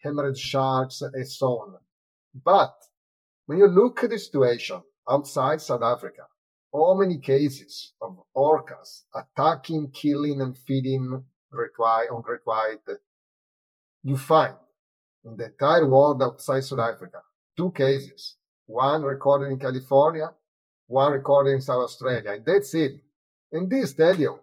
hammerhead 0.04 0.38
sharks, 0.38 1.02
and 1.02 1.28
so 1.28 1.46
on. 1.46 1.76
But 2.44 2.74
when 3.46 3.58
you 3.58 3.68
look 3.68 4.04
at 4.04 4.10
the 4.10 4.18
situation 4.18 4.82
outside 5.08 5.60
South 5.60 5.82
Africa, 5.82 6.22
how 6.72 6.94
many 6.94 7.18
cases 7.18 7.92
of 8.02 8.18
orcas 8.36 9.02
attacking, 9.14 9.90
killing, 9.92 10.40
and 10.40 10.56
feeding 10.56 11.24
great 11.50 11.70
white 11.76 12.08
on 12.10 12.22
great 12.22 12.40
white 12.44 12.80
you 14.02 14.16
find 14.16 14.54
in 15.24 15.36
the 15.36 15.46
entire 15.46 15.88
world 15.88 16.22
outside 16.22 16.64
South 16.64 16.80
Africa? 16.80 17.22
Two 17.56 17.70
cases. 17.70 18.36
One 18.66 19.02
recorded 19.02 19.52
in 19.52 19.58
California, 19.58 20.30
one 20.88 21.12
recorded 21.12 21.54
in 21.54 21.60
South 21.60 21.84
Australia, 21.84 22.32
and 22.32 22.44
that's 22.44 22.74
it. 22.74 23.00
And 23.52 23.70
this 23.70 23.94
tell 23.94 24.16
you 24.16 24.40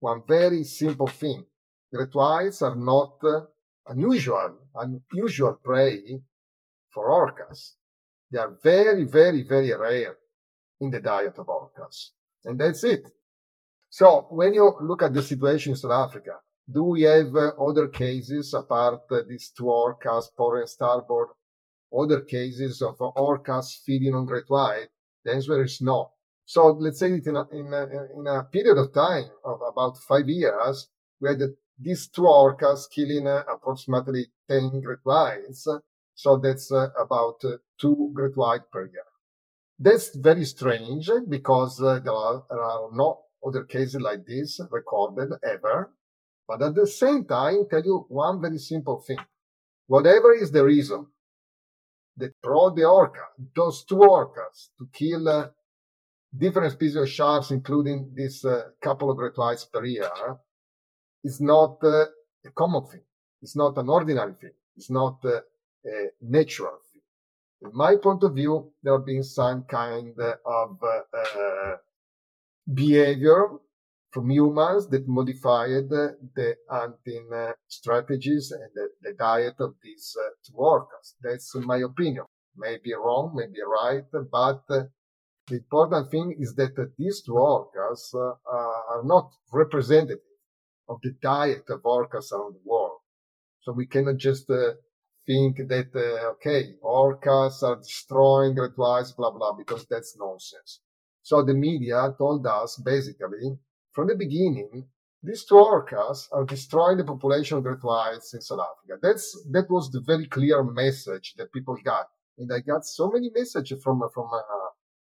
one 0.00 0.22
very 0.26 0.64
simple 0.64 1.08
thing. 1.08 1.44
Great 1.92 2.14
whites 2.14 2.62
are 2.62 2.76
not 2.76 3.18
uh, 3.24 3.40
unusual, 3.88 4.54
unusual 4.80 5.58
prey 5.62 6.20
for 6.90 7.10
orcas. 7.10 7.74
They 8.30 8.38
are 8.38 8.58
very, 8.62 9.04
very, 9.04 9.42
very 9.42 9.72
rare 9.74 10.16
in 10.80 10.90
the 10.90 11.00
diet 11.00 11.38
of 11.38 11.46
orcas. 11.46 12.10
And 12.44 12.58
that's 12.58 12.84
it. 12.84 13.08
So 13.90 14.26
when 14.30 14.54
you 14.54 14.74
look 14.82 15.02
at 15.02 15.14
the 15.14 15.22
situation 15.22 15.72
in 15.72 15.76
South 15.76 16.08
Africa, 16.08 16.36
do 16.70 16.84
we 16.84 17.02
have 17.02 17.34
uh, 17.34 17.52
other 17.58 17.88
cases 17.88 18.52
apart 18.52 19.00
uh, 19.10 19.20
these 19.26 19.50
two 19.56 19.64
orcas, 19.64 20.26
port 20.36 20.60
and 20.60 20.68
starboard, 20.68 21.28
other 21.96 22.20
cases 22.20 22.82
of 22.82 22.98
orcas 22.98 23.78
feeding 23.84 24.14
on 24.14 24.26
great 24.26 24.48
white? 24.48 24.88
The 25.24 25.32
answer 25.32 25.62
is 25.62 25.80
no. 25.80 26.12
So 26.44 26.66
let's 26.68 26.98
say 26.98 27.10
that 27.10 27.26
in 27.26 27.36
a, 27.36 27.46
in 27.48 27.72
a, 27.72 28.18
in 28.18 28.26
a 28.26 28.44
period 28.44 28.78
of 28.78 28.92
time 28.92 29.30
of 29.44 29.60
about 29.66 29.96
five 30.06 30.28
years, 30.28 30.88
we 31.20 31.30
had 31.30 31.40
these 31.78 32.08
two 32.08 32.22
orcas 32.22 32.90
killing 32.90 33.26
uh, 33.26 33.44
approximately 33.52 34.26
10 34.48 34.80
great 34.80 34.98
whites. 35.04 35.68
So 36.14 36.36
that's 36.36 36.72
uh, 36.72 36.88
about 36.98 37.44
uh, 37.44 37.58
two 37.80 38.10
great 38.12 38.36
white 38.36 38.70
per 38.72 38.86
year. 38.86 39.04
That's 39.78 40.14
very 40.16 40.44
strange 40.44 41.08
because 41.28 41.78
there, 41.78 42.12
are, 42.12 42.44
there 42.50 42.60
are 42.60 42.88
no 42.92 43.20
other 43.46 43.64
cases 43.64 44.00
like 44.00 44.26
this 44.26 44.60
recorded 44.70 45.30
ever. 45.44 45.92
But 46.48 46.62
at 46.62 46.74
the 46.74 46.86
same 46.86 47.24
time, 47.24 47.66
tell 47.70 47.84
you 47.84 48.06
one 48.08 48.40
very 48.40 48.58
simple 48.58 49.00
thing. 49.00 49.18
Whatever 49.86 50.34
is 50.34 50.50
the 50.50 50.64
reason 50.64 51.06
that 52.16 52.40
brought 52.42 52.74
the 52.74 52.84
orca, 52.84 53.20
those 53.54 53.84
two 53.84 53.96
orcas, 53.96 54.70
to 54.78 54.88
kill 54.92 55.28
uh, 55.28 55.48
different 56.36 56.72
species 56.72 56.96
of 56.96 57.08
sharks, 57.08 57.52
including 57.52 58.10
this 58.14 58.44
uh, 58.44 58.70
couple 58.82 59.10
of 59.10 59.16
great 59.16 59.36
whites 59.38 59.64
per 59.64 59.84
year, 59.84 60.10
is 61.24 61.40
not 61.40 61.78
uh, 61.82 62.06
a 62.46 62.50
common 62.54 62.84
thing. 62.86 63.02
It's 63.42 63.56
not 63.56 63.76
an 63.78 63.88
ordinary 63.88 64.34
thing. 64.40 64.52
It's 64.76 64.90
not 64.90 65.18
uh, 65.24 65.40
a 65.86 66.08
natural 66.20 66.78
thing. 66.92 67.02
In 67.62 67.76
my 67.76 67.96
point 67.96 68.22
of 68.22 68.34
view, 68.34 68.72
there 68.82 68.94
have 68.94 69.06
been 69.06 69.24
some 69.24 69.64
kind 69.64 70.14
of 70.18 70.78
uh, 70.82 71.18
uh, 71.18 71.76
behavior 72.72 73.48
from 74.10 74.30
humans 74.30 74.88
that 74.88 75.06
modified 75.08 75.88
the 75.88 76.56
hunting 76.70 77.28
uh, 77.34 77.52
strategies 77.66 78.52
and 78.52 78.70
the, 78.74 78.88
the 79.02 79.12
diet 79.14 79.54
of 79.60 79.74
these 79.82 80.16
uh, 80.18 80.30
two 80.46 80.56
orcas. 80.56 81.14
That's 81.22 81.54
my 81.56 81.78
opinion. 81.78 82.24
Maybe 82.56 82.94
wrong, 82.94 83.32
maybe 83.34 83.60
right, 83.62 84.04
but 84.32 84.66
the 84.68 84.90
important 85.50 86.10
thing 86.10 86.36
is 86.38 86.54
that 86.56 86.74
these 86.96 87.22
two 87.22 87.32
orcas 87.32 88.14
are 88.14 89.02
not 89.04 89.30
representative 89.52 90.27
of 90.88 90.98
the 91.02 91.14
diet 91.22 91.64
of 91.68 91.82
orcas 91.82 92.32
around 92.32 92.54
the 92.54 92.64
world. 92.64 92.98
So 93.60 93.72
we 93.72 93.86
cannot 93.86 94.16
just 94.16 94.48
uh, 94.50 94.72
think 95.26 95.58
that, 95.68 95.90
okay, 96.32 96.74
orcas 96.82 97.62
are 97.62 97.76
destroying 97.76 98.56
whites, 98.76 99.12
blah, 99.12 99.30
blah, 99.30 99.52
because 99.52 99.86
that's 99.86 100.16
nonsense. 100.18 100.80
So 101.22 101.42
the 101.42 101.54
media 101.54 102.14
told 102.16 102.46
us 102.46 102.80
basically 102.82 103.58
from 103.92 104.06
the 104.06 104.14
beginning, 104.14 104.86
these 105.22 105.44
two 105.44 105.56
orcas 105.56 106.28
are 106.32 106.44
destroying 106.44 106.98
the 106.98 107.04
population 107.04 107.58
of 107.58 107.64
great 107.64 107.82
whites 107.82 108.32
in 108.32 108.40
South 108.40 108.60
Africa. 108.60 109.00
That's 109.02 109.36
that 109.50 109.68
was 109.68 109.90
the 109.90 110.00
very 110.00 110.26
clear 110.26 110.62
message 110.62 111.34
that 111.36 111.52
people 111.52 111.76
got, 111.84 112.06
and 112.38 112.48
I 112.52 112.60
got 112.60 112.84
so 112.84 113.10
many 113.10 113.30
messages 113.34 113.82
from 113.82 114.00
from 114.14 114.28
uh, 114.32 114.70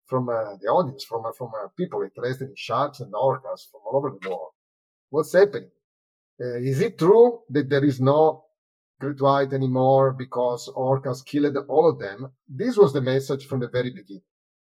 from 0.07 0.29
uh, 0.29 0.57
the 0.61 0.67
audience, 0.67 1.05
from 1.05 1.25
uh, 1.25 1.33
from 1.39 1.53
uh, 1.55 1.69
people 1.77 2.03
interested 2.03 2.49
in 2.49 2.55
sharks 2.57 2.99
and 2.99 3.13
orcas 3.13 3.71
from 3.71 3.83
all 3.87 3.97
over 3.99 4.11
the 4.11 4.29
world. 4.29 4.51
What's 5.13 5.35
happening? 5.35 5.69
Uh, 6.41 6.57
is 6.57 6.81
it 6.81 6.99
true 6.99 7.41
that 7.51 7.69
there 7.69 7.85
is 7.85 8.01
no 8.01 8.47
great 8.99 9.21
white 9.21 9.53
anymore 9.53 10.15
because 10.15 10.71
orcas 10.75 11.23
killed 11.23 11.55
all 11.69 11.87
of 11.91 11.99
them? 11.99 12.33
This 12.49 12.79
was 12.79 12.95
the 12.95 13.03
message 13.03 13.47
from 13.47 13.61
the 13.61 13.69
very 13.69 13.91
beginning. 13.91 14.23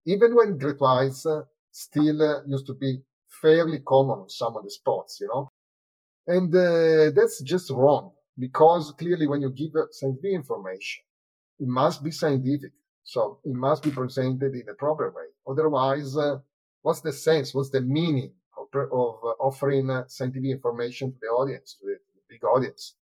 Even 0.07 0.36
when 0.36 0.57
great 0.57 0.80
whites 0.80 1.26
uh, 1.26 1.42
still 1.72 2.44
used 2.47 2.68
to 2.68 2.74
be 2.74 3.03
fairly 3.42 3.80
common 3.80 4.20
on 4.20 4.28
some 4.28 4.57
of 4.57 4.62
the 4.62 4.70
spots, 4.70 5.18
you 5.20 5.26
know. 5.26 5.51
And 6.28 6.55
uh, 6.55 7.11
that's 7.11 7.42
just 7.42 7.68
wrong 7.72 8.12
because 8.38 8.92
clearly 8.97 9.26
when 9.26 9.42
you 9.42 9.51
give 9.51 9.72
scientific 9.90 10.32
information, 10.32 11.03
it 11.59 11.66
must 11.66 12.05
be 12.05 12.12
scientific. 12.12 12.70
So 13.03 13.40
it 13.44 13.53
must 13.53 13.82
be 13.82 13.90
presented 13.90 14.55
in 14.55 14.68
a 14.70 14.74
proper 14.74 15.11
way. 15.11 15.26
Otherwise, 15.44 16.16
uh, 16.16 16.38
what's 16.82 17.01
the 17.01 17.12
sense? 17.12 17.53
What's 17.53 17.70
the 17.70 17.80
meaning 17.80 18.32
of, 18.74 19.16
uh, 19.24 19.34
offering 19.40 19.90
uh, 19.90 20.04
scientific 20.08 20.50
information 20.50 21.12
to 21.12 21.18
the 21.20 21.28
audience, 21.28 21.76
to 21.80 21.86
the, 21.86 21.96
big 22.28 22.44
audience? 22.44 22.96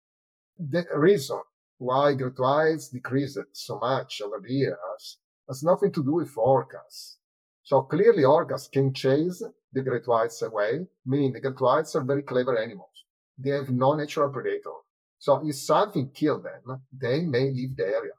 The 0.60 0.86
reason 0.96 1.40
why 1.78 2.14
whites 2.14 2.90
decreased 2.90 3.40
so 3.54 3.80
much 3.80 4.22
over 4.22 4.40
the 4.40 4.54
years 4.54 5.18
has 5.48 5.64
nothing 5.64 5.92
to 5.94 6.04
do 6.04 6.14
with 6.14 6.34
orcas. 6.36 7.16
So 7.64 7.82
clearly 7.84 8.24
orcas 8.24 8.72
can 8.72 8.94
chase 8.94 9.44
the 9.72 9.82
great 9.82 10.08
whites 10.08 10.42
away, 10.42 10.86
meaning 11.06 11.34
the 11.34 11.40
great 11.40 11.60
whites 11.60 11.96
are 11.96 12.04
very 12.04 12.24
clever 12.24 12.58
animals. 12.58 13.06
They 13.38 13.52
have 13.52 13.70
no 13.70 13.94
natural 13.94 14.30
predator. 14.30 14.78
So 15.20 15.42
if 15.48 15.56
something 15.56 16.10
kills 16.12 16.44
them, 16.44 16.82
they 16.92 17.22
may 17.22 17.50
leave 17.50 17.76
the 17.76 17.86
area. 17.86 18.14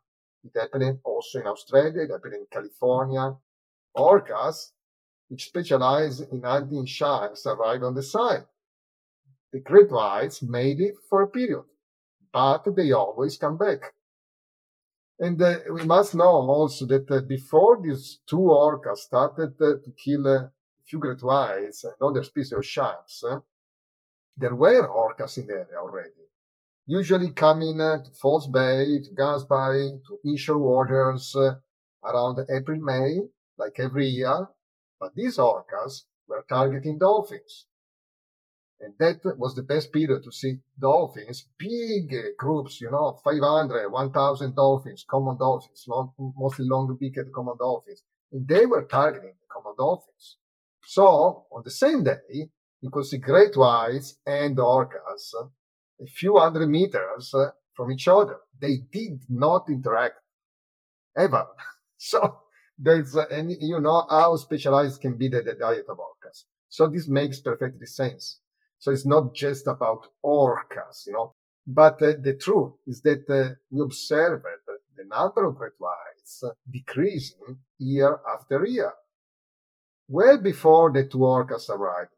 It 0.44 0.58
happened 0.58 0.98
also 1.04 1.40
in 1.40 1.46
Australia, 1.46 2.02
it 2.02 2.10
happened 2.10 2.34
in 2.34 2.46
California. 2.50 3.34
Orcas, 3.96 4.72
specialize 5.38 6.20
in 6.20 6.42
hunting 6.42 6.86
sharks, 6.86 7.46
arrive 7.46 7.82
on 7.82 7.94
the 7.94 8.02
site. 8.02 8.46
The 9.52 9.60
great 9.60 9.90
whites 9.90 10.42
may 10.42 10.74
live 10.74 10.96
for 11.08 11.22
a 11.22 11.28
period, 11.28 11.64
but 12.32 12.64
they 12.76 12.92
always 12.92 13.36
come 13.36 13.56
back. 13.56 13.94
And 15.18 15.40
uh, 15.40 15.60
we 15.72 15.84
must 15.84 16.14
know 16.14 16.24
also 16.24 16.86
that 16.86 17.08
uh, 17.10 17.20
before 17.20 17.80
these 17.80 18.18
two 18.26 18.38
orcas 18.38 18.98
started 18.98 19.54
uh, 19.60 19.74
to 19.84 19.92
kill 19.96 20.26
a 20.26 20.50
few 20.84 20.98
great 20.98 21.22
whites 21.22 21.84
and 21.84 21.94
other 22.02 22.24
species 22.24 22.52
of 22.52 22.66
sharks, 22.66 23.22
uh, 23.22 23.38
there 24.36 24.54
were 24.56 24.88
orcas 24.88 25.38
in 25.38 25.46
the 25.46 25.52
area 25.52 25.78
already. 25.80 26.10
Usually 26.86 27.30
coming 27.30 27.80
uh, 27.80 28.02
to 28.02 28.10
False 28.10 28.48
Bay, 28.48 28.98
to 29.04 29.10
Gansbaai, 29.14 30.00
to 30.06 30.18
inshore 30.28 30.58
waters 30.58 31.34
uh, 31.36 31.54
around 32.04 32.38
April, 32.50 32.80
May, 32.80 33.20
like 33.56 33.78
every 33.78 34.08
year. 34.08 34.48
But 35.00 35.14
these 35.14 35.38
orcas 35.38 36.04
were 36.28 36.44
targeting 36.48 36.98
dolphins. 36.98 37.66
And 38.80 38.94
that 38.98 39.20
was 39.38 39.54
the 39.54 39.62
best 39.62 39.92
period 39.92 40.24
to 40.24 40.32
see 40.32 40.58
dolphins, 40.78 41.46
big 41.58 42.12
groups, 42.36 42.80
you 42.80 42.90
know, 42.90 43.18
500, 43.24 43.90
1000 43.90 44.54
dolphins, 44.54 45.04
common 45.08 45.38
dolphins, 45.38 45.84
long, 45.88 46.12
mostly 46.36 46.66
long-beaked 46.66 47.32
common 47.34 47.56
dolphins. 47.58 48.02
And 48.32 48.46
they 48.46 48.66
were 48.66 48.84
targeting 48.84 49.34
the 49.40 49.46
common 49.50 49.74
dolphins. 49.78 50.36
So 50.86 51.46
on 51.50 51.62
the 51.64 51.70
same 51.70 52.04
day, 52.04 52.50
you 52.80 52.90
could 52.90 53.06
see 53.06 53.18
great 53.18 53.56
whites 53.56 54.18
and 54.26 54.56
orcas 54.58 55.32
a 56.02 56.06
few 56.06 56.36
hundred 56.36 56.68
meters 56.68 57.34
from 57.74 57.90
each 57.90 58.08
other. 58.08 58.38
They 58.60 58.78
did 58.92 59.20
not 59.28 59.68
interact 59.68 60.16
ever. 61.16 61.46
So 61.96 62.36
there's, 62.78 63.16
uh, 63.16 63.26
and 63.30 63.52
you 63.60 63.80
know 63.80 64.06
how 64.10 64.36
specialized 64.36 65.00
can 65.00 65.16
be 65.16 65.28
the, 65.28 65.42
the 65.42 65.54
diet 65.54 65.86
of 65.88 65.98
orcas. 65.98 66.44
So 66.68 66.88
this 66.88 67.08
makes 67.08 67.40
perfectly 67.40 67.86
sense. 67.86 68.40
So 68.78 68.90
it's 68.90 69.06
not 69.06 69.34
just 69.34 69.66
about 69.66 70.08
orcas, 70.24 71.06
you 71.06 71.12
know, 71.12 71.34
but 71.66 72.02
uh, 72.02 72.12
the 72.20 72.36
truth 72.40 72.72
is 72.86 73.00
that 73.02 73.24
uh, 73.30 73.54
we 73.70 73.80
observed 73.80 74.44
the 74.96 75.04
number 75.04 75.44
of 75.44 75.56
great 75.56 75.72
whites 75.78 76.44
decreasing 76.70 77.58
year 77.78 78.18
after 78.32 78.66
year, 78.66 78.92
well 80.08 80.38
before 80.38 80.92
the 80.92 81.04
two 81.04 81.18
orcas 81.18 81.68
arrived. 81.70 82.10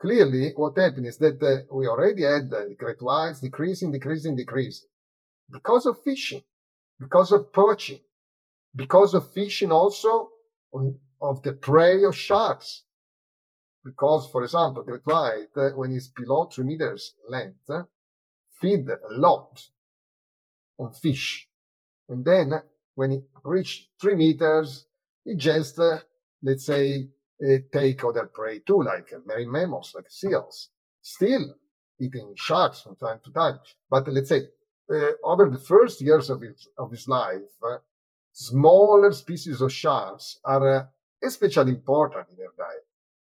Clearly, 0.00 0.52
what 0.56 0.76
happened 0.76 1.06
is 1.06 1.16
that 1.18 1.42
uh, 1.42 1.74
we 1.74 1.86
already 1.86 2.22
had 2.22 2.50
the 2.50 2.74
great 2.78 3.00
whites 3.00 3.40
decreasing, 3.40 3.90
decreasing, 3.90 4.36
decreasing 4.36 4.88
because 5.50 5.86
of 5.86 6.02
fishing, 6.02 6.42
because 6.98 7.32
of 7.32 7.52
poaching, 7.52 8.00
because 8.74 9.14
of 9.14 9.32
fishing 9.32 9.72
also 9.72 10.30
on, 10.72 10.98
of 11.20 11.42
the 11.42 11.52
prey 11.52 12.04
of 12.04 12.16
sharks. 12.16 12.82
Because, 13.84 14.28
for 14.30 14.42
example, 14.42 14.82
great 14.82 15.04
white, 15.04 15.48
uh, 15.56 15.70
when 15.70 15.92
it's 15.92 16.08
below 16.08 16.46
three 16.46 16.64
meters 16.64 17.14
length, 17.28 17.68
uh, 17.68 17.82
feed 18.60 18.88
a 18.88 18.98
lot 19.10 19.62
on 20.78 20.92
fish. 20.92 21.46
And 22.08 22.24
then 22.24 22.52
when 22.94 23.12
it 23.12 23.24
reach 23.44 23.88
three 24.00 24.14
meters, 24.14 24.86
it 25.26 25.36
just, 25.36 25.78
uh, 25.78 25.98
let's 26.42 26.64
say, 26.64 27.08
uh, 27.44 27.56
take 27.72 28.04
other 28.04 28.30
prey 28.32 28.60
too, 28.60 28.82
like 28.82 29.12
marine 29.26 29.52
mammals, 29.52 29.92
like 29.94 30.06
seals, 30.08 30.70
still 31.02 31.54
eating 32.00 32.32
sharks 32.36 32.80
from 32.80 32.96
time 32.96 33.20
to 33.24 33.32
time. 33.32 33.58
But 33.90 34.08
let's 34.08 34.30
say, 34.30 34.42
uh, 34.90 35.12
over 35.22 35.50
the 35.50 35.58
first 35.58 36.00
years 36.00 36.30
of 36.30 36.40
his, 36.40 36.68
of 36.78 36.90
his 36.90 37.06
life, 37.08 37.40
uh, 37.62 37.78
smaller 38.34 39.12
species 39.12 39.60
of 39.60 39.72
sharks 39.72 40.38
are 40.44 40.76
uh, 40.76 40.84
especially 41.22 41.70
important 41.70 42.28
in 42.30 42.36
their 42.36 42.52
diet. 42.58 42.84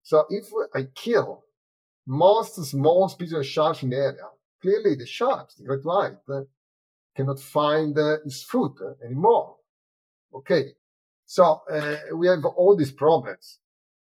So 0.02 0.24
if 0.30 0.46
I 0.74 0.84
kill 0.94 1.44
most 2.06 2.54
small 2.64 3.08
species 3.08 3.34
of 3.34 3.46
sharks 3.46 3.82
in 3.82 3.90
the 3.90 3.96
area, 3.96 4.28
clearly 4.62 4.94
the 4.94 5.06
sharks, 5.06 5.56
the 5.56 5.64
great 5.64 5.84
white, 5.84 6.16
uh, 6.28 6.42
cannot 7.16 7.40
find 7.40 7.98
uh, 7.98 8.18
its 8.24 8.42
food 8.44 8.74
anymore. 9.04 9.56
Okay. 10.32 10.72
So 11.26 11.62
uh, 11.70 11.96
we 12.14 12.28
have 12.28 12.44
all 12.44 12.76
these 12.76 12.92
problems. 12.92 13.58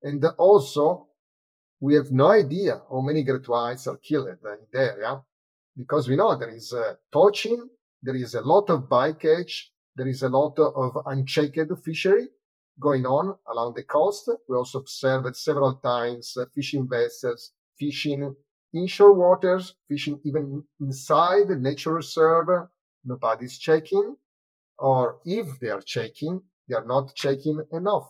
And 0.02 0.24
also 0.38 1.08
we 1.78 1.94
have 1.94 2.10
no 2.10 2.30
idea 2.30 2.80
how 2.90 3.00
many 3.00 3.22
great 3.22 3.46
whites 3.48 3.86
are 3.86 3.96
killed 3.98 4.28
in 4.28 4.38
the 4.72 4.78
area 4.78 5.20
because 5.76 6.08
we 6.08 6.16
know 6.16 6.36
there 6.36 6.54
is 6.54 6.72
uh, 6.72 6.94
poaching, 7.12 7.68
there 8.02 8.16
is 8.16 8.34
a 8.34 8.40
lot 8.40 8.70
of 8.70 8.88
bycatch, 8.88 9.64
there 10.00 10.08
is 10.08 10.22
a 10.22 10.30
lot 10.30 10.58
of 10.58 10.96
unchecked 11.04 11.70
fishery 11.84 12.28
going 12.80 13.04
on 13.04 13.36
along 13.52 13.74
the 13.74 13.82
coast. 13.82 14.30
We 14.48 14.56
also 14.56 14.78
observed 14.78 15.36
several 15.36 15.74
times 15.74 16.34
uh, 16.38 16.46
fishing 16.54 16.88
vessels 16.88 17.52
fishing 17.78 18.34
inshore 18.72 19.12
waters, 19.12 19.74
fishing 19.88 20.18
even 20.24 20.64
inside 20.80 21.48
the 21.48 21.56
nature 21.56 21.92
reserve. 21.92 22.48
Nobody's 23.04 23.58
checking, 23.58 24.16
or 24.78 25.18
if 25.26 25.58
they 25.60 25.68
are 25.68 25.82
checking, 25.82 26.40
they 26.66 26.76
are 26.76 26.86
not 26.86 27.14
checking 27.14 27.62
enough. 27.70 28.08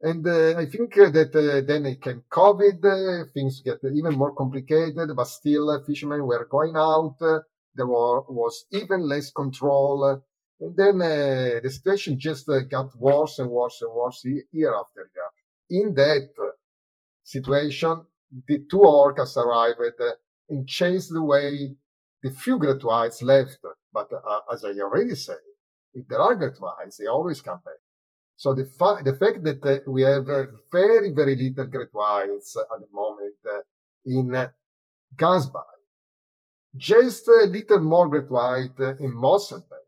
And 0.00 0.26
uh, 0.26 0.58
I 0.58 0.66
think 0.66 0.94
that 0.94 1.30
uh, 1.36 1.64
then 1.64 1.86
it 1.86 2.02
came 2.02 2.24
COVID, 2.28 2.78
uh, 2.84 3.30
things 3.32 3.60
get 3.60 3.78
even 3.84 4.14
more 4.16 4.34
complicated, 4.34 5.14
but 5.14 5.28
still 5.28 5.70
uh, 5.70 5.78
fishermen 5.86 6.26
were 6.26 6.48
going 6.50 6.74
out. 6.76 7.16
Uh, 7.20 7.38
there 7.76 7.86
were, 7.86 8.22
was 8.22 8.64
even 8.72 9.08
less 9.08 9.30
control. 9.30 10.20
And 10.62 10.76
then 10.76 10.98
the 10.98 11.70
situation 11.70 12.18
just 12.18 12.48
got 12.70 12.96
worse 12.96 13.38
and 13.38 13.50
worse 13.50 13.82
and 13.82 13.92
worse 13.92 14.24
year 14.24 14.74
after 14.74 15.10
year. 15.14 15.82
In 15.82 15.94
that 15.94 16.28
situation, 17.24 18.02
the 18.48 18.58
two 18.70 18.78
orcas 18.78 19.36
arrived 19.36 19.80
and 20.48 20.68
chased 20.68 21.14
away 21.14 21.74
the 22.22 22.30
few 22.30 22.58
great 22.58 22.82
whites 22.84 23.22
left. 23.22 23.58
But 23.92 24.08
as 24.52 24.64
I 24.64 24.70
already 24.80 25.14
said, 25.14 25.36
if 25.94 26.06
there 26.08 26.20
are 26.20 26.34
great 26.34 26.58
whites, 26.58 26.96
they 26.96 27.06
always 27.06 27.40
come 27.42 27.60
back. 27.64 27.80
So 28.36 28.54
the, 28.54 28.64
fa- 28.64 29.02
the 29.04 29.14
fact 29.14 29.44
that 29.44 29.64
uh, 29.64 29.90
we 29.90 30.02
have 30.02 30.28
uh, 30.28 30.46
very, 30.70 31.10
very 31.10 31.36
little 31.36 31.66
great 31.66 31.92
whites 31.92 32.56
at 32.56 32.80
the 32.80 32.88
moment 32.92 33.34
uh, 33.48 33.60
in 34.04 34.34
uh, 34.34 34.48
just 36.76 37.28
a 37.28 37.46
little 37.46 37.80
more 37.80 38.08
uh, 38.16 38.94
in 38.98 39.14
Mossel 39.14 39.64
Bay, 39.70 39.81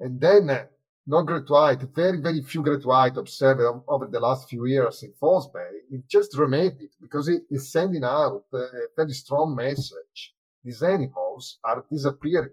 and 0.00 0.20
then 0.20 0.50
uh, 0.50 0.64
no 1.06 1.22
great 1.22 1.48
white, 1.48 1.82
very, 1.94 2.20
very 2.20 2.42
few 2.42 2.62
great 2.62 2.84
white 2.84 3.16
observed 3.16 3.60
over 3.86 4.06
the 4.06 4.20
last 4.20 4.48
few 4.48 4.66
years 4.66 5.02
in 5.02 5.12
False 5.20 5.48
Bay, 5.54 5.70
it 5.90 6.08
just 6.08 6.32
dramatic 6.32 6.90
because 7.00 7.28
it 7.28 7.42
is 7.50 7.70
sending 7.70 8.04
out 8.04 8.44
uh, 8.52 8.58
a 8.58 8.86
very 8.96 9.12
strong 9.12 9.54
message. 9.54 10.34
These 10.64 10.82
animals 10.82 11.58
are 11.64 11.84
disappearing. 11.90 12.50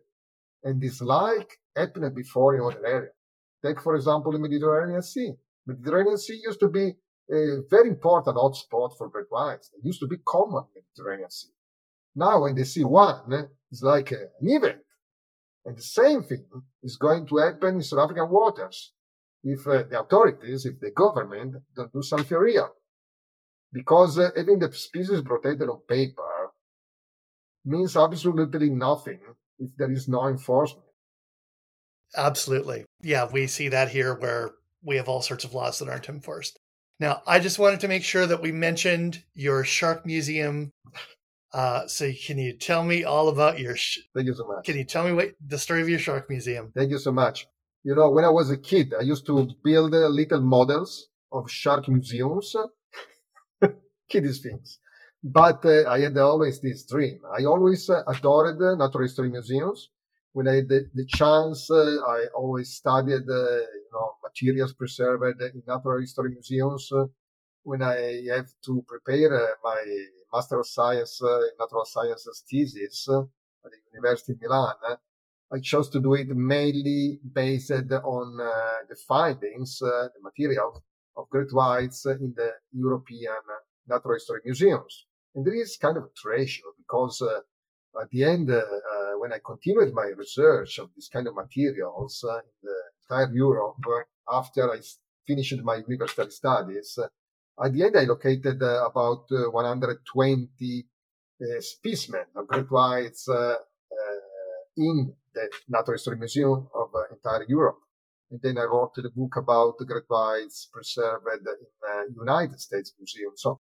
And 0.64 0.80
this 0.80 1.02
like 1.02 1.60
happened 1.76 2.16
before 2.16 2.56
in 2.56 2.62
other 2.62 2.86
areas. 2.86 3.14
Take, 3.66 3.82
for 3.82 3.96
example, 3.96 4.32
the 4.32 4.40
Mediterranean 4.40 5.02
Sea. 5.02 5.32
Mediterranean 5.66 6.18
Sea 6.18 6.40
used 6.44 6.60
to 6.60 6.68
be 6.68 6.94
a 7.32 7.62
very 7.70 7.90
important 7.90 8.36
hotspot 8.36 8.96
for 8.98 9.10
great 9.10 9.26
whites. 9.30 9.72
It 9.76 9.86
used 9.86 10.00
to 10.02 10.08
be 10.08 10.18
common 10.26 10.64
in 10.76 10.84
Mediterranean 10.96 11.32
Sea. 11.32 11.50
Now, 12.16 12.44
when 12.44 12.56
they 12.56 12.66
see 12.66 12.84
one, 12.84 13.50
it's 13.72 13.82
like 13.82 14.12
an 14.12 14.30
event. 14.42 14.82
And 15.66 15.78
the 15.78 15.82
same 15.82 16.24
thing 16.24 16.46
is 16.82 16.98
going 16.98 17.26
to 17.28 17.38
happen 17.38 17.76
in 17.76 17.82
South 17.84 18.00
African 18.00 18.30
waters 18.30 18.94
if 19.44 19.66
uh, 19.68 19.84
the 19.90 20.02
authorities, 20.02 20.66
if 20.66 20.80
the 20.80 20.92
government 20.92 21.56
don't 21.76 21.92
do 21.92 22.02
something 22.02 22.38
real. 22.38 22.70
Because 23.72 24.20
uh, 24.20 24.30
having 24.36 24.60
the 24.60 24.72
species 24.72 25.22
protected 25.22 25.70
on 25.70 25.80
paper 25.88 26.52
means 27.66 27.98
absolutely 27.98 28.70
nothing 28.70 29.20
if 29.60 29.72
there 29.78 29.92
is 29.92 30.08
no 30.08 30.28
enforcement. 30.28 30.86
Absolutely. 32.16 32.86
Yeah, 33.02 33.28
we 33.32 33.48
see 33.48 33.70
that 33.70 33.90
here 33.90 34.14
where 34.16 34.52
we 34.84 34.98
have 34.98 35.08
all 35.08 35.22
sorts 35.22 35.46
of 35.46 35.54
laws 35.54 35.80
that 35.80 35.90
aren't 35.90 36.10
enforced. 36.10 36.60
Now, 37.00 37.22
I 37.26 37.40
just 37.40 37.60
wanted 37.60 37.80
to 37.82 37.88
make 37.88 38.04
sure 38.04 38.28
that 38.28 38.42
we 38.42 38.52
mentioned 38.52 39.24
your 39.34 39.64
shark 39.64 40.06
museum. 40.06 40.72
Uh, 41.54 41.88
so, 41.88 42.12
can 42.26 42.40
you 42.40 42.54
tell 42.58 42.84
me 42.84 43.04
all 43.04 43.30
about 43.30 43.60
your? 43.60 43.76
Sh- 43.76 44.00
Thank 44.16 44.28
you 44.28 44.34
so 44.34 44.48
much. 44.48 44.66
can 44.66 44.76
you 44.76 44.84
tell 44.86 45.06
me 45.06 45.14
what 45.14 45.36
the 45.46 45.60
story 45.60 45.82
of 45.82 45.90
your 45.90 46.00
shark 46.00 46.30
museum? 46.30 46.72
Thank 46.76 46.90
you 46.92 46.98
so 46.98 47.12
much. 47.12 47.48
You 47.84 47.96
know, 47.96 48.10
when 48.10 48.26
I 48.26 48.30
was 48.30 48.50
a 48.50 48.58
kid, 48.58 48.94
I 49.00 49.04
used 49.04 49.26
to 49.28 49.48
build 49.64 49.94
uh, 49.94 50.08
little 50.08 50.42
models 50.42 51.10
of 51.32 51.52
shark 51.52 51.88
museums, 51.88 52.56
kiddies 54.10 54.42
things. 54.42 54.80
But 55.24 55.66
uh, 55.66 55.90
I 55.90 56.00
had 56.02 56.18
always 56.18 56.60
this 56.60 56.86
dream. 56.86 57.20
I 57.38 57.46
always 57.46 57.90
uh, 57.90 58.04
adored 58.08 58.62
uh, 58.62 58.76
natural 58.76 59.04
history 59.04 59.30
museums. 59.30 59.90
When 60.34 60.48
I 60.48 60.56
had 60.56 60.68
the, 60.68 60.90
the 60.94 61.06
chance, 61.06 61.70
uh, 61.70 61.98
I 62.08 62.26
always 62.36 62.74
studied, 62.74 63.24
uh, 63.30 63.58
you 63.86 63.90
know, 63.94 64.16
materials 64.24 64.74
preserved 64.74 65.42
in 65.42 65.62
natural 65.68 66.00
history 66.02 66.32
museums. 66.32 66.92
When 67.64 67.82
I 67.82 68.24
have 68.36 68.50
to 68.66 68.84
prepare 68.88 69.34
uh, 69.34 69.48
my 69.64 69.84
Master 70.34 70.60
of 70.60 70.68
Science 70.68 71.22
uh, 71.22 71.38
in 71.38 71.52
Natural 71.60 71.86
Sciences 71.86 72.44
thesis 72.50 73.08
uh, 73.08 73.22
at 73.22 73.72
the 73.72 73.78
University 73.94 74.34
of 74.34 74.42
Milan, 74.42 74.76
uh, 74.90 74.96
I 75.52 75.60
chose 75.60 75.90
to 75.92 76.00
do 76.00 76.16
it 76.16 76.28
mainly 76.30 77.20
based 77.32 77.72
on 77.72 78.38
the 78.90 78.96
findings, 79.08 79.78
the 79.80 80.10
material 80.22 80.84
of 81.16 81.30
great 81.30 81.54
whites 81.54 82.06
in 82.08 82.34
the 82.36 82.52
European 82.72 83.44
natural 83.88 84.16
history 84.16 84.42
museums. 84.44 85.06
And 85.36 85.46
there 85.46 85.56
is 85.56 85.78
kind 85.78 85.98
of 85.98 86.04
a 86.04 86.10
treasure 86.16 86.64
because 86.78 87.22
uh, 87.22 88.02
at 88.02 88.10
the 88.10 88.24
end, 88.24 88.50
uh, 88.50 88.58
uh, 88.58 89.20
when 89.20 89.34
I 89.34 89.40
continued 89.46 89.94
my 89.94 90.12
research 90.18 90.80
of 90.80 90.90
this 90.96 91.10
kind 91.10 91.28
of 91.28 91.36
materials 91.36 92.24
in 92.24 92.52
the 92.64 92.76
entire 93.04 93.34
Europe, 93.34 93.78
after 94.32 94.72
I 94.72 94.80
finished 95.28 95.62
my 95.64 95.82
university 95.88 96.30
studies, 96.32 97.00
at 97.62 97.74
the 97.74 97.84
end 97.84 97.98
I 97.98 98.04
located 98.04 98.62
uh, 98.62 98.86
about 98.86 99.26
uh, 99.32 99.52
120 99.52 100.86
uh, 101.42 101.46
specimens 101.60 102.28
of 102.36 102.48
great 102.48 102.72
whites 102.72 103.28
in 104.76 105.14
the 105.36 105.50
Natural 105.68 105.96
History 105.96 106.18
Museum 106.18 106.68
of 106.74 106.90
entire 107.12 107.46
Europe. 107.48 107.78
And 108.32 108.40
then 108.42 108.58
I 108.58 108.64
wrote 108.64 108.96
the 108.96 109.12
book 109.16 109.36
about 109.38 109.78
the 109.78 109.86
great 109.86 110.06
whites 110.08 110.68
preserved 110.74 111.28
in 111.28 111.46
uh, 111.88 112.04
United 112.18 112.60
States 112.60 112.94
Museum. 112.98 113.34
So 113.36 113.60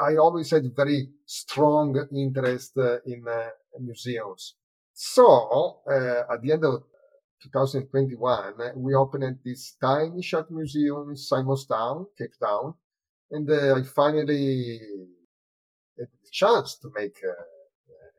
I 0.00 0.16
always 0.16 0.50
had 0.50 0.64
very 0.76 1.08
strong 1.26 1.96
interest 2.12 2.76
in 3.06 3.24
museums. 3.80 4.54
So 5.02 5.80
uh, 5.90 6.32
at 6.32 6.42
the 6.42 6.52
end 6.52 6.64
of 6.64 6.82
2021, 7.42 8.60
uh, 8.60 8.72
we 8.76 8.94
opened 8.94 9.38
this 9.42 9.74
tiny 9.80 10.20
shark 10.20 10.50
museum 10.50 11.08
in 11.08 11.16
Simonstown, 11.16 12.04
Cape 12.18 12.34
Town, 12.38 12.74
and 13.30 13.48
uh, 13.50 13.76
I 13.76 13.82
finally 13.82 14.80
had 15.98 16.08
the 16.22 16.30
chance 16.32 16.78
to 16.78 16.90
make 16.96 17.18
uh, 17.24 17.32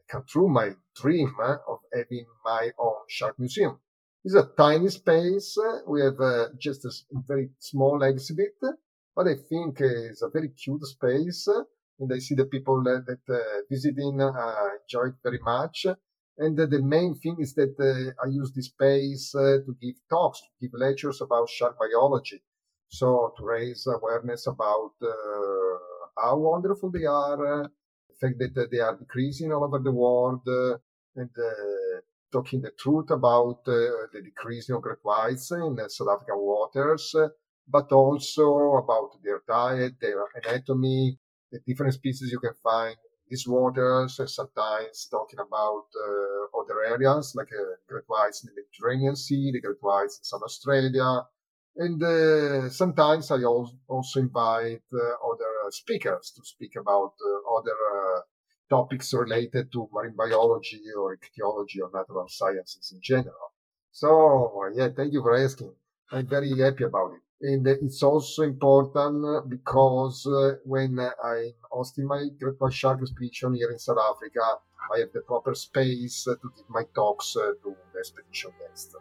come 0.10 0.24
true 0.28 0.50
my 0.50 0.70
dream 0.96 1.34
uh, 1.42 1.58
of 1.68 1.80
having 1.94 2.26
my 2.46 2.72
own 2.80 3.02
shark 3.08 3.38
museum. 3.40 3.80
It's 4.24 4.36
a 4.36 4.50
tiny 4.58 4.90
space. 4.90 5.58
uh, 5.58 5.80
We 5.88 6.02
have 6.02 6.20
just 6.60 6.86
a 6.86 6.92
very 7.28 7.50
small 7.60 8.04
exhibit, 8.04 8.56
but 9.16 9.28
I 9.28 9.36
think 9.50 9.82
it's 9.82 10.22
a 10.22 10.30
very 10.30 10.50
cute 10.50 10.84
space. 10.84 11.48
And 12.00 12.12
I 12.14 12.20
see 12.20 12.36
the 12.36 12.46
people 12.46 12.84
that 12.84 13.06
visiting 13.70 14.20
enjoy 14.22 15.08
it 15.10 15.16
very 15.24 15.40
much. 15.44 15.86
And 16.38 16.58
the 16.58 16.82
main 16.82 17.16
thing 17.16 17.38
is 17.40 17.54
that 17.56 17.76
uh, 17.80 18.24
I 18.24 18.28
use 18.30 18.52
this 18.54 18.68
space 18.68 19.34
uh, 19.36 19.58
to 19.66 19.76
give 19.82 19.96
talks, 20.10 20.40
to 20.42 20.48
give 20.62 20.72
lectures 20.74 21.22
about 21.22 21.50
shark 21.50 21.78
biology. 21.78 22.42
So 22.92 23.34
to 23.38 23.46
raise 23.46 23.88
awareness 23.88 24.48
about 24.48 24.92
uh, 25.02 25.78
how 26.22 26.38
wonderful 26.38 26.92
they 26.92 27.06
are, 27.06 27.38
the 27.38 28.16
fact 28.20 28.38
that 28.40 28.58
uh, 28.58 28.68
they 28.70 28.80
are 28.80 28.98
decreasing 28.98 29.54
all 29.54 29.64
over 29.64 29.80
the 29.80 29.94
world, 29.94 30.42
uh, 30.46 30.78
and 31.16 31.30
uh, 31.38 32.02
talking 32.34 32.62
the 32.62 32.72
truth 32.72 33.10
about 33.10 33.64
the 33.64 34.22
decreasing 34.22 34.76
of 34.76 34.82
great 34.82 35.00
whites 35.04 35.52
in 35.52 35.78
South 35.88 36.10
African 36.10 36.40
waters, 36.40 37.16
but 37.68 37.90
also 37.94 38.74
about 38.84 39.12
their 39.24 39.42
diet, 39.48 39.94
their 40.02 40.26
anatomy, 40.44 41.18
the 41.52 41.60
different 41.66 41.94
species 41.94 42.30
you 42.30 42.40
can 42.40 42.56
find 42.62 42.92
in 42.92 43.30
these 43.30 43.48
waters, 43.48 44.20
and 44.20 44.30
sometimes 44.30 45.08
talking 45.10 45.40
about 45.40 45.86
uh, 45.96 46.60
other 46.60 46.84
areas 46.86 47.34
like 47.36 47.52
uh, 47.54 47.76
great 47.88 48.04
whites 48.08 48.44
in 48.44 48.50
the 48.50 48.62
Mediterranean 48.62 49.16
Sea, 49.16 49.52
the 49.54 49.62
great 49.62 49.82
whites 49.82 50.18
in 50.18 50.24
South 50.26 50.44
Australia, 50.44 51.24
and 51.76 52.04
uh, 52.04 52.70
sometimes 52.70 53.32
I 53.32 53.44
also 53.44 54.20
invite 54.20 54.84
uh, 54.94 54.98
other 55.32 55.52
uh, 55.66 55.72
speakers 55.72 56.34
to 56.36 56.42
speak 56.44 56.76
about 56.76 57.14
uh, 57.26 57.58
other 57.58 57.72
uh, 57.72 58.22
topics 58.70 59.14
related 59.14 59.72
to 59.72 59.90
marine 59.94 60.16
biology 60.16 60.82
or 60.98 61.14
ichthyology 61.14 61.82
or 61.82 61.90
natural 61.94 62.28
sciences 62.28 62.92
in 62.94 63.00
general. 63.02 63.54
So, 63.92 64.70
yeah, 64.76 64.90
thank 64.96 65.14
you 65.14 65.22
for 65.22 65.36
asking. 65.38 65.74
I'm 66.12 66.28
very 66.28 66.58
happy 66.58 66.84
about 66.84 67.12
it. 67.14 67.22
And 67.54 67.66
it's 67.68 68.04
also 68.04 68.44
important 68.44 69.50
because 69.50 70.28
uh, 70.28 70.58
when 70.64 71.00
I'm 71.00 71.54
hosting 71.72 72.06
my 72.06 72.28
Great 72.40 72.60
White 72.60 72.74
Shark 72.74 73.02
expedition 73.02 73.56
here 73.56 73.72
in 73.72 73.80
South 73.80 73.98
Africa, 73.98 74.42
I 74.94 75.00
have 75.00 75.12
the 75.14 75.22
proper 75.22 75.56
space 75.56 76.24
to 76.26 76.38
give 76.56 76.70
my 76.70 76.84
talks 76.94 77.34
to 77.34 77.56
the 77.64 78.00
expedition 78.00 78.52
guests. 78.60 78.96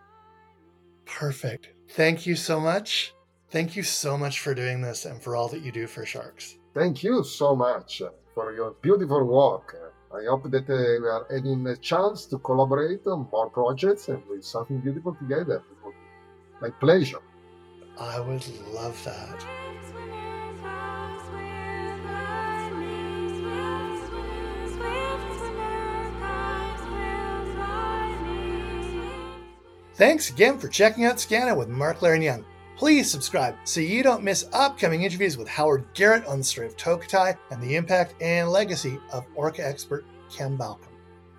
Perfect. 1.18 1.70
Thank 1.90 2.26
you 2.26 2.36
so 2.36 2.60
much. 2.60 3.14
Thank 3.50 3.74
you 3.74 3.82
so 3.82 4.16
much 4.16 4.40
for 4.40 4.54
doing 4.54 4.80
this 4.80 5.04
and 5.04 5.20
for 5.20 5.34
all 5.34 5.48
that 5.48 5.62
you 5.62 5.72
do 5.72 5.86
for 5.86 6.06
sharks. 6.06 6.56
Thank 6.72 7.02
you 7.02 7.24
so 7.24 7.56
much 7.56 8.00
uh, 8.00 8.10
for 8.34 8.52
your 8.52 8.76
beautiful 8.80 9.24
work. 9.24 9.74
Uh, 9.74 10.16
I 10.16 10.24
hope 10.26 10.50
that 10.50 10.70
uh, 10.70 11.02
we 11.02 11.08
are 11.08 11.26
having 11.30 11.66
a 11.66 11.76
chance 11.76 12.26
to 12.26 12.38
collaborate 12.38 13.06
on 13.06 13.28
more 13.32 13.50
projects 13.50 14.08
and 14.08 14.22
do 14.24 14.40
something 14.40 14.78
beautiful 14.78 15.14
together. 15.14 15.56
It 15.56 15.84
would 15.84 15.94
be 15.94 16.68
my 16.68 16.70
pleasure. 16.70 17.22
I 17.98 18.20
would 18.20 18.46
love 18.72 19.02
that. 19.04 19.59
Thanks 30.00 30.30
again 30.30 30.58
for 30.58 30.68
checking 30.68 31.04
out 31.04 31.16
Skaana 31.16 31.54
with 31.54 31.68
Mark 31.68 31.98
Leiren-Young. 31.98 32.42
Please 32.78 33.10
subscribe 33.10 33.54
so 33.64 33.80
you 33.80 34.02
don't 34.02 34.24
miss 34.24 34.48
upcoming 34.54 35.02
interviews 35.02 35.36
with 35.36 35.46
Howard 35.46 35.84
Garrett 35.92 36.24
on 36.24 36.38
the 36.38 36.44
story 36.44 36.66
of 36.66 36.76
Tokitae 36.78 37.36
and 37.50 37.62
the 37.62 37.76
impact 37.76 38.14
and 38.22 38.48
legacy 38.48 38.98
of 39.12 39.26
orca 39.34 39.62
expert 39.62 40.06
Ken 40.34 40.56
Balcomb. 40.56 40.88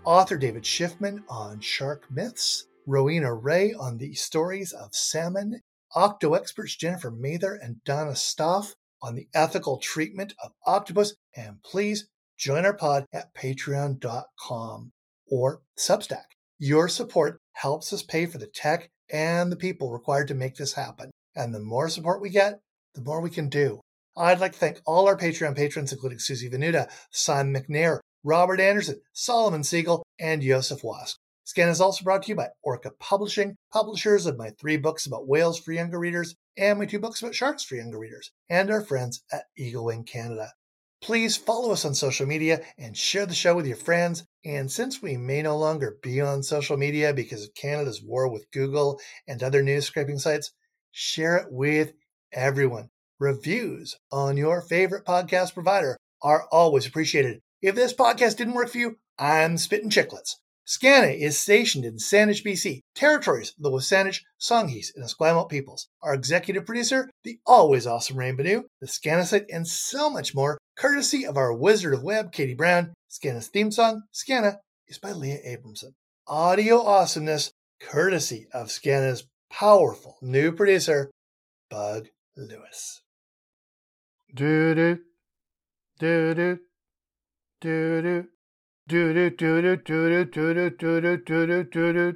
Author 0.06 0.38
David 0.38 0.62
Shiffman 0.62 1.24
on 1.28 1.60
shark 1.60 2.04
myths, 2.12 2.68
Rowena 2.86 3.34
Rae 3.34 3.74
on 3.74 3.98
the 3.98 4.14
stories 4.14 4.74
of 4.74 4.94
salmon, 4.94 5.60
Octo 5.96 6.36
experts 6.36 6.76
Jennifer 6.76 7.10
Mather 7.10 7.56
and 7.56 7.84
Donna 7.84 8.16
Stoff 8.16 8.76
on 9.02 9.16
the 9.16 9.28
ethical 9.34 9.80
treatment 9.80 10.36
of 10.44 10.52
octopus, 10.68 11.16
and 11.36 11.64
please 11.64 12.08
join 12.38 12.64
our 12.68 12.76
pod 12.76 13.08
at 13.12 13.34
patreon.com 13.34 14.92
or 15.32 15.64
Substack. 15.80 16.26
Your 16.60 16.88
support 16.88 17.41
helps 17.54 17.92
us 17.94 18.04
pay 18.04 18.26
for 18.26 18.38
the 18.38 18.48
tech 18.48 18.90
and 19.12 19.52
the 19.52 19.58
people 19.58 19.92
required 19.92 20.28
to 20.30 20.36
make 20.36 20.56
this 20.56 20.74
happen. 20.74 21.12
And 21.36 21.54
the 21.54 21.60
more 21.60 21.90
support 21.90 22.22
we 22.22 22.30
get, 22.30 22.60
the 22.96 23.02
more 23.02 23.22
we 23.22 23.30
can 23.30 23.50
do. 23.50 23.82
I'd 24.18 24.40
like 24.40 24.54
to 24.54 24.58
thank 24.58 24.82
all 24.86 25.08
our 25.08 25.18
Patreon 25.18 25.56
patrons, 25.56 25.94
including 25.94 26.20
Susie 26.20 26.50
Venuta, 26.50 26.90
Simon 27.12 27.62
McNair, 27.62 28.00
Robert 28.24 28.60
Anderson, 28.60 29.02
Solomon 29.14 29.64
Siegel, 29.64 30.04
and 30.20 30.42
Joseph 30.42 30.84
Wask. 30.84 31.18
Skaana 31.48 31.72
is 31.72 31.82
also 31.82 32.04
brought 32.04 32.24
to 32.24 32.30
you 32.30 32.36
by 32.36 32.50
Orca 32.62 32.92
Publishing, 33.00 33.56
publishers 33.74 34.26
of 34.26 34.38
my 34.38 34.52
three 34.52 34.78
books 34.78 35.06
about 35.06 35.28
whales 35.28 35.60
for 35.60 35.72
younger 35.72 36.00
readers 36.00 36.36
and 36.58 36.80
my 36.80 36.86
two 36.86 37.00
books 37.00 37.22
about 37.22 37.36
sharks 37.36 37.64
for 37.64 37.76
younger 37.76 37.98
readers, 37.98 38.32
and 38.50 38.70
our 38.70 38.82
friends 38.82 39.24
at 39.32 39.46
Eagle 39.58 39.86
Wing 39.86 40.04
Canada. 40.04 40.54
Please 41.02 41.36
follow 41.36 41.72
us 41.72 41.84
on 41.84 41.96
social 41.96 42.28
media 42.28 42.62
and 42.78 42.96
share 42.96 43.26
the 43.26 43.34
show 43.34 43.56
with 43.56 43.66
your 43.66 43.76
friends. 43.76 44.24
And 44.46 44.72
since 44.72 45.02
we 45.02 45.18
may 45.18 45.42
no 45.42 45.58
longer 45.58 45.98
be 46.04 46.22
on 46.22 46.44
social 46.44 46.78
media 46.78 47.12
because 47.12 47.44
of 47.44 47.56
Canada's 47.56 48.04
war 48.04 48.32
with 48.32 48.52
Google 48.52 49.00
and 49.28 49.42
other 49.42 49.64
news 49.64 49.86
scraping 49.88 50.20
sites, 50.20 50.52
share 50.92 51.38
it 51.38 51.48
with 51.50 51.94
everyone. 52.32 52.90
Reviews 53.20 53.98
on 54.12 54.38
your 54.38 54.62
favorite 54.62 55.04
podcast 55.04 55.56
provider 55.56 55.98
are 56.22 56.46
always 56.52 56.86
appreciated. 56.86 57.40
If 57.64 57.74
this 57.74 57.94
podcast 57.94 58.38
didn't 58.38 58.54
work 58.54 58.70
for 58.70 58.78
you, 58.78 58.98
I'm 59.18 59.58
spitting 59.58 59.90
chicklets. 59.90 60.36
Skaana 60.68 61.20
is 61.20 61.38
stationed 61.38 61.84
in 61.84 61.98
Saanich, 61.98 62.46
BC, 62.46 62.82
territories 62.96 63.54
of 63.58 63.64
the 63.64 63.72
Wasanich, 63.72 64.22
Songhees, 64.40 64.88
and 64.96 65.04
Esquimalt 65.04 65.50
peoples. 65.50 65.90
Our 66.02 66.14
executive 66.14 66.66
producer, 66.66 67.10
the 67.24 67.40
always 67.46 67.88
awesome 67.88 68.18
Rain 68.18 68.38
Banu, 68.38 68.64
the 68.80 68.88
Skaana 68.88 69.26
site, 69.26 69.46
and 69.52 69.68
so 69.68 70.10
much 70.10 70.34
more, 70.34 70.60
courtesy 70.82 71.28
of 71.28 71.38
our 71.38 71.54
Wizard 71.54 71.94
of 71.94 72.02
Web, 72.02 72.32
Katie 72.32 72.56
Brown. 72.56 72.92
Skaana's 73.08 73.50
theme 73.50 73.72
song, 73.72 74.02
Skaana, 74.12 74.58
is 74.88 74.98
by 74.98 75.12
Leah 75.12 75.38
Abramson. 75.48 75.94
Audio 76.28 76.82
awesomeness, 76.82 77.52
courtesy 77.80 78.48
of 78.52 78.68
Skaana's 78.68 79.28
powerful 79.52 80.18
new 80.24 80.52
producer, 80.52 81.12
Bug 81.70 82.08
Lewis. 82.36 83.02
Do 84.34 84.74
do 84.74 84.98
do 86.00 86.34
do 86.34 86.60
do 87.62 87.80
do 87.94 88.24
do 88.88 89.30
do 89.30 89.30
do 89.30 89.78
do 89.78 90.26
do 90.26 90.26
do 90.26 90.70
do 90.72 91.18
do 91.18 91.46
do 91.46 91.64
do 91.64 91.94
do 91.94 92.14